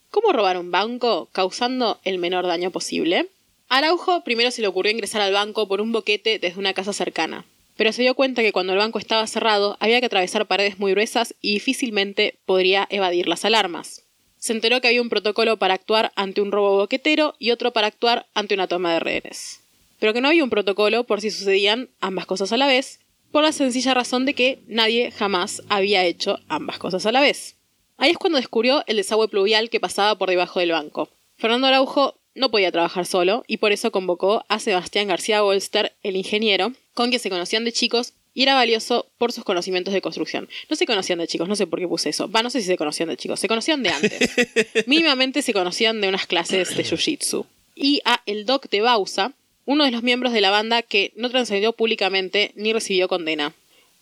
¿Cómo 0.10 0.34
robar 0.34 0.58
un 0.58 0.72
banco 0.72 1.30
causando 1.34 2.00
el 2.04 2.18
menor 2.18 2.48
daño 2.48 2.72
posible? 2.72 3.28
Araujo 3.70 4.24
primero 4.24 4.50
se 4.52 4.62
le 4.62 4.68
ocurrió 4.68 4.94
ingresar 4.94 5.22
al 5.22 5.34
banco 5.34 5.68
por 5.68 5.82
un 5.82 5.92
boquete 5.92 6.40
desde 6.40 6.60
una 6.60 6.74
casa 6.74 6.94
cercana, 6.94 7.46
pero 7.76 7.92
se 7.92 8.02
dio 8.02 8.16
cuenta 8.16 8.42
que 8.42 8.54
cuando 8.54 8.72
el 8.72 8.80
banco 8.80 8.98
estaba 8.98 9.28
cerrado 9.28 9.76
había 9.82 10.00
que 10.00 10.06
atravesar 10.06 10.48
paredes 10.48 10.80
muy 10.80 10.92
gruesas 10.92 11.36
y 11.42 11.56
difícilmente 11.56 12.40
podría 12.46 12.88
evadir 12.90 13.28
las 13.28 13.44
alarmas. 13.44 14.04
Se 14.38 14.54
enteró 14.54 14.80
que 14.80 14.88
había 14.88 15.02
un 15.02 15.10
protocolo 15.10 15.58
para 15.58 15.74
actuar 15.74 16.14
ante 16.16 16.40
un 16.42 16.52
robo 16.52 16.78
boquetero 16.78 17.36
y 17.40 17.52
otro 17.52 17.74
para 17.74 17.88
actuar 17.88 18.28
ante 18.34 18.54
una 18.54 18.68
toma 18.68 18.94
de 18.94 19.00
rehenes. 19.00 19.60
Pero 20.00 20.14
que 20.14 20.22
no 20.22 20.30
había 20.30 20.44
un 20.44 20.50
protocolo 20.50 21.04
por 21.04 21.20
si 21.20 21.30
sucedían 21.30 21.90
ambas 22.00 22.26
cosas 22.26 22.54
a 22.54 22.58
la 22.58 22.68
vez, 22.68 23.00
por 23.32 23.44
la 23.44 23.52
sencilla 23.52 23.94
razón 23.94 24.26
de 24.26 24.34
que 24.34 24.60
nadie 24.68 25.12
jamás 25.12 25.62
había 25.68 26.06
hecho 26.06 26.40
ambas 26.48 26.78
cosas 26.78 27.06
a 27.06 27.12
la 27.12 27.20
vez. 27.20 27.56
Ahí 27.98 28.12
es 28.12 28.18
cuando 28.18 28.38
descubrió 28.38 28.84
el 28.88 28.96
desagüe 28.96 29.28
pluvial 29.28 29.70
que 29.70 29.80
pasaba 29.80 30.18
por 30.18 30.30
debajo 30.30 30.62
del 30.62 30.72
banco. 30.72 31.10
Fernando 31.36 31.68
Araujo 31.68 32.16
no 32.38 32.50
podía 32.50 32.72
trabajar 32.72 33.06
solo 33.06 33.44
y 33.48 33.58
por 33.58 33.72
eso 33.72 33.92
convocó 33.92 34.46
a 34.48 34.60
Sebastián 34.60 35.08
García 35.08 35.42
Bolster, 35.42 35.94
el 36.04 36.16
ingeniero, 36.16 36.72
con 36.94 37.10
quien 37.10 37.20
se 37.20 37.30
conocían 37.30 37.66
de 37.66 37.72
chicos 37.74 38.14
y 38.34 38.44
era 38.44 38.54
valioso 38.54 39.08
por 39.18 39.32
sus 39.32 39.44
conocimientos 39.44 39.94
de 39.94 40.02
construcción. 40.02 40.48
No 40.70 40.76
se 40.76 40.86
conocían 40.86 41.18
de 41.18 41.28
chicos, 41.28 41.50
no 41.50 41.56
sé 41.56 41.66
por 41.66 41.80
qué 41.80 41.88
puse 41.88 42.10
eso. 42.10 42.30
Va, 42.30 42.44
no 42.44 42.52
sé 42.52 42.62
si 42.62 42.68
se 42.68 42.78
conocían 42.78 43.10
de 43.10 43.18
chicos, 43.18 43.40
se 43.40 43.48
conocían 43.48 43.82
de 43.82 43.90
antes. 43.90 44.32
Mínimamente 44.86 45.42
se 45.42 45.54
conocían 45.54 46.00
de 46.02 46.10
unas 46.10 46.28
clases 46.28 46.78
de 46.78 46.84
jiu-jitsu. 46.84 47.48
Y 47.74 48.02
a 48.06 48.22
el 48.28 48.46
Doc 48.46 48.70
de 48.70 48.82
Bausa, 48.82 49.34
uno 49.66 49.86
de 49.86 49.92
los 49.92 50.04
miembros 50.04 50.34
de 50.34 50.42
la 50.42 50.52
banda 50.52 50.84
que 50.84 51.12
no 51.16 51.32
trascendió 51.32 51.74
públicamente 51.74 52.52
ni 52.56 52.74
recibió 52.74 53.08
condena. 53.08 53.54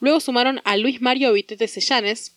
Luego 0.01 0.19
sumaron 0.19 0.59
a 0.65 0.75
Luis 0.75 1.01
Mario 1.01 1.31
Vitete 1.31 1.69
Sellanes, 1.69 2.33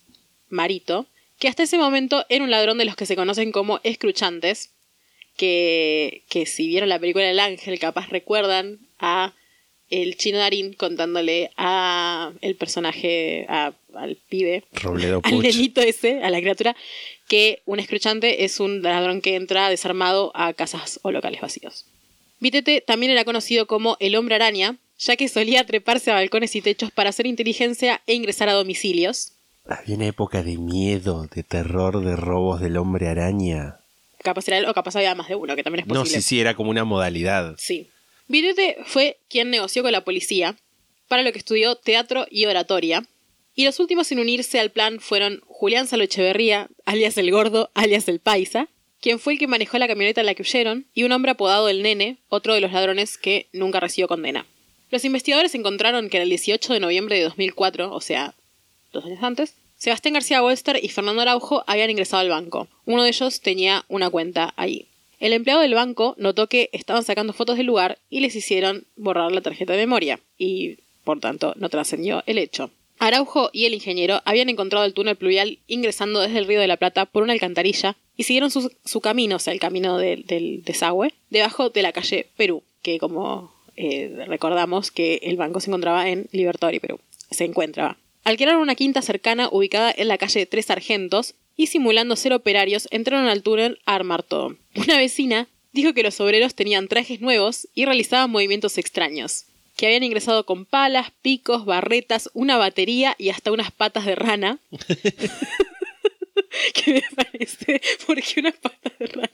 Marito, 0.49 1.05
que 1.37 1.49
hasta 1.49 1.63
ese 1.63 1.77
momento 1.77 2.25
era 2.29 2.43
un 2.43 2.51
ladrón 2.51 2.77
de 2.77 2.85
los 2.85 2.95
que 2.95 3.05
se 3.05 3.17
conocen 3.17 3.51
como 3.51 3.81
escruchantes, 3.83 4.71
que, 5.39 6.23
que 6.29 6.45
si 6.45 6.67
vieron 6.67 6.89
la 6.89 6.99
película 6.99 7.29
El 7.31 7.39
Ángel, 7.39 7.79
capaz 7.79 8.09
recuerdan 8.09 8.79
a 8.99 9.33
el 9.89 10.17
chino 10.17 10.37
Darín 10.37 10.73
contándole 10.73 11.49
a 11.57 12.31
el 12.41 12.55
personaje, 12.55 13.45
a- 13.49 13.73
al 13.95 14.17
pibe, 14.29 14.63
Robledo 14.73 15.21
al 15.23 15.39
nenito 15.39 15.81
ese, 15.81 16.21
a 16.21 16.29
la 16.29 16.39
criatura, 16.41 16.75
que 17.27 17.61
un 17.65 17.79
escruchante 17.79 18.43
es 18.43 18.59
un 18.59 18.81
ladrón 18.83 19.21
que 19.21 19.35
entra 19.35 19.69
desarmado 19.69 20.31
a 20.35 20.53
casas 20.53 20.99
o 21.03 21.11
locales 21.11 21.41
vacíos. 21.41 21.85
Vitete 22.39 22.81
también 22.81 23.11
era 23.13 23.23
conocido 23.25 23.65
como 23.65 23.95
el 23.99 24.15
hombre 24.15 24.35
araña, 24.35 24.77
ya 24.99 25.15
que 25.15 25.27
solía 25.29 25.65
treparse 25.65 26.11
a 26.11 26.15
balcones 26.15 26.55
y 26.55 26.61
techos 26.61 26.91
para 26.91 27.09
hacer 27.09 27.25
inteligencia 27.25 28.01
e 28.07 28.13
ingresar 28.13 28.49
a 28.49 28.53
domicilios. 28.53 29.31
Había 29.65 29.95
una 29.95 30.07
época 30.07 30.43
de 30.43 30.57
miedo, 30.57 31.27
de 31.33 31.43
terror, 31.43 32.03
de 32.03 32.15
robos 32.15 32.59
del 32.61 32.77
hombre 32.77 33.07
araña. 33.07 33.78
Capaz 34.23 34.47
era 34.47 34.57
él 34.57 34.65
o 34.65 34.73
capaz 34.73 34.95
había 34.95 35.15
más 35.15 35.27
de 35.29 35.35
uno, 35.35 35.55
que 35.55 35.63
también 35.63 35.81
es 35.83 35.87
No, 35.87 36.01
posible. 36.01 36.21
sí, 36.21 36.27
sí, 36.27 36.39
era 36.39 36.55
como 36.55 36.69
una 36.69 36.83
modalidad. 36.83 37.55
Sí. 37.57 37.89
Vitete 38.27 38.77
fue 38.85 39.17
quien 39.29 39.49
negoció 39.49 39.81
con 39.81 39.91
la 39.91 40.03
policía, 40.03 40.55
para 41.07 41.23
lo 41.23 41.31
que 41.31 41.39
estudió 41.39 41.75
teatro 41.75 42.27
y 42.29 42.45
oratoria. 42.45 43.03
Y 43.55 43.65
los 43.65 43.79
últimos 43.79 44.11
en 44.11 44.19
unirse 44.19 44.59
al 44.59 44.71
plan 44.71 44.99
fueron 44.99 45.41
Julián 45.47 45.87
Salo 45.87 46.03
Echeverría, 46.03 46.69
alias 46.85 47.17
el 47.17 47.31
Gordo, 47.31 47.71
alias 47.73 48.07
el 48.07 48.19
Paisa, 48.19 48.67
quien 49.01 49.19
fue 49.19 49.33
el 49.33 49.39
que 49.39 49.47
manejó 49.47 49.77
la 49.77 49.87
camioneta 49.87 50.21
en 50.21 50.27
la 50.27 50.35
que 50.35 50.43
huyeron, 50.43 50.85
y 50.93 51.03
un 51.03 51.11
hombre 51.11 51.31
apodado 51.31 51.67
el 51.69 51.81
Nene, 51.81 52.17
otro 52.27 52.53
de 52.53 52.61
los 52.61 52.71
ladrones 52.71 53.17
que 53.17 53.47
nunca 53.53 53.79
recibió 53.79 54.07
condena. 54.07 54.45
Los 54.91 55.05
investigadores 55.05 55.55
encontraron 55.55 56.09
que 56.09 56.17
en 56.17 56.23
el 56.23 56.29
18 56.29 56.73
de 56.73 56.79
noviembre 56.79 57.15
de 57.17 57.23
2004, 57.23 57.91
o 57.93 58.01
sea, 58.01 58.35
dos 58.91 59.05
años 59.05 59.23
antes, 59.23 59.55
Sebastián 59.79 60.13
García 60.13 60.41
Wolster 60.41 60.77
y 60.83 60.89
Fernando 60.89 61.21
Araujo 61.21 61.63
habían 61.65 61.89
ingresado 61.89 62.21
al 62.21 62.29
banco. 62.29 62.67
Uno 62.85 63.01
de 63.03 63.09
ellos 63.09 63.39
tenía 63.41 63.85
una 63.87 64.09
cuenta 64.09 64.53
ahí. 64.57 64.85
El 65.19 65.33
empleado 65.33 65.61
del 65.61 65.73
banco 65.73 66.15
notó 66.17 66.47
que 66.47 66.69
estaban 66.73 67.03
sacando 67.03 67.33
fotos 67.33 67.57
del 67.57 67.65
lugar 67.65 67.97
y 68.09 68.19
les 68.19 68.35
hicieron 68.35 68.85
borrar 68.97 69.31
la 69.31 69.41
tarjeta 69.41 69.73
de 69.73 69.79
memoria, 69.79 70.19
y 70.37 70.77
por 71.03 71.19
tanto 71.19 71.53
no 71.57 71.69
trascendió 71.69 72.23
el 72.25 72.37
hecho. 72.37 72.71
Araujo 72.99 73.49
y 73.53 73.65
el 73.65 73.73
ingeniero 73.73 74.21
habían 74.25 74.49
encontrado 74.49 74.85
el 74.85 74.93
túnel 74.93 75.15
pluvial 75.15 75.59
ingresando 75.67 76.19
desde 76.19 76.37
el 76.39 76.45
río 76.45 76.59
de 76.59 76.67
la 76.67 76.75
Plata 76.77 77.05
por 77.05 77.23
una 77.23 77.31
alcantarilla 77.33 77.95
y 78.17 78.23
siguieron 78.23 78.51
su, 78.51 79.01
camino, 79.01 79.37
o 79.37 79.39
sea, 79.39 79.53
el 79.53 79.61
camino 79.61 79.97
del- 79.97 80.61
desagüe, 80.65 81.13
debajo 81.29 81.69
de 81.69 81.81
la 81.81 81.93
calle 81.93 82.27
Perú, 82.35 82.63
que 82.81 82.99
como 82.99 83.53
eh, 83.77 84.25
recordamos 84.27 84.91
que 84.91 85.21
el 85.23 85.37
banco 85.37 85.61
se 85.61 85.69
encontraba 85.69 86.09
en 86.09 86.27
Libertador 86.33 86.75
y 86.75 86.81
Perú. 86.81 86.99
Se 87.31 87.45
encuentra. 87.45 87.97
Alquilaron 88.23 88.61
una 88.61 88.75
quinta 88.75 89.01
cercana 89.01 89.49
ubicada 89.51 89.93
en 89.95 90.07
la 90.07 90.17
calle 90.17 90.45
Tres 90.45 90.67
Sargentos 90.67 91.35
y 91.55 91.67
simulando 91.67 92.15
ser 92.15 92.33
operarios 92.33 92.87
entraron 92.91 93.27
al 93.27 93.43
túnel 93.43 93.79
a 93.85 93.95
armar 93.95 94.23
todo. 94.23 94.55
Una 94.75 94.97
vecina 94.97 95.47
dijo 95.71 95.93
que 95.93 96.03
los 96.03 96.19
obreros 96.21 96.55
tenían 96.55 96.87
trajes 96.87 97.21
nuevos 97.21 97.67
y 97.73 97.85
realizaban 97.85 98.31
movimientos 98.31 98.77
extraños, 98.77 99.45
que 99.75 99.85
habían 99.85 100.03
ingresado 100.03 100.45
con 100.45 100.65
palas, 100.65 101.11
picos, 101.21 101.65
barretas, 101.65 102.29
una 102.33 102.57
batería 102.57 103.15
y 103.17 103.29
hasta 103.29 103.51
unas 103.51 103.71
patas 103.71 104.05
de 104.05 104.15
rana. 104.15 104.59
que 106.73 106.93
me 106.93 107.03
parece, 107.15 107.81
porque 108.07 108.35
unas 108.37 108.55
patas 108.55 108.93
de 108.99 109.07
rana. 109.07 109.31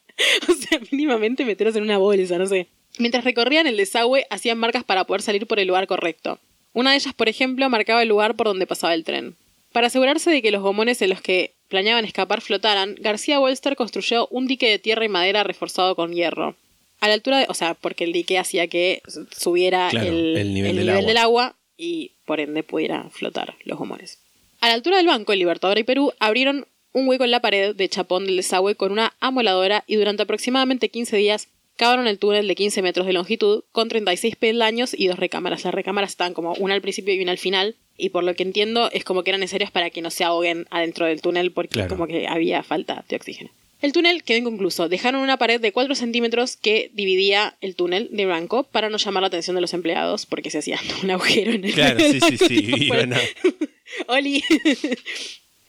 O 0.48 0.54
sea, 0.54 0.80
mínimamente 0.92 1.46
meterlos 1.46 1.76
en 1.76 1.84
una 1.84 1.98
bolsa, 1.98 2.38
no 2.38 2.48
sé. 2.48 2.68
Mientras 2.98 3.24
recorrían 3.24 3.68
el 3.68 3.78
desagüe, 3.78 4.26
hacían 4.30 4.58
marcas 4.58 4.84
para 4.84 5.06
poder 5.06 5.22
salir 5.22 5.48
por 5.48 5.60
el 5.60 5.68
lugar 5.68 5.88
correcto. 5.88 6.40
Una 6.76 6.92
de 6.92 6.98
ellas, 6.98 7.14
por 7.14 7.30
ejemplo, 7.30 7.68
marcaba 7.70 8.04
el 8.04 8.10
lugar 8.10 8.36
por 8.36 8.46
donde 8.48 8.68
pasaba 8.68 8.94
el 8.94 9.04
tren. 9.04 9.36
Para 9.72 9.88
asegurarse 9.88 10.30
de 10.30 10.42
que 10.42 10.52
los 10.52 10.62
gomones 10.62 11.02
en 11.02 11.10
los 11.10 11.22
que 11.22 11.54
planeaban 11.70 12.06
escapar 12.06 12.42
flotaran, 12.42 12.96
García 13.00 13.40
Wolster 13.40 13.76
construyó 13.76 14.28
un 14.30 14.46
dique 14.46 14.70
de 14.70 14.78
tierra 14.78 15.06
y 15.06 15.10
madera 15.10 15.44
reforzado 15.44 15.96
con 15.96 16.14
hierro. 16.14 16.56
A 17.00 17.08
la 17.08 17.14
altura 17.14 17.40
de, 17.40 17.46
o 17.50 17.54
sea, 17.54 17.74
porque 17.76 18.04
el 18.04 18.12
dique 18.14 18.38
hacía 18.38 18.68
que 18.68 19.02
subiera 19.36 19.88
Claro, 19.90 20.08
el, 20.08 20.38
el 20.38 20.54
nivel 20.54 20.72
el 20.72 20.76
del 20.78 20.86
nivel 20.86 20.90
agua. 20.98 21.08
del 21.08 21.18
agua 21.18 21.56
y 21.78 22.12
por 22.26 22.40
ende 22.40 22.64
pudiera 22.64 23.10
flotar 23.10 23.56
los 23.64 23.78
gomones. 23.80 24.20
A 24.62 24.68
la 24.68 24.74
altura 24.74 24.98
del 24.98 25.08
banco, 25.08 25.34
el 25.34 25.40
Libertador 25.40 25.78
y 25.78 25.84
Perú 25.84 26.12
abrieron 26.20 26.68
un 26.94 27.08
hueco 27.08 27.24
en 27.26 27.32
la 27.32 27.42
pared 27.42 27.76
de 27.76 27.90
chapón 27.90 28.26
del 28.26 28.38
desagüe 28.38 28.76
con 28.76 28.92
una 28.92 29.14
amoladora 29.20 29.84
y 29.88 29.96
durante 29.96 30.24
aproximadamente 30.24 30.90
15 30.90 31.18
días 31.18 31.48
cavaron 31.76 32.08
el 32.08 32.20
túnel 32.20 32.48
de 32.48 32.56
15 32.56 32.82
metros 32.82 33.06
de 33.06 33.14
longitud 33.14 33.64
con 33.72 33.90
36 33.90 34.36
peldaños 34.36 34.94
y 34.98 35.08
dos 35.08 35.20
recámaras. 35.20 35.64
Las 35.64 35.74
recámaras 35.74 36.12
estaban 36.12 36.34
como 36.34 36.54
una 36.54 36.74
al 36.74 36.82
principio 36.82 37.14
y 37.14 37.22
una 37.22 37.32
al 37.32 37.38
final 37.38 37.76
y 37.98 38.10
por 38.10 38.24
lo 38.24 38.34
que 38.36 38.44
entiendo 38.44 38.90
es 38.92 39.04
como 39.04 39.24
que 39.24 39.32
eran 39.32 39.40
necesarias 39.42 39.72
para 39.72 39.90
que 39.90 40.02
no 40.02 40.10
se 40.12 40.24
ahoguen 40.24 40.68
adentro 40.70 41.06
del 41.06 41.22
túnel 41.22 41.52
porque 41.52 41.74
Claro. 41.74 41.90
como 41.90 42.08
que 42.08 42.28
había 42.28 42.64
falta 42.64 43.06
de 43.10 43.16
oxígeno. 43.16 43.50
El 43.82 43.92
túnel 43.92 44.24
quedó 44.24 44.38
inconcluso. 44.40 44.88
Dejaron 44.90 45.22
una 45.22 45.38
pared 45.38 45.60
de 45.62 45.72
4 45.74 45.96
centímetros 45.96 46.56
que 46.56 46.90
dividía 46.94 47.56
el 47.62 47.76
túnel 47.76 48.08
de 48.12 48.26
blanco 48.26 48.64
para 48.64 48.90
no 48.90 48.98
llamar 48.98 49.22
la 49.22 49.28
atención 49.28 49.56
de 49.56 49.62
los 49.62 49.74
empleados 49.74 50.26
porque 50.26 50.50
se 50.50 50.60
hacía 50.60 50.80
un 51.04 51.12
agujero 51.12 51.52
en 51.52 51.66
el 51.66 51.74
Claro, 51.74 52.00
sí, 52.00 52.20
sí, 52.22 52.38
sí. 52.38 52.90
Oli. 54.08 54.44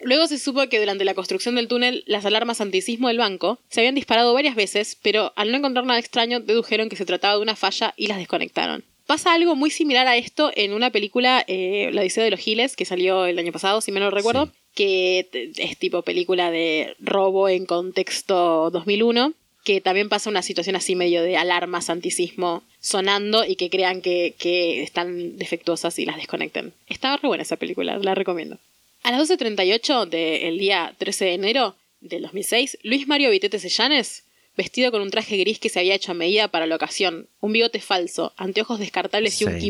Luego 0.03 0.27
se 0.27 0.39
supo 0.39 0.69
que 0.69 0.79
durante 0.79 1.05
la 1.05 1.15
construcción 1.15 1.55
del 1.55 1.69
túnel 1.69 2.05
las 2.07 2.25
alarmas 2.27 2.61
antisismo 2.61 3.09
del 3.09 3.19
banco 3.19 3.59
se 3.71 3.81
habían 3.81 3.95
disparado 3.95 4.35
varias 4.35 4.55
veces, 4.55 4.97
pero 5.03 5.33
al 5.37 5.51
no 5.51 5.57
encontrar 5.59 5.85
nada 5.87 5.99
extraño 5.99 6.41
dedujeron 6.41 6.89
que 6.89 6.97
se 6.97 7.07
trataba 7.07 7.37
de 7.37 7.43
una 7.43 7.57
falla 7.57 7.95
y 7.97 8.07
las 8.07 8.19
desconectaron. 8.19 8.85
Pasa 9.07 9.33
algo 9.33 9.55
muy 9.55 9.71
similar 9.71 10.07
a 10.07 10.17
esto 10.17 10.51
en 10.57 10.73
una 10.73 10.91
película, 10.91 11.45
eh, 11.47 11.91
La 11.93 12.01
Odisea 12.03 12.25
de 12.25 12.31
los 12.31 12.41
Giles, 12.41 12.75
que 12.77 12.85
salió 12.85 13.25
el 13.27 13.39
año 13.39 13.53
pasado, 13.53 13.81
si 13.81 13.93
me 13.93 14.01
no 14.01 14.11
recuerdo, 14.11 14.47
Sí. 14.47 14.53
que 14.75 15.53
es 15.57 15.79
tipo 15.79 16.03
película 16.03 16.51
de 16.51 16.95
robo 16.99 17.49
en 17.49 17.67
contexto 17.67 18.71
2001, 18.71 19.33
que 19.65 19.81
también 19.81 20.09
pasa 20.09 20.29
una 20.29 20.43
situación 20.43 20.77
así 20.77 20.95
medio 20.95 21.23
de 21.23 21.37
alarmas 21.37 21.89
antisismo 21.89 22.63
sonando 22.81 23.45
y 23.45 23.57
que 23.57 23.71
crean 23.71 24.03
que, 24.03 24.35
que 24.39 24.83
están 24.83 25.39
defectuosas 25.39 25.99
y 25.99 26.05
las 26.05 26.17
desconecten. 26.17 26.73
Estaba 26.89 27.17
re 27.17 27.29
buena 27.29 27.43
esa 27.43 27.57
película, 27.57 27.99
la 27.99 28.15
recomiendo. 28.15 28.59
A 29.07 29.13
las 29.13 29.31
12.38 29.31 30.09
del 30.09 30.59
día 30.59 30.93
13 30.99 31.27
de 31.27 31.35
enero 31.35 31.77
del 32.01 32.23
2006, 32.23 32.79
Luis 32.83 33.07
Mario 33.07 33.31
Vitete 33.31 33.61
Sellanes, 33.61 34.25
vestido 34.57 34.91
con 34.91 35.01
un 35.01 35.13
traje 35.13 35.37
gris 35.37 35.61
que 35.61 35.69
se 35.69 35.79
había 35.79 35.95
hecho 35.95 36.11
a 36.11 36.17
medida 36.17 36.49
para 36.49 36.67
la 36.67 36.75
ocasión, 36.75 37.29
un 37.39 37.53
bigote 37.53 37.79
falso, 37.81 38.35
anteojos 38.37 38.81
descartables 38.81 39.41
y 39.41 39.45
un 39.45 39.61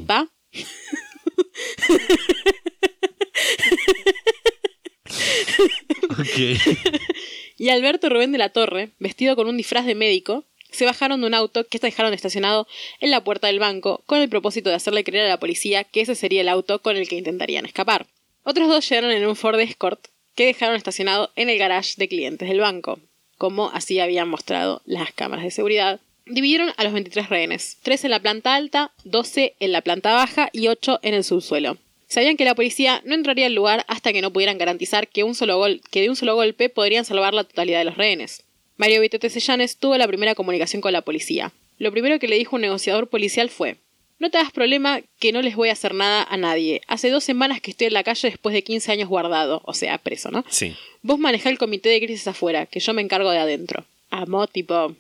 Ok. 6.19 6.39
y 7.59 7.69
Alberto 7.69 8.09
Rubén 8.09 8.33
de 8.33 8.39
la 8.39 8.55
Torre, 8.55 8.93
vestido 8.99 9.37
con 9.37 9.49
un 9.49 9.59
disfraz 9.59 9.85
de 9.85 9.95
médico, 9.95 10.47
se 10.71 10.87
bajaron 10.87 11.21
de 11.21 11.27
un 11.27 11.35
auto 11.35 11.69
que 11.69 11.79
dejaron 11.79 12.15
estacionado 12.15 12.67
en 13.01 13.11
la 13.11 13.23
puerta 13.23 13.49
del 13.49 13.59
banco 13.59 14.03
con 14.07 14.19
el 14.19 14.31
propósito 14.31 14.71
de 14.71 14.77
hacerle 14.77 15.05
creer 15.05 15.27
a 15.27 15.29
la 15.29 15.41
policía 15.41 15.85
que 15.85 16.01
ese 16.01 16.15
sería 16.15 16.41
el 16.41 16.49
auto 16.49 16.81
con 16.81 16.97
el 16.97 17.07
que 17.07 17.17
intentarían 17.17 17.67
escapar. 17.67 18.07
Otros 18.49 18.69
dos 18.69 18.89
llegaron 18.89 19.11
en 19.11 19.27
un 19.27 19.35
Ford 19.35 19.59
Escort 19.59 20.07
que 20.37 20.47
dejaron 20.47 20.77
estacionado 20.77 21.33
en 21.35 21.51
el 21.51 21.59
garage 21.59 21.95
de 21.97 22.07
clientes 22.07 22.49
del 22.49 22.61
banco, 22.61 23.01
como 23.39 23.71
así 23.71 23.99
habían 23.99 24.29
mostrado 24.29 24.83
las 24.85 25.13
cámaras 25.13 25.45
de 25.45 25.51
seguridad. 25.51 25.99
Dividieron 26.27 26.71
a 26.77 26.85
los 26.85 26.93
23 26.93 27.29
rehenes, 27.29 27.79
3 27.83 28.05
en 28.05 28.11
la 28.13 28.21
planta 28.21 28.55
alta, 28.55 28.93
12 29.03 29.57
en 29.59 29.73
la 29.73 29.81
planta 29.81 30.13
baja 30.13 30.49
y 30.53 30.69
8 30.69 31.01
en 31.03 31.15
el 31.15 31.25
subsuelo. 31.25 31.77
Sabían 32.07 32.37
que 32.37 32.45
la 32.45 32.55
policía 32.55 33.03
no 33.05 33.17
entraría 33.17 33.47
al 33.47 33.55
lugar 33.55 33.85
hasta 33.89 34.13
que 34.13 34.23
no 34.23 34.33
pudieran 34.33 34.59
garantizar 34.59 35.09
que, 35.09 35.23
de 35.23 35.25
un 35.25 35.35
solo 35.35 36.37
golpe 36.37 36.69
podrían 36.69 37.05
salvar 37.05 37.35
la 37.35 37.43
totalidad 37.43 37.81
de 37.81 37.87
los 37.87 37.97
rehenes. 37.97 38.45
Mario 38.77 39.01
Vitete 39.01 39.29
Sellanes 39.29 39.77
tuvo 39.77 39.97
la 39.97 40.07
primera 40.07 40.37
comunicación 40.37 40.81
con 40.81 40.93
la 40.93 41.03
policía. 41.03 41.53
Lo 41.79 41.91
primero 41.91 42.21
que 42.21 42.29
le 42.29 42.39
dijo 42.39 42.55
un 42.55 42.63
negociador 42.63 43.09
policial 43.09 43.51
fue: 43.51 43.79
No 44.19 44.31
te 44.31 44.39
hagas 44.39 44.53
problema 44.53 45.01
que 45.19 45.33
no 45.33 45.43
les 45.43 45.57
voy 45.57 45.69
a 45.69 45.73
hacer 45.73 45.93
nada 45.95 46.23
a 46.23 46.37
nadie. 46.37 46.81
Hace 46.89 47.11
dos 47.11 47.23
semanas 47.23 47.61
que 47.61 47.71
estoy 47.71 47.89
en 47.89 47.93
la 47.93 48.03
calle 48.05 48.31
después 48.31 48.55
de 48.55 48.65
15 48.65 48.93
años 48.93 49.09
guardado, 49.09 49.61
o 49.65 49.75
sea, 49.75 49.99
preso, 49.99 50.31
¿no? 50.31 50.45
Sí. 50.49 50.75
Vos 51.03 51.19
manejá 51.19 51.51
el 51.51 51.59
comité 51.59 51.91
de 51.91 52.01
crisis 52.01 52.27
afuera, 52.29 52.65
que 52.67 52.81
yo 52.81 52.95
me 52.95 53.03
encargo 53.03 53.31
de 53.31 53.39
adentro. 53.39 53.85
Amó, 54.11 54.47
tipo, 54.47 54.95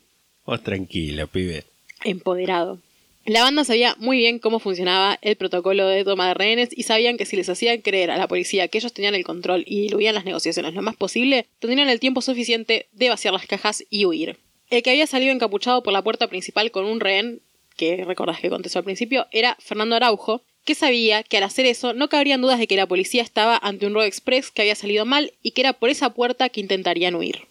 Vos 0.45 0.63
tranquilo, 0.63 1.27
pibe. 1.29 1.65
empoderado. 2.05 2.79
La 3.25 3.43
banda 3.43 3.65
sabía 3.65 3.97
muy 3.99 4.19
bien 4.19 4.39
cómo 4.39 4.61
funcionaba 4.61 5.19
el 5.21 5.35
protocolo 5.37 5.89
de 5.89 6.05
toma 6.05 6.29
de 6.29 6.35
rehenes 6.35 6.69
y 6.71 6.85
sabían 6.85 7.17
que 7.17 7.25
si 7.27 7.35
les 7.35 7.49
hacían 7.49 7.81
creer 7.81 8.13
a 8.13 8.19
la 8.19 8.29
policía 8.29 8.69
que 8.69 8.79
ellos 8.79 8.93
tenían 8.93 9.17
el 9.17 9.25
control 9.25 9.65
y 9.67 9.81
diluían 9.81 10.15
las 10.15 10.25
negociaciones 10.25 10.75
lo 10.75 10.83
más 10.83 10.95
posible, 10.95 11.47
tendrían 11.59 11.89
el 11.89 11.99
tiempo 11.99 12.21
suficiente 12.21 12.87
de 12.93 13.09
vaciar 13.09 13.35
las 13.35 13.47
cajas 13.47 13.83
y 13.91 14.05
huir. 14.05 14.37
El 14.71 14.83
que 14.85 14.91
había 14.91 15.09
salido 15.09 15.33
encapuchado 15.33 15.83
por 15.83 15.93
la 15.93 16.03
puerta 16.03 16.29
principal 16.29 16.71
con 16.71 16.85
un 16.85 17.01
rehén, 17.01 17.41
que 17.77 18.05
recordás 18.05 18.41
que 18.41 18.51
contestó 18.51 18.79
al 18.79 18.85
principio, 18.85 19.27
era 19.33 19.57
Fernando 19.61 19.97
Araujo, 19.97 20.43
que 20.65 20.75
sabía 20.75 21.23
que 21.23 21.37
al 21.37 21.45
hacer 21.45 21.67
eso 21.67 21.93
no 21.93 22.09
cabrían 22.09 22.41
dudas 22.43 22.59
de 22.59 22.67
que 22.67 22.77
la 22.77 22.87
policía 22.87 23.23
estaba 23.23 23.57
ante 23.63 23.87
un 23.87 23.95
robo 23.95 24.05
express 24.05 24.51
que 24.51 24.63
había 24.63 24.75
salido 24.75 25.05
mal 25.05 25.33
y 25.43 25.53
que 25.53 25.61
era 25.61 25.73
por 25.75 25.91
esa 25.91 26.11
puerta 26.11 26.49
que 26.49 26.61
intentarían 26.61 27.15
huir. 27.15 27.43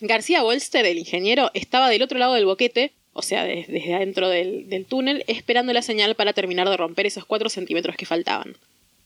García 0.00 0.42
Bolster, 0.42 0.84
el 0.84 0.98
ingeniero, 0.98 1.50
estaba 1.54 1.88
del 1.88 2.02
otro 2.02 2.18
lado 2.18 2.34
del 2.34 2.44
boquete, 2.44 2.92
o 3.12 3.22
sea, 3.22 3.44
des- 3.44 3.68
desde 3.68 3.94
adentro 3.94 4.28
del, 4.28 4.68
del 4.68 4.84
túnel, 4.84 5.24
esperando 5.26 5.72
la 5.72 5.80
señal 5.82 6.16
para 6.16 6.32
terminar 6.32 6.68
de 6.68 6.76
romper 6.76 7.06
esos 7.06 7.24
4 7.24 7.48
centímetros 7.48 7.96
que 7.96 8.04
faltaban. 8.04 8.56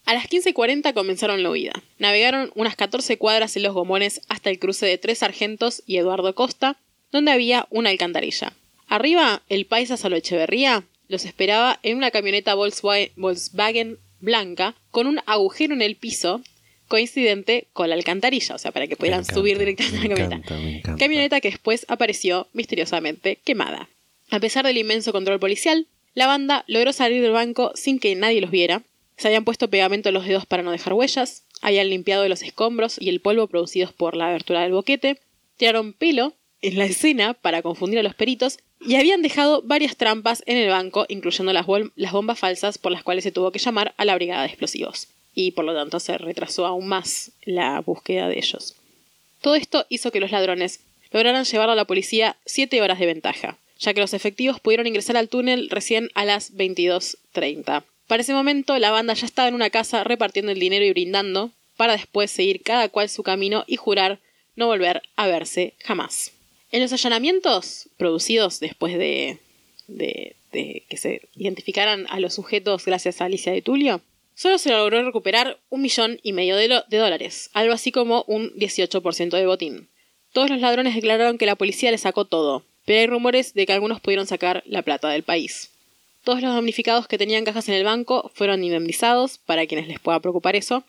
A 0.05 0.13
las 0.15 0.27
15.40 0.27 0.93
comenzaron 0.93 1.43
la 1.43 1.51
huida. 1.51 1.73
Navegaron 1.99 2.51
unas 2.55 2.75
14 2.75 3.17
cuadras 3.17 3.55
en 3.55 3.63
los 3.63 3.73
gomones 3.73 4.21
hasta 4.27 4.49
el 4.49 4.57
cruce 4.59 4.85
de 4.87 4.97
Tres 4.97 5.19
Sargentos 5.19 5.83
y 5.85 5.97
Eduardo 5.97 6.33
Costa, 6.33 6.77
donde 7.11 7.31
había 7.31 7.67
una 7.69 7.91
alcantarilla. 7.91 8.51
Arriba, 8.91 9.41
el 9.47 9.67
paisa 9.67 9.95
Salo 9.95 10.17
Echeverría 10.17 10.83
los 11.07 11.23
esperaba 11.23 11.79
en 11.81 11.95
una 11.95 12.11
camioneta 12.11 12.55
Volkswagen, 12.55 13.99
blanca 14.19 14.75
con 14.91 15.07
un 15.07 15.21
agujero 15.27 15.73
en 15.73 15.81
el 15.81 15.95
piso 15.95 16.41
coincidente 16.89 17.69
con 17.71 17.87
la 17.87 17.95
alcantarilla, 17.95 18.55
o 18.55 18.57
sea, 18.57 18.73
para 18.73 18.87
que 18.87 18.97
pudieran 18.97 19.21
encanta, 19.21 19.33
subir 19.33 19.57
directamente 19.57 19.97
a 19.97 20.01
la 20.01 20.15
camioneta. 20.15 20.55
encanta. 20.55 20.95
Camioneta 20.97 21.39
que 21.39 21.51
después 21.51 21.85
apareció 21.87 22.49
misteriosamente 22.51 23.37
quemada. 23.45 23.87
A 24.29 24.41
pesar 24.41 24.65
del 24.65 24.77
inmenso 24.77 25.13
control 25.13 25.39
policial, 25.39 25.87
la 26.13 26.27
banda 26.27 26.65
logró 26.67 26.91
salir 26.91 27.21
del 27.21 27.31
banco 27.31 27.71
sin 27.75 27.97
que 27.97 28.13
nadie 28.15 28.41
los 28.41 28.51
viera. 28.51 28.83
Se 29.15 29.29
habían 29.29 29.45
puesto 29.45 29.69
pegamento 29.69 30.09
en 30.09 30.15
los 30.15 30.25
dedos 30.25 30.45
para 30.45 30.63
no 30.63 30.71
dejar 30.71 30.91
huellas, 30.91 31.45
habían 31.61 31.89
limpiado 31.89 32.27
los 32.27 32.43
escombros 32.43 32.97
y 32.99 33.07
el 33.07 33.21
polvo 33.21 33.47
producidos 33.47 33.93
por 33.93 34.17
la 34.17 34.27
abertura 34.27 34.63
del 34.63 34.73
boquete, 34.73 35.17
tiraron 35.55 35.93
pelo 35.93 36.33
en 36.61 36.77
la 36.77 36.85
escena 36.85 37.33
para 37.33 37.61
confundir 37.61 37.99
a 37.99 38.03
los 38.03 38.15
peritos 38.15 38.59
y 38.79 38.95
habían 38.95 39.21
dejado 39.21 39.61
varias 39.63 39.95
trampas 39.95 40.43
en 40.45 40.57
el 40.57 40.69
banco, 40.69 41.05
incluyendo 41.09 41.53
las, 41.53 41.65
bombas 41.65 42.39
falsas 42.39 42.77
por 42.77 42.91
las 42.91 43.03
cuales 43.03 43.23
se 43.23 43.31
tuvo 43.31 43.51
que 43.51 43.59
llamar 43.59 43.93
a 43.97 44.05
la 44.05 44.15
brigada 44.15 44.41
de 44.41 44.47
explosivos. 44.47 45.07
Y 45.33 45.51
por 45.51 45.65
lo 45.65 45.73
tanto 45.73 45.99
se 45.99 46.17
retrasó 46.17 46.65
aún 46.65 46.87
más 46.87 47.31
la 47.43 47.79
búsqueda 47.81 48.27
de 48.27 48.37
ellos. 48.37 48.75
Todo 49.41 49.55
esto 49.55 49.85
hizo 49.89 50.11
que 50.11 50.19
los 50.19 50.31
ladrones 50.31 50.81
lograran 51.11 51.45
llevar 51.45 51.69
a 51.69 51.75
la 51.75 51.85
policía 51.85 52.37
siete 52.45 52.81
horas 52.81 52.99
de 52.99 53.05
ventaja, 53.05 53.57
ya 53.79 53.93
que 53.93 54.01
los 54.01 54.13
efectivos 54.13 54.59
pudieron 54.59 54.87
ingresar 54.87 55.17
al 55.17 55.29
túnel 55.29 55.69
recién 55.69 56.09
a 56.15 56.25
las 56.25 56.53
22.30. 56.53 57.83
Para 58.07 58.21
ese 58.21 58.33
momento, 58.33 58.77
la 58.77 58.91
banda 58.91 59.13
ya 59.13 59.25
estaba 59.25 59.47
en 59.47 59.55
una 59.55 59.69
casa 59.69 60.03
repartiendo 60.03 60.51
el 60.51 60.59
dinero 60.59 60.85
y 60.85 60.91
brindando, 60.91 61.51
para 61.77 61.93
después 61.93 62.29
seguir 62.29 62.61
cada 62.61 62.89
cual 62.89 63.09
su 63.09 63.23
camino 63.23 63.63
y 63.67 63.77
jurar 63.77 64.19
no 64.55 64.67
volver 64.67 65.01
a 65.15 65.27
verse 65.27 65.75
jamás. 65.79 66.33
En 66.71 66.81
los 66.81 66.93
allanamientos 66.93 67.89
producidos 67.97 68.59
después 68.59 68.97
de, 68.97 69.39
que 69.91 70.97
se 70.97 71.27
identificaran 71.35 72.05
a 72.09 72.19
los 72.19 72.33
sujetos 72.33 72.85
gracias 72.85 73.19
a 73.19 73.25
Alicia 73.25 73.51
de 73.51 73.61
Tulio, 73.61 74.01
solo 74.35 74.57
se 74.57 74.71
logró 74.71 75.03
recuperar 75.03 75.59
un 75.69 75.81
millón 75.81 76.19
y 76.23 76.31
medio 76.31 76.55
de, 76.55 76.81
de 76.87 76.97
dólares, 76.97 77.49
algo 77.53 77.73
así 77.73 77.91
como 77.91 78.23
un 78.27 78.51
18% 78.53 79.29
de 79.31 79.45
botín. 79.45 79.89
Todos 80.31 80.49
los 80.49 80.61
ladrones 80.61 80.95
declararon 80.95 81.37
que 81.37 81.45
la 81.45 81.55
policía 81.55 81.91
les 81.91 82.01
sacó 82.01 82.23
todo, 82.23 82.63
pero 82.85 82.99
hay 82.99 83.07
rumores 83.07 83.53
de 83.53 83.65
que 83.65 83.73
algunos 83.73 83.99
pudieron 83.99 84.25
sacar 84.25 84.63
la 84.65 84.81
plata 84.81 85.09
del 85.09 85.23
país. 85.23 85.71
Todos 86.23 86.41
los 86.41 86.53
damnificados 86.53 87.07
que 87.07 87.17
tenían 87.17 87.43
cajas 87.43 87.67
en 87.67 87.75
el 87.75 87.83
banco 87.83 88.31
fueron 88.33 88.63
indemnizados, 88.63 89.39
para 89.39 89.65
quienes 89.65 89.87
les 89.87 89.99
pueda 89.99 90.19
preocupar 90.19 90.55
eso. 90.55 90.83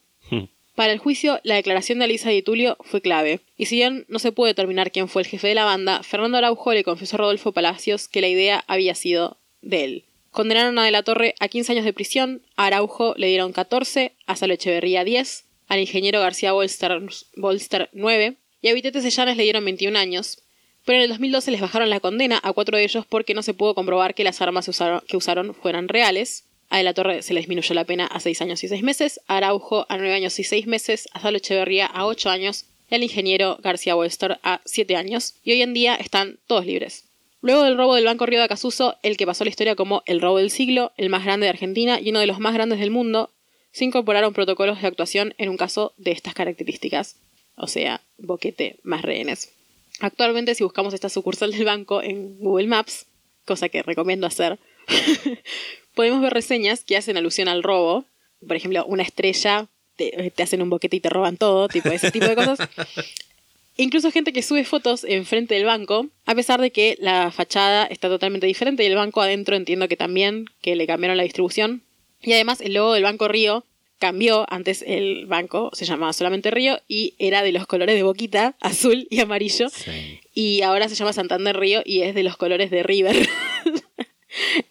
Para 0.75 0.93
el 0.93 0.99
juicio, 0.99 1.39
la 1.43 1.57
declaración 1.57 1.99
de 1.99 2.07
Alisa 2.07 2.31
Di 2.31 2.43
Tulio 2.43 2.79
fue 2.81 3.03
clave, 3.03 3.41
y 3.59 3.67
si 3.67 3.77
bien 3.77 4.07
no 4.09 4.19
se 4.19 4.33
puede 4.33 4.53
determinar 4.53 4.91
quién 4.91 5.09
fue 5.09 5.23
el 5.23 5.29
jefe 5.29 5.49
de 5.49 5.55
la 5.55 5.65
banda, 5.65 6.03
Fernando 6.03 6.39
Araujo 6.39 6.73
le 6.73 6.83
confesó 6.83 7.17
a 7.17 7.19
Rodolfo 7.19 7.53
Palacios 7.53 8.09
que 8.09 8.23
la 8.23 8.29
idea 8.29 8.65
había 8.67 8.95
sido 8.95 9.37
de 9.61 9.85
él. 9.85 10.05
Condenaron 10.31 10.79
a 10.79 10.85
De 10.85 10.91
la 10.91 11.03
Torre 11.03 11.35
a 11.41 11.49
15 11.49 11.73
años 11.73 11.85
de 11.85 11.93
prisión, 11.93 12.41
a 12.57 12.67
Araujo 12.67 13.15
le 13.19 13.27
dieron 13.27 13.53
14, 13.53 14.13
a 14.27 14.35
Salo 14.35 14.55
Echeverría 14.55 15.05
10, 15.05 15.45
al 15.69 15.81
ingeniero 15.81 16.21
García 16.21 16.53
Bolster, 16.53 17.03
Bolster 17.37 17.91
9, 17.93 18.37
y 18.63 18.69
a 18.69 18.73
Vitete 18.73 19.03
Sellanes 19.03 19.37
le 19.37 19.43
dieron 19.43 19.65
21 19.67 19.99
años, 19.99 20.43
pero 20.87 20.97
en 20.97 21.03
el 21.03 21.11
2012 21.11 21.51
les 21.51 21.61
bajaron 21.61 21.91
la 21.91 22.01
condena 22.01 22.41
a 22.43 22.53
cuatro 22.53 22.79
de 22.79 22.85
ellos 22.85 23.05
porque 23.07 23.35
no 23.35 23.43
se 23.43 23.55
pudo 23.55 23.75
comprobar 23.75 24.15
que 24.15 24.25
las 24.25 24.41
armas 24.41 24.71
que 25.07 25.17
usaron 25.17 25.55
fueran 25.55 25.89
reales. 25.89 26.45
A 26.73 26.79
De 26.79 26.85
la 26.85 26.95
Torre 26.95 27.21
se 27.21 27.35
le 27.35 27.41
disminuyó 27.41 27.75
la 27.75 27.85
pena 27.85 28.07
a 28.07 28.19
6 28.19 28.41
años 28.41 28.65
y 28.65 28.69
6 28.69 28.83
meses, 28.83 29.21
a 29.27 29.37
Araujo 29.37 29.85
a 29.91 29.99
9 29.99 30.15
años 30.15 30.39
y 30.39 30.45
6 30.45 30.67
meses, 30.67 31.07
a 31.13 31.21
Salo 31.21 31.37
Echeverría 31.37 31.85
a 31.85 32.07
8 32.07 32.31
años. 32.31 32.65
Y 32.91 32.95
al 32.95 33.03
ingeniero 33.03 33.59
García 33.63 33.95
Wester 33.95 34.39
a 34.43 34.63
7 34.65 34.97
años, 34.97 35.35
y 35.45 35.53
hoy 35.53 35.61
en 35.61 35.75
día 35.75 35.95
están 35.97 36.39
todos 36.47 36.65
libres. 36.65 37.05
Luego 37.43 37.65
del 37.65 37.77
robo 37.77 37.95
del 37.95 38.07
Banco 38.07 38.25
Río 38.25 38.39
de 38.39 38.47
Acasuso, 38.47 38.97
el 39.03 39.19
que 39.19 39.27
pasó 39.27 39.45
la 39.45 39.51
historia 39.51 39.77
como 39.77 40.03
el 40.07 40.23
robo 40.23 40.39
del 40.39 40.51
siglo, 40.51 40.93
el 40.97 41.11
más 41.11 41.25
grande 41.25 41.45
de 41.45 41.51
Argentina 41.51 42.01
y 42.01 42.09
uno 42.09 42.21
de 42.21 42.27
los 42.27 42.39
más 42.39 42.55
grandes 42.55 42.79
del 42.79 42.91
mundo, 42.91 43.29
se 43.73 43.85
incorporaron 43.85 44.33
protocolos 44.33 44.81
de 44.81 44.89
actuación 44.89 45.35
en 45.37 45.51
un 45.51 45.59
caso 45.59 45.93
de 45.99 46.13
estas 46.13 46.33
características, 46.33 47.17
o 47.55 47.67
sea, 47.67 48.01
boquete 48.17 48.81
más 48.83 49.03
rehenes. 49.03 49.53
Actualmente, 50.01 50.55
si 50.55 50.65
buscamos 50.65 50.95
esta 50.95 51.11
sucursal 51.11 51.53
del 51.53 51.67
banco 51.67 52.01
en 52.01 52.39
Google 52.39 52.69
Maps, 52.69 53.05
cosa 53.45 53.69
que 53.69 53.83
recomiendo 53.83 54.27
hacer, 54.27 54.59
podemos 55.95 56.21
ver 56.21 56.33
reseñas 56.33 56.85
que 56.85 56.97
hacen 56.97 57.17
alusión 57.17 57.49
al 57.49 57.63
robo. 57.63 58.05
Por 58.47 58.57
ejemplo, 58.57 58.85
una 58.87 59.03
estrella, 59.03 59.69
te, 59.97 60.33
te 60.35 60.43
hacen 60.43 60.63
un 60.63 60.71
boquete 60.71 60.97
y 60.97 61.01
te 61.01 61.11
roban 61.11 61.37
todo, 61.37 61.69
tipo 61.69 61.89
ese 61.91 62.11
tipo 62.11 62.27
de 62.27 62.35
cosas. 62.35 62.59
Incluso 63.77 64.11
gente 64.11 64.33
que 64.33 64.43
sube 64.43 64.65
fotos 64.65 65.05
enfrente 65.05 65.55
del 65.55 65.65
banco, 65.65 66.07
a 66.27 66.35
pesar 66.35 66.61
de 66.61 66.71
que 66.71 66.97
la 67.01 67.31
fachada 67.31 67.87
está 67.87 68.09
totalmente 68.09 68.47
diferente 68.47 68.83
y 68.83 68.87
el 68.87 68.97
banco 68.97 69.23
adentro 69.23 69.57
entiendo 69.57 69.89
que 69.89 69.97
también, 69.97 70.47
que 70.61 70.77
le 70.77 70.87
cambiaron 70.87 71.17
la 71.17 71.23
distribución. 71.23 71.83
Y 72.21 72.33
además 72.35 72.61
el 72.61 72.75
logo 72.75 72.93
del 72.93 73.03
Banco 73.03 73.29
Río 73.29 73.65
cambió, 73.99 74.47
antes 74.49 74.85
el 74.87 75.27
banco 75.27 75.71
se 75.73 75.85
llamaba 75.85 76.13
solamente 76.13 76.51
Río 76.51 76.81
y 76.87 77.15
era 77.19 77.43
de 77.43 77.53
los 77.53 77.67
colores 77.67 77.95
de 77.95 78.03
boquita, 78.03 78.57
azul 78.61 79.07
y 79.11 79.21
amarillo. 79.21 79.69
Sí. 79.71 80.21
Y 80.35 80.63
ahora 80.63 80.89
se 80.89 80.95
llama 80.95 81.13
Santander 81.13 81.57
Río 81.57 81.83
y 81.85 82.03
es 82.03 82.15
de 82.15 82.23
los 82.23 82.37
colores 82.37 82.71
de 82.71 82.83
River. 82.83 83.17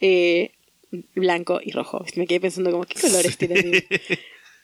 Eh, 0.04 0.54
blanco 1.16 1.60
y 1.64 1.72
rojo. 1.72 2.06
Me 2.16 2.28
quedé 2.28 2.40
pensando 2.40 2.72
como, 2.72 2.84
¿qué 2.84 3.00
colores 3.00 3.38
tiene? 3.38 3.86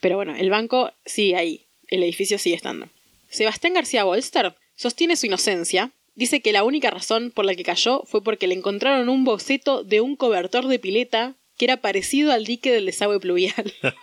Pero 0.02 0.16
bueno, 0.16 0.36
el 0.36 0.50
banco 0.50 0.92
sigue 1.06 1.36
ahí. 1.36 1.66
El 1.88 2.04
edificio 2.04 2.38
sigue 2.38 2.56
estando. 2.56 2.90
Sebastián 3.30 3.74
García 3.74 4.04
Bolster 4.04 4.56
sostiene 4.76 5.16
su 5.16 5.26
inocencia. 5.26 5.92
Dice 6.16 6.42
que 6.42 6.52
la 6.52 6.64
única 6.64 6.90
razón 6.90 7.32
por 7.32 7.46
la 7.46 7.56
que 7.56 7.64
cayó 7.64 8.04
fue 8.06 8.24
porque 8.24 8.48
le 8.48 8.56
encontraron 8.56 9.10
un 9.10 9.24
boceto 9.24 9.84
de 9.84 10.02
un 10.02 10.16
cobertor 10.16 10.68
de 10.68 10.80
pileta 10.80 11.36
que 11.58 11.66
era 11.66 11.78
parecido 11.78 12.32
al 12.32 12.46
dique 12.46 12.72
del 12.72 12.86
desagüe 12.86 13.20
pluvial. 13.20 13.74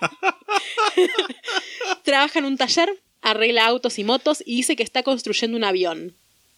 Trabaja 2.03 2.39
en 2.39 2.45
un 2.45 2.57
taller, 2.57 3.01
arregla 3.23 3.67
autos 3.67 3.99
y 3.99 4.05
motos 4.05 4.43
y 4.45 4.57
dice 4.57 4.77
que 4.77 4.83
está 4.83 5.03
construyendo 5.03 5.57
un 5.57 5.65
avión. 5.65 6.15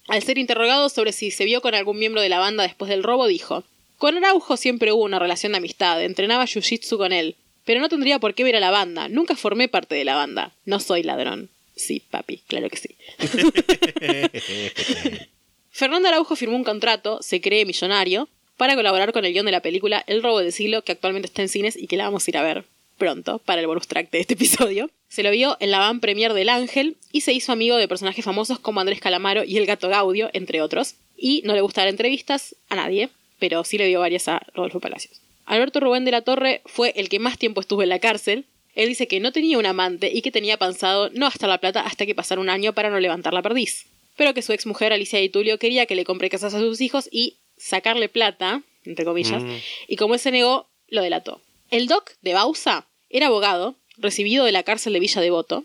Al 0.08 0.22
ser 0.22 0.38
interrogado 0.38 0.88
sobre 0.88 1.12
si 1.12 1.30
se 1.30 1.44
vio 1.44 1.60
con 1.60 1.74
algún 1.74 1.98
miembro 1.98 2.20
de 2.20 2.28
la 2.28 2.38
banda 2.38 2.62
después 2.62 2.88
del 2.88 3.02
robo, 3.02 3.26
dijo: 3.26 3.64
Con 3.99 4.16
Araujo 4.16 4.57
siempre 4.57 4.92
hubo 4.92 5.05
una 5.05 5.18
relación 5.18 5.53
de 5.53 5.59
amistad, 5.59 6.03
entrenaba 6.03 6.44
jiu-jitsu 6.44 6.99
con 6.99 7.12
él, 7.12 7.36
pero 7.64 7.80
no 7.80 7.88
tendría 7.88 8.18
por 8.18 8.34
qué 8.34 8.44
ver 8.44 8.57
a 8.57 8.61
la 8.61 8.70
banda, 8.70 9.09
nunca 9.09 9.36
formé 9.36 9.68
parte 9.68 9.94
de 9.94 10.05
la 10.05 10.16
banda, 10.16 10.53
no 10.64 10.80
soy 10.80 11.03
ladrón. 11.03 11.49
Sí, 11.74 12.03
papi, 12.11 12.42
claro 12.47 12.70
que 12.70 12.76
sí. 12.76 12.97
Fernando 15.70 16.09
Araujo 16.09 16.36
firmó 16.36 16.57
un 16.57 16.64
contrato, 16.64 17.18
se 17.22 17.40
cree 17.40 17.66
millonario, 17.66 18.28
para 18.57 18.74
colaborar 18.74 19.12
con 19.12 19.24
el 19.24 19.32
guion 19.32 19.47
de 19.47 19.53
la 19.53 19.61
película 19.61 20.03
El 20.07 20.22
robo 20.22 20.40
del 20.40 20.53
siglo, 20.53 20.82
que 20.82 20.92
actualmente 20.92 21.26
está 21.26 21.42
en 21.42 21.49
cines 21.49 21.76
y 21.76 21.86
que 21.86 21.97
la 21.97 22.05
vamos 22.05 22.26
a 22.26 22.30
ir 22.30 22.38
a 22.38 22.42
ver 22.42 22.64
pronto 22.97 23.38
para 23.40 23.61
el 23.61 23.66
bonus 23.66 23.86
track 23.86 24.11
de 24.11 24.20
este 24.20 24.34
episodio. 24.34 24.90
Se 25.09 25.22
lo 25.22 25.30
vio 25.30 25.57
en 25.61 25.70
la 25.70 25.78
van 25.78 26.01
premier 26.01 26.32
del 26.32 26.49
Ángel 26.49 26.97
y 27.12 27.20
se 27.20 27.32
hizo 27.32 27.53
amigo 27.53 27.76
de 27.76 27.88
personajes 27.88 28.24
famosos 28.24 28.59
como 28.59 28.80
Andrés 28.80 29.01
Calamaro 29.01 29.44
y 29.44 29.59
el 29.59 29.66
gato 29.66 29.88
Gaudio, 29.88 30.30
entre 30.32 30.62
otros. 30.62 30.94
Y 31.16 31.42
no 31.44 31.55
le 31.55 31.61
gusta 31.61 31.82
dar 31.82 31.88
entrevistas 31.88 32.57
a 32.68 32.76
nadie, 32.76 33.11
pero 33.39 33.64
sí 33.64 33.78
le 33.78 33.87
dio 33.87 34.01
varias 34.01 34.28
a 34.28 34.43
Rodolfo 34.55 34.80
Palacios. 34.80 35.20
Alberto 35.47 35.80
Rubén 35.80 36.05
de 36.05 36.11
la 36.11 36.22
Torre 36.22 36.61
fue 36.66 36.93
el 36.97 37.09
que 37.09 37.18
más 37.18 37.39
tiempo 37.39 37.61
estuvo 37.61 37.82
en 37.82 37.89
la 37.89 38.01
cárcel. 38.01 38.47
Él 38.74 38.89
dice 38.89 39.07
que 39.07 39.20
no 39.20 39.32
tenía 39.32 39.59
un 39.59 39.66
amante 39.66 40.11
y 40.12 40.20
que 40.20 40.32
tenía 40.32 40.59
pensado 40.59 41.09
no 41.11 41.26
gastar 41.26 41.49
la 41.49 41.59
plata 41.59 41.80
hasta 41.80 42.05
que 42.05 42.14
pasara 42.14 42.41
un 42.41 42.51
año 42.51 42.74
para 42.74 42.91
no 42.91 43.01
levantar 43.01 43.32
la 43.32 43.43
perdiz. 43.43 43.87
Pero 44.16 44.34
que 44.34 44.43
su 44.43 44.53
exmujer 44.53 44.93
Alicia 44.93 45.18
Di 45.18 45.28
Tulio 45.28 45.59
quería 45.59 45.87
que 45.87 45.95
le 45.95 46.05
compre 46.05 46.30
casas 46.30 46.55
a 46.55 46.59
sus 46.59 46.80
hijos 46.80 47.09
y 47.12 47.37
sacarle 47.57 48.09
plata, 48.09 48.62
entre 48.84 49.05
comillas, 49.05 49.43
y 49.89 49.97
como 49.97 50.14
él 50.14 50.20
se 50.20 50.30
negó, 50.30 50.68
lo 50.89 51.03
delató. 51.03 51.41
El 51.70 51.87
doc 51.87 52.12
de 52.22 52.34
Bausa 52.34 52.87
era 53.09 53.26
abogado, 53.26 53.76
recibido 53.97 54.45
de 54.45 54.53
la 54.53 54.62
cárcel 54.62 54.93
de 54.93 55.01
Villa 55.01 55.20
Devoto, 55.20 55.64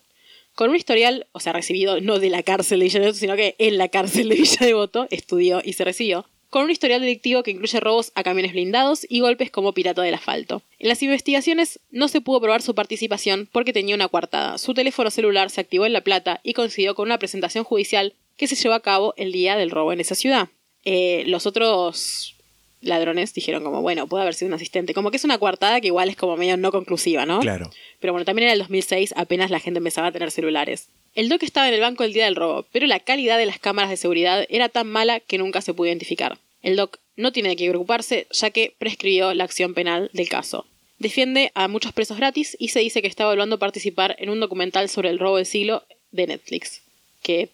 con 0.55 0.69
un 0.69 0.75
historial, 0.75 1.27
o 1.31 1.39
sea, 1.39 1.53
recibido 1.53 2.01
no 2.01 2.19
de 2.19 2.29
la 2.29 2.43
cárcel 2.43 2.79
de 2.79 2.85
Villa 2.85 2.99
Devoto, 2.99 3.17
sino 3.17 3.35
que 3.35 3.55
en 3.57 3.77
la 3.77 3.89
cárcel 3.89 4.29
de 4.29 4.35
Villa 4.35 4.65
Devoto 4.65 5.07
estudió 5.11 5.61
y 5.63 5.73
se 5.73 5.85
recibió, 5.85 6.25
con 6.51 6.65
un 6.65 6.69
historial 6.69 6.99
delictivo 6.99 7.43
que 7.43 7.51
incluye 7.51 7.79
robos 7.79 8.11
a 8.13 8.23
camiones 8.23 8.51
blindados 8.51 9.07
y 9.09 9.21
golpes 9.21 9.49
como 9.49 9.73
pirata 9.73 10.01
del 10.01 10.13
asfalto. 10.13 10.61
En 10.79 10.89
las 10.89 11.01
investigaciones 11.01 11.79
no 11.91 12.09
se 12.09 12.19
pudo 12.19 12.41
probar 12.41 12.61
su 12.61 12.75
participación 12.75 13.47
porque 13.51 13.71
tenía 13.71 13.95
una 13.95 14.09
coartada. 14.09 14.57
Su 14.57 14.73
teléfono 14.73 15.09
celular 15.09 15.49
se 15.49 15.61
activó 15.61 15.85
en 15.85 15.93
La 15.93 16.01
Plata 16.01 16.41
y 16.43 16.53
coincidió 16.53 16.93
con 16.93 17.07
una 17.07 17.17
presentación 17.17 17.63
judicial 17.63 18.13
que 18.35 18.47
se 18.47 18.55
llevó 18.55 18.75
a 18.75 18.81
cabo 18.81 19.13
el 19.15 19.31
día 19.31 19.55
del 19.55 19.71
robo 19.71 19.93
en 19.93 20.01
esa 20.01 20.13
ciudad. 20.13 20.49
Eh, 20.83 21.23
los 21.25 21.45
otros 21.45 22.35
ladrones 22.81 23.33
dijeron 23.33 23.63
como, 23.63 23.81
bueno, 23.81 24.07
puede 24.07 24.23
haber 24.23 24.33
sido 24.33 24.49
un 24.49 24.55
asistente. 24.55 24.93
Como 24.93 25.11
que 25.11 25.17
es 25.17 25.23
una 25.23 25.37
coartada 25.37 25.79
que 25.81 25.87
igual 25.87 26.09
es 26.09 26.15
como 26.15 26.37
medio 26.37 26.57
no 26.57 26.71
conclusiva, 26.71 27.25
¿no? 27.25 27.39
Claro. 27.39 27.69
Pero 27.99 28.13
bueno, 28.13 28.25
también 28.25 28.45
era 28.45 28.53
el 28.53 28.59
2006, 28.59 29.13
apenas 29.15 29.51
la 29.51 29.59
gente 29.59 29.77
empezaba 29.77 30.07
a 30.07 30.11
tener 30.11 30.31
celulares. 30.31 30.87
El 31.13 31.29
Doc 31.29 31.43
estaba 31.43 31.67
en 31.67 31.73
el 31.73 31.81
banco 31.81 32.03
el 32.03 32.13
día 32.13 32.25
del 32.25 32.35
robo, 32.35 32.65
pero 32.71 32.87
la 32.87 32.99
calidad 32.99 33.37
de 33.37 33.45
las 33.45 33.59
cámaras 33.59 33.89
de 33.89 33.97
seguridad 33.97 34.45
era 34.49 34.69
tan 34.69 34.87
mala 34.87 35.19
que 35.19 35.37
nunca 35.37 35.61
se 35.61 35.73
pudo 35.73 35.87
identificar. 35.87 36.37
El 36.61 36.75
Doc 36.75 36.99
no 37.15 37.31
tiene 37.31 37.55
que 37.55 37.69
preocuparse, 37.69 38.27
ya 38.31 38.51
que 38.51 38.73
prescribió 38.77 39.33
la 39.33 39.43
acción 39.43 39.73
penal 39.73 40.09
del 40.13 40.29
caso. 40.29 40.65
Defiende 40.99 41.51
a 41.55 41.67
muchos 41.67 41.93
presos 41.93 42.17
gratis 42.17 42.55
y 42.59 42.69
se 42.69 42.79
dice 42.79 43.01
que 43.01 43.07
está 43.07 43.23
evaluando 43.23 43.59
participar 43.59 44.15
en 44.19 44.29
un 44.29 44.39
documental 44.39 44.87
sobre 44.87 45.09
el 45.09 45.19
robo 45.19 45.37
del 45.37 45.45
siglo 45.45 45.83
de 46.11 46.27
Netflix, 46.27 46.81
que 47.23 47.49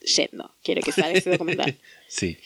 yendo. 0.00 0.50
Quiero 0.62 0.82
que 0.82 0.92
salga 0.92 1.18
ese 1.18 1.30
documental. 1.30 1.76
Sí. 2.08 2.36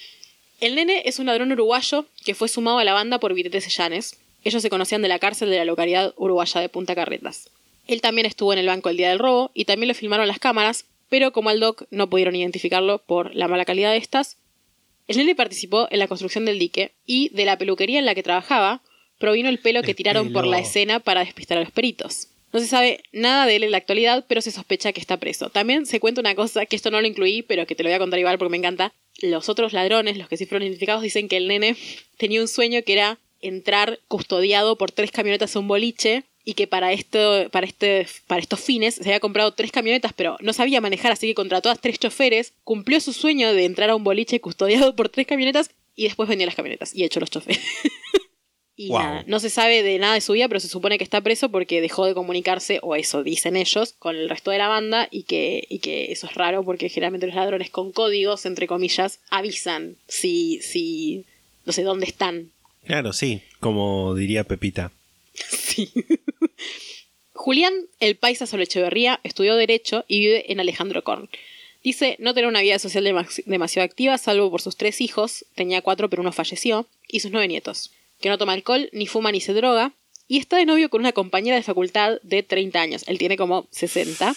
El 0.60 0.74
nene 0.74 1.02
es 1.04 1.18
un 1.18 1.26
ladrón 1.26 1.52
uruguayo 1.52 2.06
que 2.24 2.34
fue 2.34 2.48
sumado 2.48 2.78
a 2.78 2.84
la 2.84 2.94
banda 2.94 3.18
por 3.18 3.34
Vitete 3.34 3.60
Sellanes. 3.60 4.18
Ellos 4.42 4.62
se 4.62 4.70
conocían 4.70 5.02
de 5.02 5.08
la 5.08 5.18
cárcel 5.18 5.50
de 5.50 5.58
la 5.58 5.64
localidad 5.64 6.14
uruguaya 6.16 6.60
de 6.60 6.68
Punta 6.68 6.94
Carretas. 6.94 7.50
Él 7.86 8.00
también 8.00 8.26
estuvo 8.26 8.52
en 8.52 8.58
el 8.58 8.66
banco 8.66 8.88
el 8.88 8.96
día 8.96 9.10
del 9.10 9.18
robo 9.18 9.50
y 9.54 9.66
también 9.66 9.88
lo 9.88 9.94
filmaron 9.94 10.26
las 10.26 10.38
cámaras, 10.38 10.86
pero 11.08 11.32
como 11.32 11.50
al 11.50 11.60
doc 11.60 11.84
no 11.90 12.08
pudieron 12.08 12.34
identificarlo 12.34 12.98
por 12.98 13.34
la 13.34 13.48
mala 13.48 13.64
calidad 13.64 13.92
de 13.92 13.98
estas, 13.98 14.38
el 15.08 15.18
nene 15.18 15.34
participó 15.34 15.88
en 15.90 15.98
la 15.98 16.08
construcción 16.08 16.44
del 16.46 16.58
dique 16.58 16.92
y 17.04 17.28
de 17.28 17.44
la 17.44 17.58
peluquería 17.58 17.98
en 17.98 18.06
la 18.06 18.14
que 18.14 18.22
trabajaba 18.22 18.80
provino 19.18 19.48
el 19.48 19.58
pelo 19.58 19.82
que 19.82 19.92
El 19.92 19.96
tiraron 19.96 20.32
por 20.32 20.46
la 20.46 20.58
escena 20.58 21.00
para 21.00 21.20
despistar 21.20 21.58
a 21.58 21.60
los 21.60 21.70
peritos. 21.70 22.28
No 22.52 22.60
se 22.60 22.66
sabe 22.66 23.02
nada 23.12 23.46
de 23.46 23.56
él 23.56 23.64
en 23.64 23.70
la 23.70 23.76
actualidad, 23.76 24.24
pero 24.26 24.40
se 24.40 24.50
sospecha 24.50 24.92
que 24.92 25.00
está 25.00 25.18
preso. 25.18 25.50
También 25.50 25.86
se 25.86 26.00
cuenta 26.00 26.20
una 26.20 26.34
cosa, 26.34 26.66
que 26.66 26.76
esto 26.76 26.90
no 26.90 27.00
lo 27.00 27.06
incluí, 27.06 27.42
pero 27.42 27.66
que 27.66 27.74
te 27.74 27.82
lo 27.82 27.88
voy 27.88 27.94
a 27.94 27.98
contar 27.98 28.18
igual 28.18 28.38
porque 28.38 28.50
me 28.50 28.56
encanta. 28.56 28.92
Los 29.22 29.48
otros 29.48 29.72
ladrones, 29.72 30.18
los 30.18 30.28
que 30.28 30.36
sí 30.36 30.46
fueron 30.46 30.66
identificados, 30.66 31.02
dicen 31.02 31.28
que 31.28 31.36
el 31.36 31.48
nene 31.48 31.76
tenía 32.16 32.40
un 32.40 32.48
sueño 32.48 32.82
que 32.84 32.92
era 32.92 33.18
entrar 33.40 34.00
custodiado 34.08 34.76
por 34.76 34.90
tres 34.90 35.10
camionetas 35.10 35.54
a 35.54 35.58
un 35.58 35.68
boliche 35.68 36.24
y 36.44 36.54
que 36.54 36.66
para 36.66 36.92
esto, 36.92 37.48
para 37.50 37.66
este, 37.66 38.06
para 38.26 38.40
estos 38.40 38.60
fines 38.60 38.94
se 38.94 39.02
había 39.02 39.20
comprado 39.20 39.52
tres 39.52 39.72
camionetas, 39.72 40.12
pero 40.12 40.36
no 40.40 40.52
sabía 40.52 40.80
manejar, 40.80 41.12
así 41.12 41.26
que 41.26 41.34
contrató 41.34 41.70
a 41.70 41.74
tres 41.74 41.98
choferes, 41.98 42.52
cumplió 42.62 43.00
su 43.00 43.12
sueño 43.12 43.52
de 43.52 43.64
entrar 43.64 43.90
a 43.90 43.96
un 43.96 44.04
boliche 44.04 44.40
custodiado 44.40 44.94
por 44.94 45.08
tres 45.08 45.26
camionetas 45.26 45.70
y 45.96 46.04
después 46.04 46.28
vendió 46.28 46.46
las 46.46 46.54
camionetas 46.54 46.94
y 46.94 47.04
echó 47.04 47.18
los 47.18 47.30
choferes. 47.30 47.60
y 48.76 48.88
Wow. 48.88 48.98
nada, 48.98 49.24
no 49.26 49.40
se 49.40 49.48
sabe 49.50 49.82
de 49.82 49.98
nada 49.98 50.14
de 50.14 50.20
su 50.20 50.32
vida, 50.34 50.48
pero 50.48 50.60
se 50.60 50.68
supone 50.68 50.98
que 50.98 51.04
está 51.04 51.20
preso 51.22 51.50
porque 51.50 51.80
dejó 51.80 52.04
de 52.06 52.14
comunicarse, 52.14 52.78
o 52.82 52.94
eso 52.94 53.22
dicen 53.22 53.56
ellos, 53.56 53.94
con 53.98 54.16
el 54.16 54.28
resto 54.28 54.50
de 54.50 54.58
la 54.58 54.68
banda 54.68 55.08
y 55.10 55.22
que, 55.22 55.64
y 55.68 55.78
que 55.78 56.12
eso 56.12 56.26
es 56.26 56.34
raro 56.34 56.62
porque 56.62 56.88
generalmente 56.88 57.26
los 57.26 57.36
ladrones 57.36 57.70
con 57.70 57.92
códigos, 57.92 58.44
entre 58.46 58.66
comillas, 58.66 59.20
avisan 59.30 59.96
si, 60.08 60.60
si, 60.62 61.24
no 61.64 61.72
sé 61.72 61.82
dónde 61.82 62.06
están. 62.06 62.50
Claro, 62.84 63.12
sí. 63.12 63.40
Como 63.60 64.14
diría 64.14 64.44
Pepita. 64.44 64.92
Sí. 65.50 65.90
Julián, 67.32 67.74
el 68.00 68.16
paisa 68.16 68.44
Echeverría, 68.44 69.20
estudió 69.22 69.56
Derecho 69.56 70.04
y 70.08 70.20
vive 70.20 70.50
en 70.50 70.60
Alejandro 70.60 71.04
Korn. 71.04 71.28
Dice 71.84 72.16
no 72.18 72.34
tener 72.34 72.48
una 72.48 72.62
vida 72.62 72.78
social 72.78 73.04
demas- 73.04 73.42
demasiado 73.44 73.84
activa, 73.84 74.16
salvo 74.18 74.50
por 74.50 74.62
sus 74.62 74.76
tres 74.76 75.00
hijos, 75.00 75.44
tenía 75.54 75.82
cuatro 75.82 76.08
pero 76.08 76.22
uno 76.22 76.32
falleció, 76.32 76.86
y 77.08 77.20
sus 77.20 77.30
nueve 77.30 77.46
nietos. 77.48 77.90
Que 78.20 78.28
no 78.28 78.38
toma 78.38 78.52
alcohol, 78.52 78.88
ni 78.92 79.06
fuma 79.06 79.32
ni 79.32 79.40
se 79.40 79.52
droga, 79.52 79.92
y 80.28 80.38
está 80.38 80.56
de 80.56 80.66
novio 80.66 80.90
con 80.90 81.00
una 81.00 81.12
compañera 81.12 81.56
de 81.56 81.62
facultad 81.62 82.18
de 82.22 82.42
30 82.42 82.80
años. 82.80 83.04
Él 83.06 83.18
tiene 83.18 83.36
como 83.36 83.66
60. 83.70 84.34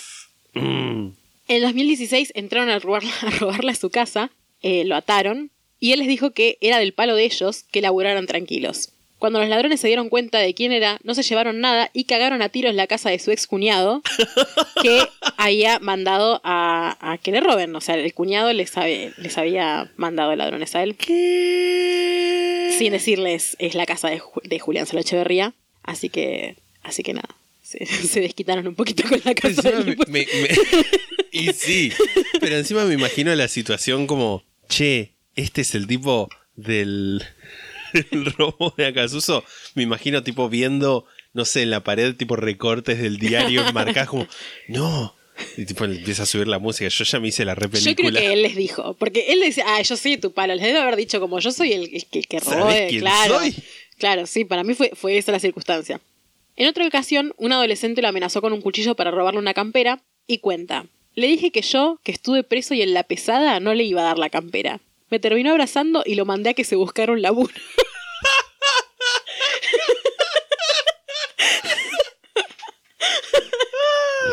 Mm. 0.54 1.08
En 1.48 1.62
2016 1.62 2.32
entraron 2.36 2.70
a 2.70 2.80
robarla, 2.80 3.12
a 3.22 3.30
robarle 3.32 3.72
a 3.72 3.76
su 3.76 3.90
casa, 3.90 4.32
eh, 4.62 4.86
lo 4.86 4.96
ataron, 4.96 5.52
y 5.80 5.94
él 5.94 6.00
les 6.00 6.08
dijo 6.08 6.32
que 6.32 6.58
era 6.62 6.78
del 6.78 6.94
palo 6.94 7.16
de 7.16 7.26
ellos 7.26 7.64
que 7.64 7.82
laburaran 7.82 8.28
tranquilos. 8.28 8.92
Cuando 9.20 9.40
los 9.40 9.50
ladrones 9.50 9.80
se 9.82 9.88
dieron 9.88 10.10
cuenta 10.10 10.40
de 10.40 10.54
quién 10.54 10.72
era, 10.72 10.98
no 11.04 11.14
se 11.14 11.24
llevaron 11.24 11.60
nada 11.60 11.90
y 11.94 12.06
cagaron 12.06 12.42
a 12.42 12.50
tiros 12.50 12.74
la 12.74 12.88
casa 12.88 13.10
de 13.10 13.20
su 13.20 13.32
ex 13.32 13.46
cuñado, 13.48 14.02
que 14.82 15.02
había 15.38 15.78
mandado 15.80 16.40
a, 16.44 16.98
a 17.02 17.18
que 17.18 17.32
le 17.32 17.42
roben. 17.42 17.76
O 17.76 17.82
sea, 17.82 17.96
el 17.96 18.14
cuñado 18.14 18.52
les, 18.54 18.70
sabe- 18.70 19.12
les 19.18 19.38
había 19.38 19.92
mandado 19.98 20.36
ladrones 20.36 20.74
a 20.76 20.84
él. 20.84 20.96
Sin 22.78 22.92
decirles, 22.94 23.56
es 23.60 23.76
la 23.76 23.86
casa 23.86 24.10
de, 24.10 24.22
de 24.44 24.60
Julián 24.60 24.86
Solo 24.86 25.02
Echeverría. 25.02 25.54
Así 25.84 26.10
que, 26.10 26.56
así 26.82 27.04
que 27.04 27.14
nada. 27.14 27.30
Se, 27.62 27.86
se 27.86 28.22
desquitaron 28.22 28.68
un 28.68 28.76
poquito 28.76 29.04
con 29.08 29.20
la 29.26 29.36
casa 29.36 29.50
Encima 29.70 29.84
del 29.84 29.98
me- 29.98 30.26
me- 30.26 30.28
me- 30.42 30.50
y 31.32 31.52
sí, 31.54 31.92
pero 32.40 32.56
encima 32.58 32.86
me 32.86 32.94
imagino 32.94 33.34
la 33.36 33.48
situación 33.48 34.08
como, 34.08 34.44
che, 34.70 35.12
este 35.36 35.62
es 35.62 35.76
el 35.76 35.88
tipo 35.88 36.30
del, 36.56 37.22
del 38.12 38.26
robo 38.34 38.74
de 38.78 38.88
Acasuso. 38.88 39.44
Me 39.76 39.84
imagino 39.84 40.24
tipo 40.24 40.50
viendo, 40.50 41.06
no 41.34 41.46
sé, 41.46 41.64
en 41.64 41.72
la 41.72 41.84
pared 41.84 42.16
tipo 42.16 42.36
recortes 42.36 43.00
del 43.00 43.18
diario 43.18 43.64
marcados 43.74 44.10
como, 44.10 44.28
no. 44.68 45.16
Y 45.58 45.66
tipo 45.66 45.86
empieza 45.86 46.24
a 46.24 46.26
subir 46.26 46.48
la 46.48 46.60
música. 46.60 46.90
Yo 46.90 47.04
ya 47.06 47.20
me 47.20 47.30
hice 47.30 47.46
la 47.46 47.56
re 47.56 47.70
Yo 47.80 47.96
creo 47.96 48.12
que 48.12 48.34
él 48.34 48.42
les 48.42 48.56
dijo, 48.56 48.94
porque 48.96 49.26
él 49.30 49.40
decía, 49.40 49.64
ah, 49.68 49.82
yo 49.82 49.96
soy 49.96 50.18
tu 50.18 50.34
palo, 50.34 50.54
les 50.54 50.64
debe 50.64 50.80
haber 50.80 50.98
dicho 50.98 51.20
como 51.20 51.40
yo 51.40 51.52
soy 51.52 51.74
el, 51.74 51.84
el 51.94 52.06
que, 52.06 52.20
el 52.20 52.28
que 52.28 52.40
robó, 52.40 52.52
¿Sabés 52.52 52.76
eh, 52.76 52.88
quién 52.90 53.02
claro. 53.02 53.40
soy? 53.40 53.56
Claro, 53.98 54.28
sí, 54.28 54.46
para 54.46 54.64
mí 54.64 54.74
fue, 54.74 54.92
fue 54.96 55.18
esa 55.18 55.32
la 55.32 55.40
circunstancia. 55.40 56.02
En 56.56 56.68
otra 56.68 56.86
ocasión, 56.86 57.34
un 57.38 57.54
adolescente 57.54 58.02
lo 58.02 58.10
amenazó 58.10 58.42
con 58.42 58.52
un 58.52 58.62
cuchillo 58.62 58.96
para 58.96 59.12
robarle 59.12 59.40
una 59.40 59.54
campera 59.54 60.02
y 60.28 60.40
cuenta, 60.40 60.86
le 61.16 61.28
dije 61.28 61.52
que 61.52 61.62
yo, 61.62 62.00
que 62.04 62.12
estuve 62.12 62.44
preso 62.44 62.74
y 62.74 62.82
en 62.82 62.94
la 62.94 63.04
pesada, 63.04 63.60
no 63.60 63.74
le 63.74 63.84
iba 63.84 64.02
a 64.02 64.06
dar 64.06 64.18
la 64.18 64.30
campera. 64.30 64.80
Me 65.10 65.20
terminó 65.20 65.52
abrazando 65.52 66.04
y 66.06 66.16
lo 66.16 66.26
mandé 66.26 66.52
a 66.52 66.54
que 66.54 66.64
se 66.64 66.76
buscara 66.76 67.12
un 67.14 67.22
laburo. 67.22 67.54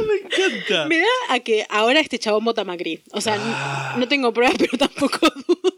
me 0.07 0.15
encanta. 0.15 0.87
Me 0.87 0.99
da 0.99 1.07
a 1.31 1.41
que 1.41 1.67
ahora 1.69 2.01
este 2.01 2.19
chabón 2.19 2.45
vota 2.45 2.65
Macri. 2.65 3.03
O 3.13 3.21
sea, 3.21 3.37
Ah. 3.39 3.97
no 3.99 4.09
tengo 4.09 4.33
pruebas, 4.33 4.57
pero 4.59 4.77
tampoco 4.79 5.19
dudas. 5.29 5.73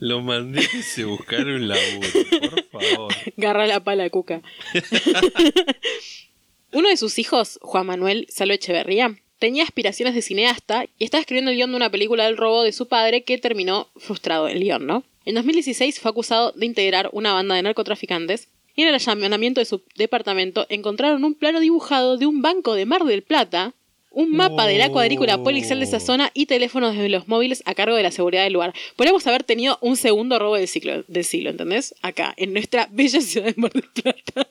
Lo 0.00 0.20
mandé 0.22 0.66
que 0.66 0.82
se 0.82 1.04
buscara 1.04 1.44
un 1.44 1.68
laburo, 1.68 2.08
por 2.40 2.64
favor. 2.82 3.14
Garra 3.36 3.66
la 3.66 3.82
pala, 3.84 4.08
Cuca. 4.10 4.42
Uno 6.72 6.88
de 6.88 6.96
sus 6.96 7.18
hijos, 7.18 7.58
Juan 7.62 7.86
Manuel 7.86 8.26
Salo 8.28 8.52
Echeverría, 8.54 9.20
tenía 9.38 9.64
aspiraciones 9.64 10.14
de 10.14 10.22
cineasta 10.22 10.86
y 10.98 11.04
estaba 11.04 11.20
escribiendo 11.20 11.50
el 11.50 11.56
guion 11.56 11.70
de 11.70 11.76
una 11.76 11.90
película 11.90 12.24
del 12.24 12.36
robo 12.36 12.62
de 12.62 12.72
su 12.72 12.88
padre 12.88 13.22
que 13.22 13.38
terminó 13.38 13.88
frustrado 13.96 14.48
el 14.48 14.60
guion, 14.60 14.86
¿no? 14.86 15.04
En 15.24 15.34
2016 15.34 16.00
fue 16.00 16.10
acusado 16.10 16.52
de 16.52 16.66
integrar 16.66 17.10
una 17.12 17.32
banda 17.32 17.54
de 17.54 17.62
narcotraficantes 17.62 18.48
y 18.74 18.82
en 18.82 18.88
el 18.88 18.94
allanamiento 18.94 19.60
de 19.60 19.64
su 19.64 19.82
departamento 19.96 20.66
encontraron 20.68 21.24
un 21.24 21.34
plano 21.34 21.60
dibujado 21.60 22.16
de 22.16 22.26
un 22.26 22.42
banco 22.42 22.74
de 22.74 22.86
Mar 22.86 23.04
del 23.04 23.22
Plata, 23.22 23.74
un 24.10 24.30
mapa 24.32 24.66
de 24.66 24.78
la 24.78 24.90
cuadrícula 24.90 25.42
policial 25.42 25.80
de 25.80 25.84
esa 25.84 26.00
zona 26.00 26.30
y 26.32 26.46
teléfonos 26.46 26.96
de 26.96 27.08
los 27.08 27.28
móviles 27.28 27.62
a 27.66 27.74
cargo 27.74 27.94
de 27.94 28.02
la 28.02 28.10
seguridad 28.10 28.44
del 28.44 28.52
lugar. 28.54 28.74
Podríamos 28.96 29.26
haber 29.26 29.44
tenido 29.44 29.78
un 29.80 29.96
segundo 29.96 30.38
robo 30.38 30.56
del 30.56 30.66
siglo, 30.66 31.04
del 31.08 31.24
siglo 31.24 31.50
¿entendés? 31.50 31.94
Acá, 32.02 32.34
en 32.36 32.52
nuestra 32.52 32.88
bella 32.92 33.20
ciudad 33.20 33.46
de 33.46 33.60
Mar 33.60 33.72
del 33.72 33.82
Plata. 33.82 34.48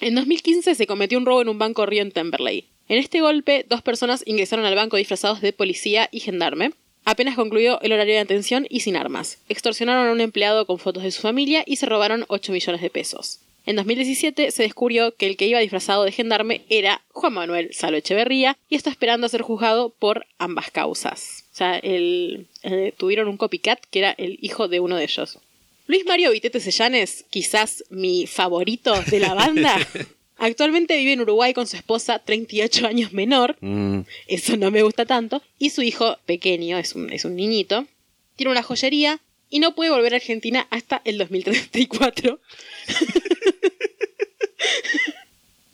En 0.00 0.14
2015 0.14 0.74
se 0.74 0.86
cometió 0.86 1.18
un 1.18 1.26
robo 1.26 1.42
en 1.42 1.48
un 1.48 1.58
banco 1.58 1.86
río 1.86 2.02
en 2.02 2.10
Temperley. 2.10 2.64
En 2.88 2.98
este 2.98 3.20
golpe, 3.20 3.64
dos 3.68 3.82
personas 3.82 4.22
ingresaron 4.26 4.64
al 4.66 4.74
banco 4.74 4.96
disfrazados 4.96 5.40
de 5.40 5.52
policía 5.52 6.08
y 6.12 6.20
gendarme. 6.20 6.72
Apenas 7.04 7.36
concluyó 7.36 7.80
el 7.82 7.92
horario 7.92 8.14
de 8.14 8.20
atención 8.20 8.66
y 8.68 8.80
sin 8.80 8.96
armas. 8.96 9.38
Extorsionaron 9.48 10.08
a 10.08 10.12
un 10.12 10.20
empleado 10.20 10.66
con 10.66 10.78
fotos 10.78 11.02
de 11.02 11.10
su 11.10 11.22
familia 11.22 11.62
y 11.66 11.76
se 11.76 11.86
robaron 11.86 12.24
8 12.28 12.52
millones 12.52 12.80
de 12.80 12.90
pesos. 12.90 13.40
En 13.66 13.76
2017 13.76 14.50
se 14.50 14.62
descubrió 14.62 15.14
que 15.16 15.26
el 15.26 15.36
que 15.36 15.46
iba 15.46 15.58
disfrazado 15.58 16.04
de 16.04 16.12
gendarme 16.12 16.62
era 16.68 17.02
Juan 17.12 17.32
Manuel 17.32 17.72
Salo 17.72 17.96
Echeverría 17.96 18.58
y 18.68 18.74
está 18.74 18.90
esperando 18.90 19.26
a 19.26 19.30
ser 19.30 19.40
juzgado 19.40 19.90
por 19.90 20.26
ambas 20.38 20.70
causas. 20.70 21.44
O 21.52 21.56
sea, 21.56 21.80
eh, 21.82 22.46
tuvieron 22.98 23.28
un 23.28 23.38
copycat 23.38 23.80
que 23.90 24.00
era 24.00 24.10
el 24.12 24.38
hijo 24.42 24.68
de 24.68 24.80
uno 24.80 24.96
de 24.96 25.04
ellos. 25.04 25.38
Luis 25.86 26.04
Mario 26.06 26.30
Vitete 26.30 26.60
Sellanes, 26.60 27.26
quizás 27.30 27.84
mi 27.90 28.26
favorito 28.26 28.94
de 29.02 29.20
la 29.20 29.34
banda, 29.34 29.76
actualmente 30.36 30.96
vive 30.96 31.12
en 31.12 31.20
Uruguay 31.20 31.54
con 31.54 31.66
su 31.66 31.76
esposa 31.76 32.18
38 32.18 32.86
años 32.86 33.12
menor, 33.12 33.56
Mm, 33.60 34.00
eso 34.26 34.56
no 34.56 34.70
me 34.70 34.82
gusta 34.82 35.06
tanto, 35.06 35.42
y 35.58 35.70
su 35.70 35.82
hijo 35.82 36.18
pequeño, 36.26 36.78
es 36.78 36.94
un, 36.94 37.12
es 37.12 37.24
un 37.24 37.36
niñito, 37.36 37.86
tiene 38.36 38.52
una 38.52 38.62
joyería 38.62 39.20
y 39.50 39.60
no 39.60 39.74
puede 39.74 39.90
volver 39.90 40.14
a 40.14 40.16
Argentina 40.16 40.66
hasta 40.70 41.00
el 41.04 41.18
2034. 41.18 42.40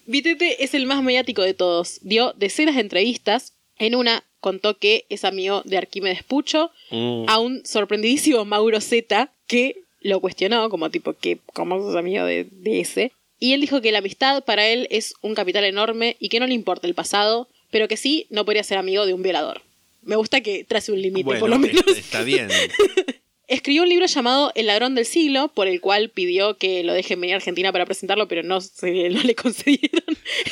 Vitete 0.06 0.64
es 0.64 0.74
el 0.74 0.86
más 0.86 1.02
mediático 1.02 1.42
de 1.42 1.54
todos. 1.54 2.00
Dio 2.02 2.34
decenas 2.36 2.74
de 2.74 2.80
entrevistas. 2.80 3.54
En 3.78 3.94
una 3.94 4.24
contó 4.40 4.76
que 4.76 5.06
es 5.08 5.24
amigo 5.24 5.62
de 5.64 5.78
Arquímedes 5.78 6.24
Pucho, 6.24 6.72
mm. 6.90 7.24
a 7.28 7.38
un 7.38 7.64
sorprendidísimo 7.64 8.44
Mauro 8.44 8.80
Z 8.80 9.32
que 9.46 9.76
lo 10.00 10.20
cuestionó 10.20 10.68
como 10.68 10.90
tipo 10.90 11.12
que 11.14 11.38
cómo 11.54 11.78
sos 11.78 11.96
amigo 11.96 12.24
de, 12.24 12.44
de 12.50 12.80
ese. 12.80 13.12
Y 13.40 13.54
él 13.54 13.60
dijo 13.62 13.80
que 13.80 13.90
la 13.90 13.98
amistad 13.98 14.44
para 14.44 14.68
él 14.68 14.86
es 14.90 15.14
un 15.22 15.34
capital 15.34 15.64
enorme 15.64 16.16
y 16.20 16.28
que 16.28 16.38
no 16.38 16.46
le 16.46 16.54
importa 16.54 16.86
el 16.86 16.94
pasado, 16.94 17.48
pero 17.70 17.88
que 17.88 17.96
sí 17.96 18.26
no 18.30 18.44
podría 18.44 18.62
ser 18.62 18.78
amigo 18.78 19.06
de 19.06 19.14
un 19.14 19.22
violador. 19.22 19.62
Me 20.02 20.14
gusta 20.16 20.40
que 20.42 20.62
trace 20.64 20.92
un 20.92 21.00
límite, 21.02 21.24
Bueno, 21.24 21.40
por 21.40 21.50
lo 21.50 21.58
menos. 21.58 21.82
está- 21.88 22.22
bien. 22.22 22.48
Escribió 23.48 23.82
un 23.82 23.88
libro 23.88 24.06
llamado 24.06 24.52
El 24.54 24.66
ladrón 24.66 24.94
del 24.94 25.04
siglo, 25.06 25.48
por 25.48 25.66
el 25.66 25.80
cual 25.80 26.10
pidió 26.10 26.56
que 26.56 26.84
lo 26.84 26.92
dejen 26.92 27.20
venir 27.20 27.34
a 27.34 27.38
Argentina 27.38 27.72
para 27.72 27.84
presentarlo, 27.84 28.28
pero 28.28 28.44
no, 28.44 28.60
se, 28.60 29.08
no 29.10 29.22
le 29.24 29.34
concedieron 29.34 30.04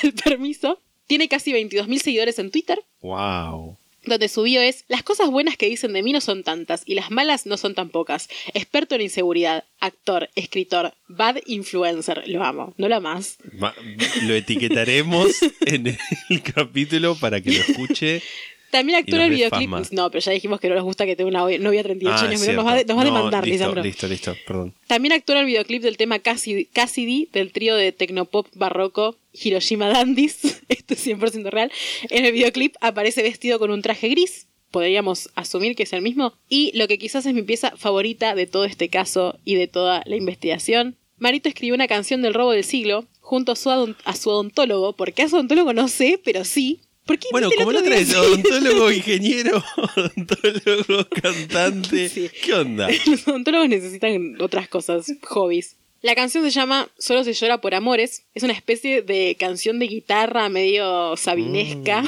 el 0.02 0.12
permiso. 0.14 0.80
Tiene 1.06 1.28
casi 1.28 1.52
22.000 1.52 1.98
seguidores 2.00 2.38
en 2.40 2.50
Twitter. 2.50 2.80
Wow. 3.00 3.78
Donde 4.08 4.28
su 4.28 4.42
bio 4.42 4.60
es 4.60 4.84
Las 4.88 5.02
cosas 5.02 5.30
buenas 5.30 5.56
que 5.56 5.68
dicen 5.68 5.92
de 5.92 6.02
mí 6.02 6.12
no 6.12 6.20
son 6.20 6.42
tantas 6.42 6.82
y 6.86 6.94
las 6.94 7.10
malas 7.10 7.46
no 7.46 7.56
son 7.56 7.74
tan 7.74 7.90
pocas. 7.90 8.28
Experto 8.54 8.94
en 8.94 9.02
inseguridad, 9.02 9.64
actor, 9.80 10.28
escritor, 10.34 10.94
bad 11.08 11.36
influencer. 11.46 12.24
Lo 12.28 12.42
amo, 12.44 12.74
no 12.78 12.88
lo 12.88 13.00
más. 13.00 13.38
Ma- 13.52 13.74
Lo 14.22 14.34
etiquetaremos 14.34 15.28
en 15.66 15.86
el 16.28 16.42
capítulo 16.54 17.14
para 17.16 17.40
que 17.40 17.52
lo 17.52 17.60
escuche. 17.60 18.22
También 18.70 18.98
actúa 18.98 19.24
el 19.24 19.30
videoclip. 19.30 19.70
No, 19.92 20.10
pero 20.10 20.20
ya 20.20 20.32
dijimos 20.32 20.60
que 20.60 20.68
no 20.68 20.74
nos 20.74 20.84
gusta 20.84 21.06
que 21.06 21.16
tenga 21.16 21.28
una 21.28 21.40
novia 21.58 21.82
de 21.82 21.84
38 21.84 22.16
Ah, 22.16 22.28
años. 22.28 22.40
Nos 22.48 22.66
va, 22.66 22.82
nos 22.82 22.96
va 22.96 23.02
a 23.02 23.04
demandar, 23.04 23.44
listo, 23.46 23.58
Lisandro. 23.64 23.82
listo, 23.82 24.08
listo, 24.08 24.36
perdón. 24.46 24.74
También 24.86 25.12
en 25.14 25.36
el 25.36 25.46
videoclip 25.46 25.82
del 25.82 25.96
tema 25.96 26.18
Cassidy, 26.18 26.66
Cassidy 26.66 27.28
del 27.32 27.52
trío 27.52 27.76
de 27.76 27.92
tecnopop 27.92 28.46
barroco 28.54 29.16
Hiroshima 29.32 29.88
Dandies. 29.88 30.62
Esto 30.68 30.94
es 30.94 31.06
100% 31.06 31.50
real. 31.50 31.72
En 32.10 32.24
el 32.26 32.32
videoclip 32.32 32.74
aparece 32.80 33.22
vestido 33.22 33.58
con 33.58 33.70
un 33.70 33.82
traje 33.82 34.08
gris. 34.08 34.46
Podríamos 34.70 35.30
asumir 35.34 35.74
que 35.76 35.84
es 35.84 35.92
el 35.94 36.02
mismo. 36.02 36.34
Y 36.48 36.76
lo 36.76 36.88
que 36.88 36.98
quizás 36.98 37.24
es 37.24 37.32
mi 37.34 37.42
pieza 37.42 37.72
favorita 37.76 38.34
de 38.34 38.46
todo 38.46 38.64
este 38.66 38.90
caso 38.90 39.38
y 39.44 39.54
de 39.54 39.66
toda 39.66 40.02
la 40.04 40.16
investigación. 40.16 40.96
Marito 41.16 41.48
escribió 41.48 41.74
una 41.74 41.88
canción 41.88 42.20
del 42.22 42.34
robo 42.34 42.52
del 42.52 42.64
siglo 42.64 43.06
junto 43.20 43.52
a 43.52 43.56
su, 43.56 43.70
a 43.70 44.16
su 44.16 44.30
odontólogo. 44.30 44.92
¿Por 44.94 45.12
qué 45.14 45.22
a 45.22 45.28
su 45.28 45.36
odontólogo? 45.36 45.72
No 45.72 45.88
sé, 45.88 46.20
pero 46.22 46.44
sí. 46.44 46.80
¿Por 47.08 47.18
qué 47.18 47.26
Bueno, 47.32 47.50
como 47.56 47.72
día? 47.72 47.80
vez, 47.90 48.14
odontólogo, 48.14 48.92
ingeniero, 48.92 49.64
odontólogo, 49.96 51.08
cantante. 51.20 52.08
Sí. 52.08 52.30
¿Qué 52.44 52.54
onda? 52.54 52.88
Los 53.06 53.26
odontólogos 53.26 53.68
necesitan 53.68 54.40
otras 54.40 54.68
cosas, 54.68 55.12
hobbies. 55.22 55.74
La 56.02 56.14
canción 56.14 56.44
se 56.44 56.50
llama 56.50 56.88
Solo 56.98 57.24
se 57.24 57.32
llora 57.32 57.60
por 57.60 57.74
amores. 57.74 58.22
Es 58.34 58.44
una 58.44 58.52
especie 58.52 59.02
de 59.02 59.36
canción 59.36 59.80
de 59.80 59.88
guitarra 59.88 60.48
medio 60.48 61.16
sabinesca. 61.16 62.04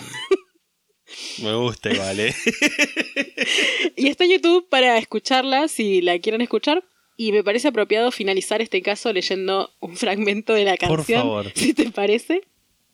Me 1.42 1.54
gusta 1.56 1.92
igual, 1.92 2.20
¿eh? 2.20 2.34
y 3.96 4.08
está 4.08 4.24
en 4.24 4.30
YouTube 4.30 4.68
para 4.68 4.96
escucharla 4.98 5.66
si 5.66 6.02
la 6.02 6.18
quieren 6.20 6.40
escuchar. 6.40 6.84
Y 7.16 7.32
me 7.32 7.42
parece 7.42 7.68
apropiado 7.68 8.10
finalizar 8.12 8.62
este 8.62 8.80
caso 8.80 9.12
leyendo 9.12 9.70
un 9.80 9.96
fragmento 9.96 10.54
de 10.54 10.64
la 10.64 10.76
Por 10.76 10.98
canción. 10.98 11.20
favor. 11.22 11.52
Si 11.54 11.74
te 11.74 11.90
parece. 11.90 12.42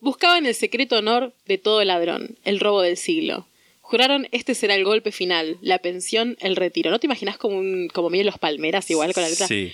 Buscaban 0.00 0.46
el 0.46 0.54
secreto 0.54 0.98
honor 0.98 1.32
de 1.46 1.58
todo 1.58 1.82
ladrón, 1.84 2.36
el 2.44 2.60
robo 2.60 2.82
del 2.82 2.96
siglo. 2.96 3.46
Juraron 3.80 4.28
este 4.32 4.54
será 4.54 4.74
el 4.74 4.84
golpe 4.84 5.12
final, 5.12 5.58
la 5.60 5.78
pensión, 5.78 6.36
el 6.40 6.56
retiro. 6.56 6.90
¿No 6.90 6.98
te 6.98 7.06
imaginas 7.06 7.38
como 7.38 7.56
un, 7.56 7.88
como 7.88 8.10
medio 8.10 8.24
los 8.24 8.38
palmeras 8.38 8.90
igual 8.90 9.14
con 9.14 9.22
la 9.22 9.28
letra? 9.28 9.46
Sí. 9.46 9.72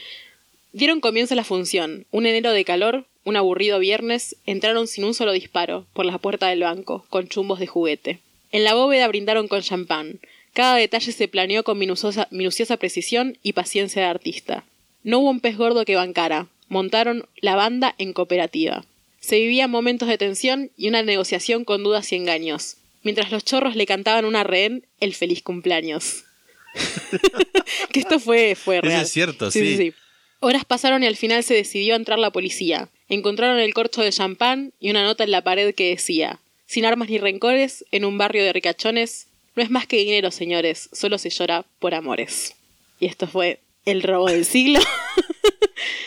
Dieron 0.73 1.01
comienzo 1.01 1.35
a 1.35 1.37
la 1.37 1.45
función. 1.45 2.07
Un 2.11 2.27
enero 2.27 2.53
de 2.53 2.65
calor, 2.65 3.07
un 3.25 3.37
aburrido 3.37 3.79
viernes, 3.79 4.37
entraron 4.47 4.87
sin 4.87 5.05
un 5.05 5.15
solo 5.15 5.33
disparo 5.33 5.87
por 5.93 6.05
la 6.05 6.19
puerta 6.19 6.49
del 6.49 6.61
banco, 6.61 7.07
con 7.09 7.29
chumbos 7.29 7.59
de 7.59 7.67
juguete. 7.67 8.21
En 8.51 8.65
la 8.65 8.75
bóveda 8.75 9.09
brindaron 9.09 9.49
con 9.49 9.63
champán. 9.63 10.21
Cada 10.53 10.77
detalle 10.77 11.13
se 11.13 11.29
planeó 11.29 11.65
con 11.65 11.79
minuciosa, 11.79 12.29
minuciosa 12.31 12.77
precisión 12.77 13.39
y 13.43 13.55
paciencia 13.55 14.03
de 14.03 14.09
artista. 14.09 14.65
No 15.03 15.21
hubo 15.21 15.31
un 15.31 15.41
pez 15.41 15.57
gordo 15.57 15.85
que 15.85 15.97
bancara. 15.97 16.49
Montaron 16.69 17.27
la 17.41 17.57
banda 17.57 17.95
en 17.99 18.13
cooperativa. 18.13 18.85
Se 19.23 19.39
vivían 19.39 19.71
momentos 19.71 20.09
de 20.09 20.19
tensión 20.19 20.73
y 20.77 20.89
una 20.89 21.03
negociación 21.03 21.65
con 21.65 21.85
dudas 21.85 22.11
y 22.11 22.17
engaños. 22.17 22.77
Mientras 23.05 23.31
los 23.31 23.45
chorros 23.45 23.77
le 23.77 23.87
cantaban 23.87 24.25
a 24.25 24.29
una 24.29 24.43
rehén 24.43 24.85
el 24.99 25.15
feliz 25.15 25.43
cumpleaños. 25.43 26.25
que 27.93 28.01
esto 28.01 28.19
fue, 28.19 28.57
fue 28.57 28.79
Eso 28.79 28.87
real. 28.87 29.03
es 29.03 29.13
cierto, 29.13 29.51
sí. 29.53 29.95
Horas 30.41 30.65
pasaron 30.65 31.05
y 31.05 31.07
al 31.07 31.17
final 31.17 31.45
se 31.45 31.55
decidió 31.55 31.95
a 31.95 31.99
entrar 31.99 32.19
la 32.19 32.33
policía. 32.33 32.89
Encontraron 33.09 33.61
el 33.61 33.73
corcho 33.75 34.03
de 34.03 34.11
champán 34.11 34.73
y 34.81 34.91
una 34.91 35.05
nota 35.05 35.23
en 35.23 35.31
la 35.31 35.45
pared 35.45 35.73
que 35.73 35.91
decía: 35.91 36.41
Sin 36.67 36.85
armas 36.85 37.09
ni 37.09 37.19
rencores, 37.19 37.85
en 37.93 38.05
un 38.05 38.19
barrio 38.19 38.43
de 38.43 38.53
ricachones, 38.53 39.29
no 39.55 39.63
es 39.63 39.71
más 39.71 39.87
que 39.87 39.99
dinero, 39.99 40.33
señores, 40.33 40.89
solo 40.93 41.19
se 41.19 41.31
llora 41.31 41.65
por 41.79 41.95
amores. 41.95 42.57
Y 42.99 43.07
esto 43.07 43.29
fue 43.29 43.61
el 43.85 44.03
robo 44.03 44.27
del 44.27 44.45
siglo. 44.45 44.81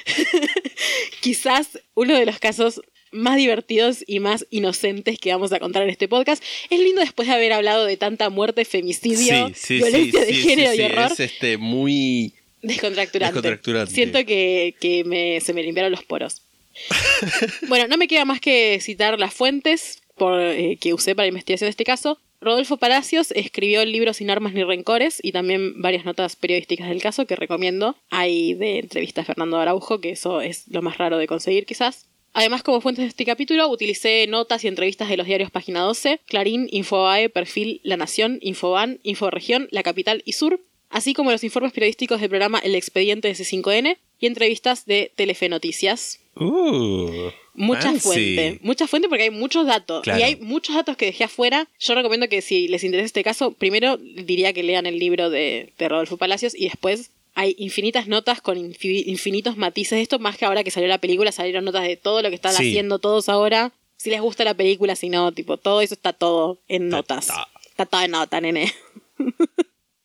Quizás 1.22 1.80
uno 1.94 2.18
de 2.18 2.26
los 2.26 2.40
casos 2.40 2.82
más 3.12 3.38
divertidos 3.38 4.04
y 4.08 4.20
más 4.20 4.46
inocentes 4.50 5.20
que 5.20 5.32
vamos 5.32 5.52
a 5.54 5.60
contar 5.60 5.84
en 5.84 5.90
este 5.90 6.08
podcast. 6.08 6.44
Es 6.70 6.80
lindo 6.80 7.02
después 7.02 7.28
de 7.28 7.34
haber 7.34 7.54
hablado 7.54 7.86
de 7.86 7.98
tanta 7.98 8.30
muerte, 8.30 8.66
femicidio, 8.66 9.48
Sí, 9.50 9.54
sí, 9.56 9.74
violencia 9.78 10.22
sí, 10.22 10.26
de 10.28 10.34
género 10.34 10.74
y 10.74 10.82
horror. 10.82 11.12
Es 11.12 11.20
este 11.20 11.58
muy. 11.58 12.34
Descontracturante. 12.62 13.34
Descontracturante. 13.36 13.94
Siento 13.94 14.26
que, 14.26 14.76
que 14.80 15.04
me- 15.04 15.40
se 15.40 15.54
me 15.54 15.62
limpiaron 15.64 15.92
los 15.92 16.04
poros. 16.04 16.42
bueno, 17.68 17.88
no 17.88 17.98
me 17.98 18.08
queda 18.08 18.26
más 18.26 18.42
que 18.42 18.80
citar 18.82 19.20
las 19.20 19.34
fuentes 19.34 20.02
por, 20.18 20.40
eh, 20.42 20.78
que 20.80 20.94
usé 20.94 21.16
para 21.16 21.26
la 21.26 21.30
investigación 21.30 21.68
de 21.68 21.72
este 21.72 21.84
caso. 21.84 22.20
Rodolfo 22.42 22.78
Palacios 22.78 23.32
escribió 23.32 23.82
el 23.82 23.92
libro 23.92 24.14
Sin 24.14 24.30
armas 24.30 24.54
ni 24.54 24.64
rencores 24.64 25.20
y 25.24 25.32
también 25.32 25.82
varias 25.82 26.06
notas 26.06 26.36
periodísticas 26.36 26.90
del 26.90 27.02
caso 27.02 27.26
que 27.26 27.36
recomiendo. 27.36 27.96
Hay 28.10 28.54
de 28.56 28.80
entrevista 28.80 29.22
a 29.22 29.26
Fernando 29.26 29.58
Araujo, 29.58 30.00
que 30.02 30.12
eso 30.12 30.42
es 30.42 30.68
lo 30.68 30.82
más 30.82 30.98
raro 30.98 31.18
de 31.18 31.28
conseguir 31.28 31.66
quizás. 31.66 32.06
Además, 32.38 32.64
como 32.64 32.82
fuentes 32.82 33.04
de 33.04 33.10
este 33.10 33.24
capítulo, 33.26 33.68
utilicé 33.70 34.28
notas 34.28 34.64
y 34.64 34.68
entrevistas 34.68 35.08
de 35.10 35.16
los 35.18 35.26
diarios 35.26 35.52
Página 35.52 35.80
12, 35.82 36.20
Clarín, 36.28 36.68
Infobae, 36.70 37.30
Perfil, 37.30 37.80
La 37.84 37.96
Nación, 37.96 38.40
Infoban, 38.42 39.00
Inforegión, 39.04 39.70
La 39.72 39.84
Capital 39.84 40.22
y 40.26 40.34
Sur, 40.34 40.60
así 40.90 41.14
como 41.14 41.32
los 41.32 41.44
informes 41.46 41.72
periodísticos 41.72 42.20
del 42.20 42.30
programa 42.30 42.60
El 42.60 42.76
Expediente 42.76 43.30
de 43.30 43.36
C5N 43.36 43.98
y 44.20 44.26
entrevistas 44.28 44.86
de 44.86 45.12
Telefe 45.16 45.48
Noticias. 45.48 46.20
Uh, 46.36 47.30
Mucha 47.54 47.84
fancy. 47.84 48.00
fuente, 48.02 48.60
mucha 48.62 48.88
fuente 48.88 49.08
porque 49.08 49.24
hay 49.24 49.30
muchos 49.30 49.66
datos 49.66 50.04
Claro. 50.04 50.20
y 50.20 50.24
hay 50.24 50.36
muchos 50.36 50.76
datos 50.76 50.98
que 50.98 51.06
dejé 51.06 51.24
afuera. 51.24 51.70
Yo 51.80 51.96
recomiendo 51.96 52.28
que 52.28 52.42
si 52.42 52.68
les 52.68 52.84
interesa 52.84 53.06
este 53.06 53.24
caso, 53.24 53.52
primero 53.54 53.96
diría 53.98 54.52
que 54.52 54.62
lean 54.64 54.86
el 54.86 55.00
libro 55.00 55.30
de, 55.30 55.72
de 55.80 55.88
Rodolfo 55.90 56.18
Palacios 56.18 56.54
y 56.54 56.66
después 56.66 57.12
hay 57.36 57.56
infinitas 57.60 58.08
notas 58.08 58.42
con 58.42 58.58
infi- 58.58 59.04
infinitos 59.08 59.58
matices. 59.58 60.00
Esto 60.00 60.18
más 60.20 60.38
que 60.38 60.46
ahora 60.46 60.64
que 60.64 60.72
salió 60.72 60.88
la 60.90 60.98
película, 61.00 61.32
salieron 61.32 61.66
notas 61.66 61.84
de 61.84 61.98
todo 61.98 62.22
lo 62.22 62.30
que 62.30 62.36
están 62.36 62.54
Sí. 62.54 62.70
haciendo 62.70 63.00
todos 63.00 63.30
ahora. 63.30 63.72
Si 63.98 64.10
les 64.10 64.22
gusta 64.22 64.44
la 64.44 64.54
película, 64.56 64.96
si 64.96 65.10
no, 65.10 65.32
tipo, 65.32 65.58
todo 65.58 65.82
eso 65.82 65.94
está 65.94 66.14
todo 66.14 66.60
en 66.68 66.90
notas. 66.90 67.30
Está 67.68 67.86
todo 67.86 68.02
en 68.02 68.12
nota, 68.12 68.42
nene. 68.42 68.74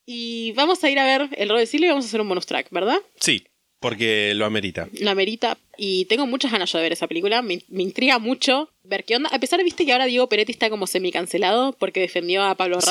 y 0.07 0.53
vamos 0.53 0.83
a 0.83 0.91
ir 0.91 0.99
a 0.99 1.05
ver 1.05 1.29
el 1.37 1.49
rol 1.49 1.59
de 1.59 1.67
Silvio 1.67 1.87
y 1.87 1.91
vamos 1.91 2.05
a 2.05 2.09
hacer 2.09 2.21
un 2.21 2.29
bonus 2.29 2.47
track, 2.47 2.69
¿verdad? 2.71 2.99
Sí, 3.21 3.45
porque 3.79 4.33
lo 4.35 4.45
amerita. 4.47 4.89
la 5.01 5.15
merita. 5.15 5.57
Y 5.77 6.05
tengo 6.07 6.27
muchas 6.27 6.53
ganas 6.53 6.71
yo 6.71 6.79
de 6.79 6.83
ver 6.85 6.93
esa 6.93 7.07
película. 7.07 7.43
Me, 7.43 7.63
me 7.69 7.83
intriga 7.83 8.19
mucho 8.19 8.69
ver 8.83 9.05
qué 9.05 9.17
onda. 9.17 9.31
A 9.33 9.39
pesar 9.39 9.59
de, 9.59 9.65
viste, 9.65 9.87
que 9.87 9.93
ahora 9.93 10.05
Diego 10.07 10.29
Peretti 10.29 10.53
está 10.53 10.69
como 10.69 10.87
semi-cancelado 10.87 11.73
porque 11.79 12.01
defendió 12.01 12.43
a 12.43 12.55
Pablo 12.57 12.81
Sí. 12.81 12.91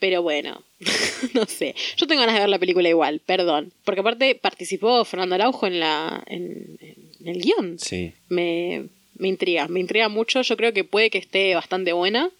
Pero 0.00 0.22
bueno, 0.22 0.62
no 1.34 1.46
sé. 1.46 1.74
Yo 1.96 2.06
tengo 2.06 2.20
ganas 2.20 2.36
de 2.36 2.40
ver 2.42 2.48
la 2.48 2.58
película 2.58 2.88
igual, 2.88 3.20
perdón. 3.20 3.72
Porque 3.84 4.00
aparte 4.00 4.34
participó 4.36 5.04
Fernando 5.04 5.34
Araujo 5.34 5.66
en, 5.66 5.80
la, 5.80 6.22
en, 6.26 6.78
en 7.20 7.26
el 7.28 7.40
guion. 7.40 7.78
Sí. 7.78 8.12
Me, 8.28 8.84
me 9.16 9.28
intriga, 9.28 9.66
me 9.68 9.80
intriga 9.80 10.08
mucho. 10.08 10.42
Yo 10.42 10.56
creo 10.56 10.72
que 10.72 10.84
puede 10.84 11.10
que 11.10 11.18
esté 11.18 11.54
bastante 11.54 11.92
buena. 11.92 12.30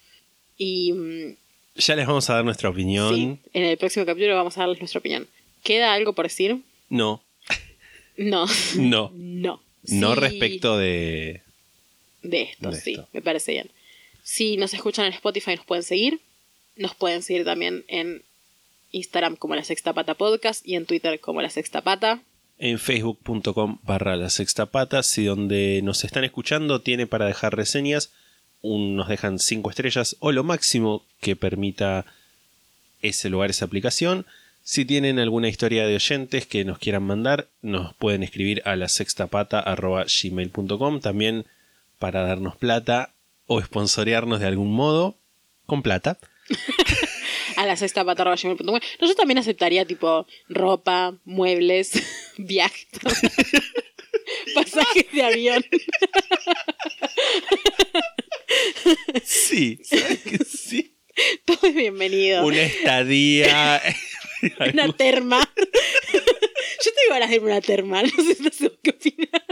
Y 0.57 0.93
mm, 0.93 1.35
Ya 1.77 1.97
les 1.97 2.07
vamos 2.07 2.31
a 2.31 2.35
dar 2.35 2.45
nuestra 2.45 2.69
opinión. 2.69 3.15
sí, 3.15 3.39
en 3.53 3.65
el 3.65 3.77
próximo 3.77 4.07
capítulo 4.07 4.37
vamos 4.37 4.57
a 4.57 4.61
darles 4.61 4.79
nuestra 4.79 5.01
opinión. 5.01 5.27
¿Queda 5.65 5.93
algo 5.93 6.13
por 6.13 6.27
decir? 6.27 6.59
No, 6.89 7.21
No. 8.17 8.47
no. 8.77 9.11
No. 9.15 9.61
No 9.85 10.15
respecto 10.15 10.77
de. 10.79 11.41
de 12.23 12.43
esto, 12.43 12.71
De 12.71 12.81
sí, 12.81 12.91
esto. 12.93 13.09
me 13.13 13.23
parece 13.23 13.53
bien. 13.53 13.71
Si 14.23 14.57
nos 14.59 14.75
escuchan 14.75 15.07
en 15.07 15.13
Spotify 15.15 15.57
nos 15.57 15.65
pueden 15.65 15.83
seguir. 15.83 16.21
Nos 16.79 16.95
pueden 16.95 17.23
seguir 17.23 17.45
también 17.45 17.85
en 17.89 18.23
Instagram 18.93 19.37
como 19.37 19.55
La 19.55 19.65
Sexta 19.65 19.93
Pata 19.93 20.15
Podcast 20.15 20.67
y 20.67 20.77
en 20.77 20.87
Twitter 20.87 21.21
como 21.21 21.43
La 21.43 21.51
Sexta 21.51 21.83
Pata. 21.83 22.23
en 22.61 22.81
facebook.com 22.81 23.79
barra 23.85 24.17
la 24.17 24.31
sexta 24.31 24.67
pata. 24.67 25.05
Si 25.05 25.25
donde 25.25 25.81
nos 25.85 26.03
están 26.05 26.25
escuchando 26.25 26.81
tiene 26.81 27.07
para 27.07 27.27
dejar 27.27 27.55
reseñas, 27.55 28.11
un- 28.63 28.97
nos 28.97 29.07
dejan 29.09 29.39
5 29.39 29.71
estrellas 29.71 30.17
o 30.19 30.33
lo 30.33 30.43
máximo 30.43 31.05
que 31.21 31.37
permita 31.37 32.05
ese 33.01 33.31
lugar, 33.31 33.51
esa 33.51 33.65
aplicación. 33.67 34.27
Si 34.65 34.85
tienen 34.85 35.21
alguna 35.21 35.49
historia 35.49 35.87
de 35.87 35.95
oyentes 35.95 36.47
que 36.47 36.65
nos 36.65 36.79
quieran 36.79 37.05
mandar, 37.05 37.47
nos 37.63 37.95
pueden 37.95 38.25
escribir 38.25 38.61
a 38.65 38.75
la 38.75 38.89
gmail.com 38.89 41.01
también 41.01 41.47
para 42.01 42.23
darnos 42.23 42.57
plata 42.57 43.11
o 43.47 43.63
sponsorearnos 43.63 44.41
de 44.41 44.47
algún 44.47 44.73
modo 44.73 45.15
con 45.67 45.83
plata. 45.83 46.19
A 47.57 47.67
la 47.67 47.77
sexta 47.77 48.05
pata 48.05 48.23
arroba 48.23 48.37
gmail.com. 48.37 48.79
No, 49.01 49.07
yo 49.07 49.15
también 49.15 49.39
aceptaría 49.39 49.85
tipo 49.85 50.27
ropa, 50.49 51.17
muebles, 51.25 51.93
viajes, 52.39 52.87
pasajes 54.55 55.07
de 55.13 55.23
avión. 55.23 55.65
Sí, 59.25 59.79
¿sabes 59.83 60.19
que 60.21 60.39
sí? 60.45 60.95
Todo 61.45 61.69
es 61.69 61.75
bienvenido. 61.75 62.47
Una 62.47 62.63
estadía. 62.63 63.83
Una 64.73 64.93
terma. 64.93 65.41
Yo 66.85 66.91
tengo 66.95 67.11
ganas 67.11 67.31
de 67.31 67.37
irme 67.37 67.51
a 67.51 67.55
una 67.55 67.61
terma. 67.61 68.03
No 68.03 68.09
sé, 68.09 68.37
no 68.41 68.51
sé 68.51 68.73
qué 68.83 68.91
opinas. 68.91 69.43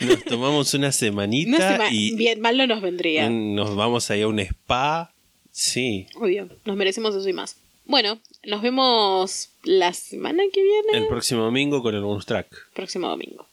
Nos 0.00 0.24
tomamos 0.24 0.74
una 0.74 0.92
semanita 0.92 1.50
No 1.50 1.56
sé, 1.58 1.78
ma- 1.78 1.90
y 1.92 2.14
bien, 2.16 2.40
mal 2.40 2.56
no 2.56 2.66
nos 2.66 2.80
vendría. 2.82 3.28
nos 3.30 3.76
vamos 3.76 4.10
ahí 4.10 4.22
a 4.22 4.28
un 4.28 4.38
spa 4.40 5.12
Sí. 5.52 6.06
Obvio, 6.14 6.48
nos 6.64 6.76
merecemos 6.76 7.14
eso 7.14 7.28
y 7.28 7.32
más. 7.32 7.56
Bueno, 7.84 8.20
nos 8.44 8.62
vemos 8.62 9.50
la 9.64 9.92
semana 9.92 10.42
que 10.52 10.62
viene. 10.62 10.98
El 10.98 11.08
próximo 11.08 11.42
domingo 11.42 11.82
con 11.82 11.94
el 11.94 12.02
bonus 12.02 12.24
track. 12.24 12.46
próximo 12.72 13.08
domingo. 13.08 13.46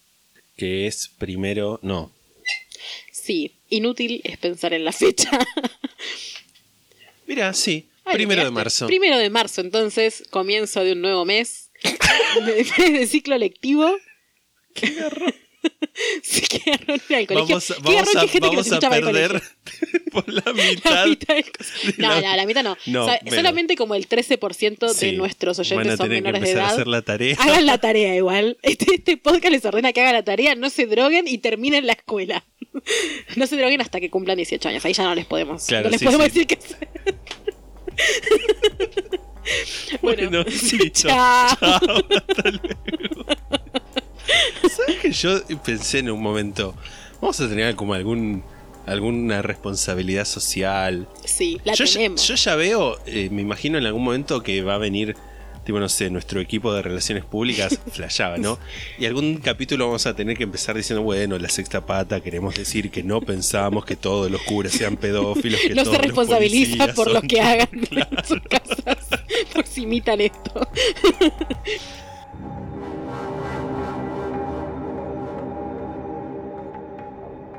Que 0.55 0.85
es 0.87 1.07
primero. 1.17 1.79
No. 1.81 2.11
Sí, 3.11 3.55
inútil 3.69 4.21
es 4.23 4.37
pensar 4.37 4.73
en 4.73 4.85
la 4.85 4.91
fecha. 4.91 5.29
Mira, 7.27 7.53
sí. 7.53 7.87
Ay, 8.05 8.15
primero 8.15 8.43
de 8.43 8.51
marzo. 8.51 8.87
Primero 8.87 9.17
de 9.17 9.29
marzo, 9.29 9.61
entonces, 9.61 10.23
comienzo 10.29 10.83
de 10.83 10.93
un 10.93 11.01
nuevo 11.01 11.25
mes. 11.25 11.71
mes 12.45 12.71
de 12.77 13.05
ciclo 13.07 13.37
lectivo. 13.37 13.91
¿Qué 14.73 14.91
garrón? 14.93 15.33
Sí, 16.23 16.41
qué 16.41 16.71
garrón 16.71 17.01
ir 17.09 17.15
al 17.15 17.27
colegio. 17.27 17.47
Vamos, 17.55 17.73
vamos 17.81 18.15
a, 18.15 18.21
que 18.21 18.27
gente 18.27 18.49
que 18.49 18.55
vamos 18.55 18.71
a 18.71 18.75
el 18.75 18.81
perder 19.03 19.41
por 20.11 20.27
la 20.31 20.41
La 20.45 20.53
mitad. 20.53 21.07
mitad 21.07 21.35
del. 21.35 21.45
No, 21.97 22.07
la- 22.09 22.21
no, 22.21 22.35
la 22.37 22.45
mitad 22.45 22.63
no. 22.63 22.77
No, 22.85 23.03
O 23.05 23.07
sea, 23.07 23.19
solamente 23.29 23.75
como 23.75 23.95
el 23.95 24.07
13% 24.07 24.87
de 24.87 24.93
Sí, 24.93 25.11
nuestros 25.13 25.57
van 25.57 25.65
oyentes 25.79 25.93
a 25.93 25.97
son 25.97 26.05
tener 26.07 26.23
que 26.23 26.31
menores 26.31 26.41
de 26.41 26.49
empezar 26.49 26.61
a 26.61 26.65
edad. 26.65 26.73
hacer 26.75 26.87
la 26.87 27.01
tarea. 27.01 27.35
Hagan 27.39 27.65
la 27.65 27.77
tarea 27.77 28.15
igual. 28.15 28.57
Este, 28.61 28.95
este 28.95 29.17
podcast 29.17 29.51
les 29.51 29.65
ordena 29.65 29.93
que 29.93 30.01
hagan 30.01 30.13
la 30.13 30.23
tarea, 30.23 30.55
no 30.55 30.69
se 30.69 30.85
droguen 30.85 31.27
y 31.27 31.37
terminen 31.39 31.85
la 31.87 31.93
escuela. 31.93 32.43
No 33.35 33.47
se 33.47 33.57
droguen 33.57 33.81
hasta 33.81 33.99
que 33.99 34.09
cumplan 34.09 34.37
18 34.37 34.69
años. 34.69 34.85
Ahí 34.85 34.93
ya 34.93 35.03
no 35.03 35.15
les 35.15 35.25
podemos. 35.25 35.65
Claro, 35.65 35.85
no 35.85 35.89
les 35.91 35.99
sí, 35.99 36.05
podemos 36.05 36.27
sí. 36.27 36.31
decir 36.31 36.47
qué 36.47 36.55
hacer. 36.63 36.87
Bueno, 40.01 40.43
listo. 40.43 40.77
chao. 41.09 41.57
Chao, 41.59 41.77
hasta 42.27 42.51
luego. 42.51 43.57
¿Sabes 44.69 44.99
que 45.01 45.11
yo 45.11 45.39
pensé 45.63 45.99
en 45.99 46.11
un 46.11 46.21
momento? 46.21 46.75
Vamos 47.21 47.39
a 47.39 47.47
tener 47.49 47.75
como 47.75 47.93
algún 47.93 48.43
alguna 48.85 49.41
responsabilidad 49.41 50.23
social. 50.25 51.09
Sí, 51.25 51.59
la 51.65 51.73
yo, 51.73 51.83
ya- 51.85 51.93
tenemos. 51.93 52.25
yo 52.27 52.35
ya 52.35 52.55
veo, 52.55 52.97
eh, 53.05 53.27
me 53.31 53.41
imagino 53.41 53.77
en 53.77 53.85
algún 53.85 54.03
momento 54.03 54.41
que 54.43 54.61
va 54.61 54.75
a 54.75 54.77
venir, 54.77 55.13
tipo, 55.65 55.77
no 55.77 55.89
sé, 55.89 56.09
nuestro 56.09 56.39
equipo 56.39 56.73
de 56.73 56.81
relaciones 56.83 57.25
públicas, 57.25 57.77
flashaba, 57.91 58.37
¿no? 58.37 58.57
Y 58.97 59.05
algún 59.05 59.39
capítulo 59.39 59.87
vamos 59.87 60.05
a 60.05 60.15
tener 60.15 60.37
que 60.37 60.43
empezar 60.43 60.77
diciendo, 60.77 61.01
bueno, 61.03 61.37
la 61.37 61.49
sexta 61.49 61.85
pata, 61.85 62.21
queremos 62.21 62.55
decir 62.55 62.89
que 62.89 63.03
no 63.03 63.19
pensábamos 63.19 63.83
que 63.83 63.97
todos 63.97 64.31
los 64.31 64.41
curas 64.43 64.71
sean 64.71 64.95
pedófilos, 64.95 65.59
que 65.59 65.75
no 65.75 65.83
todos 65.83 65.97
se 65.97 65.97
los 65.97 66.07
responsabiliza 66.07 66.77
policías 66.77 66.95
por 66.95 67.11
lo 67.11 67.21
que 67.23 67.41
hagan 67.41 67.67
en 67.91 68.25
sus 68.25 68.39
casas, 68.43 69.05
por 69.53 69.65
si 69.67 69.81
imitan 69.81 70.21
esto. 70.21 70.65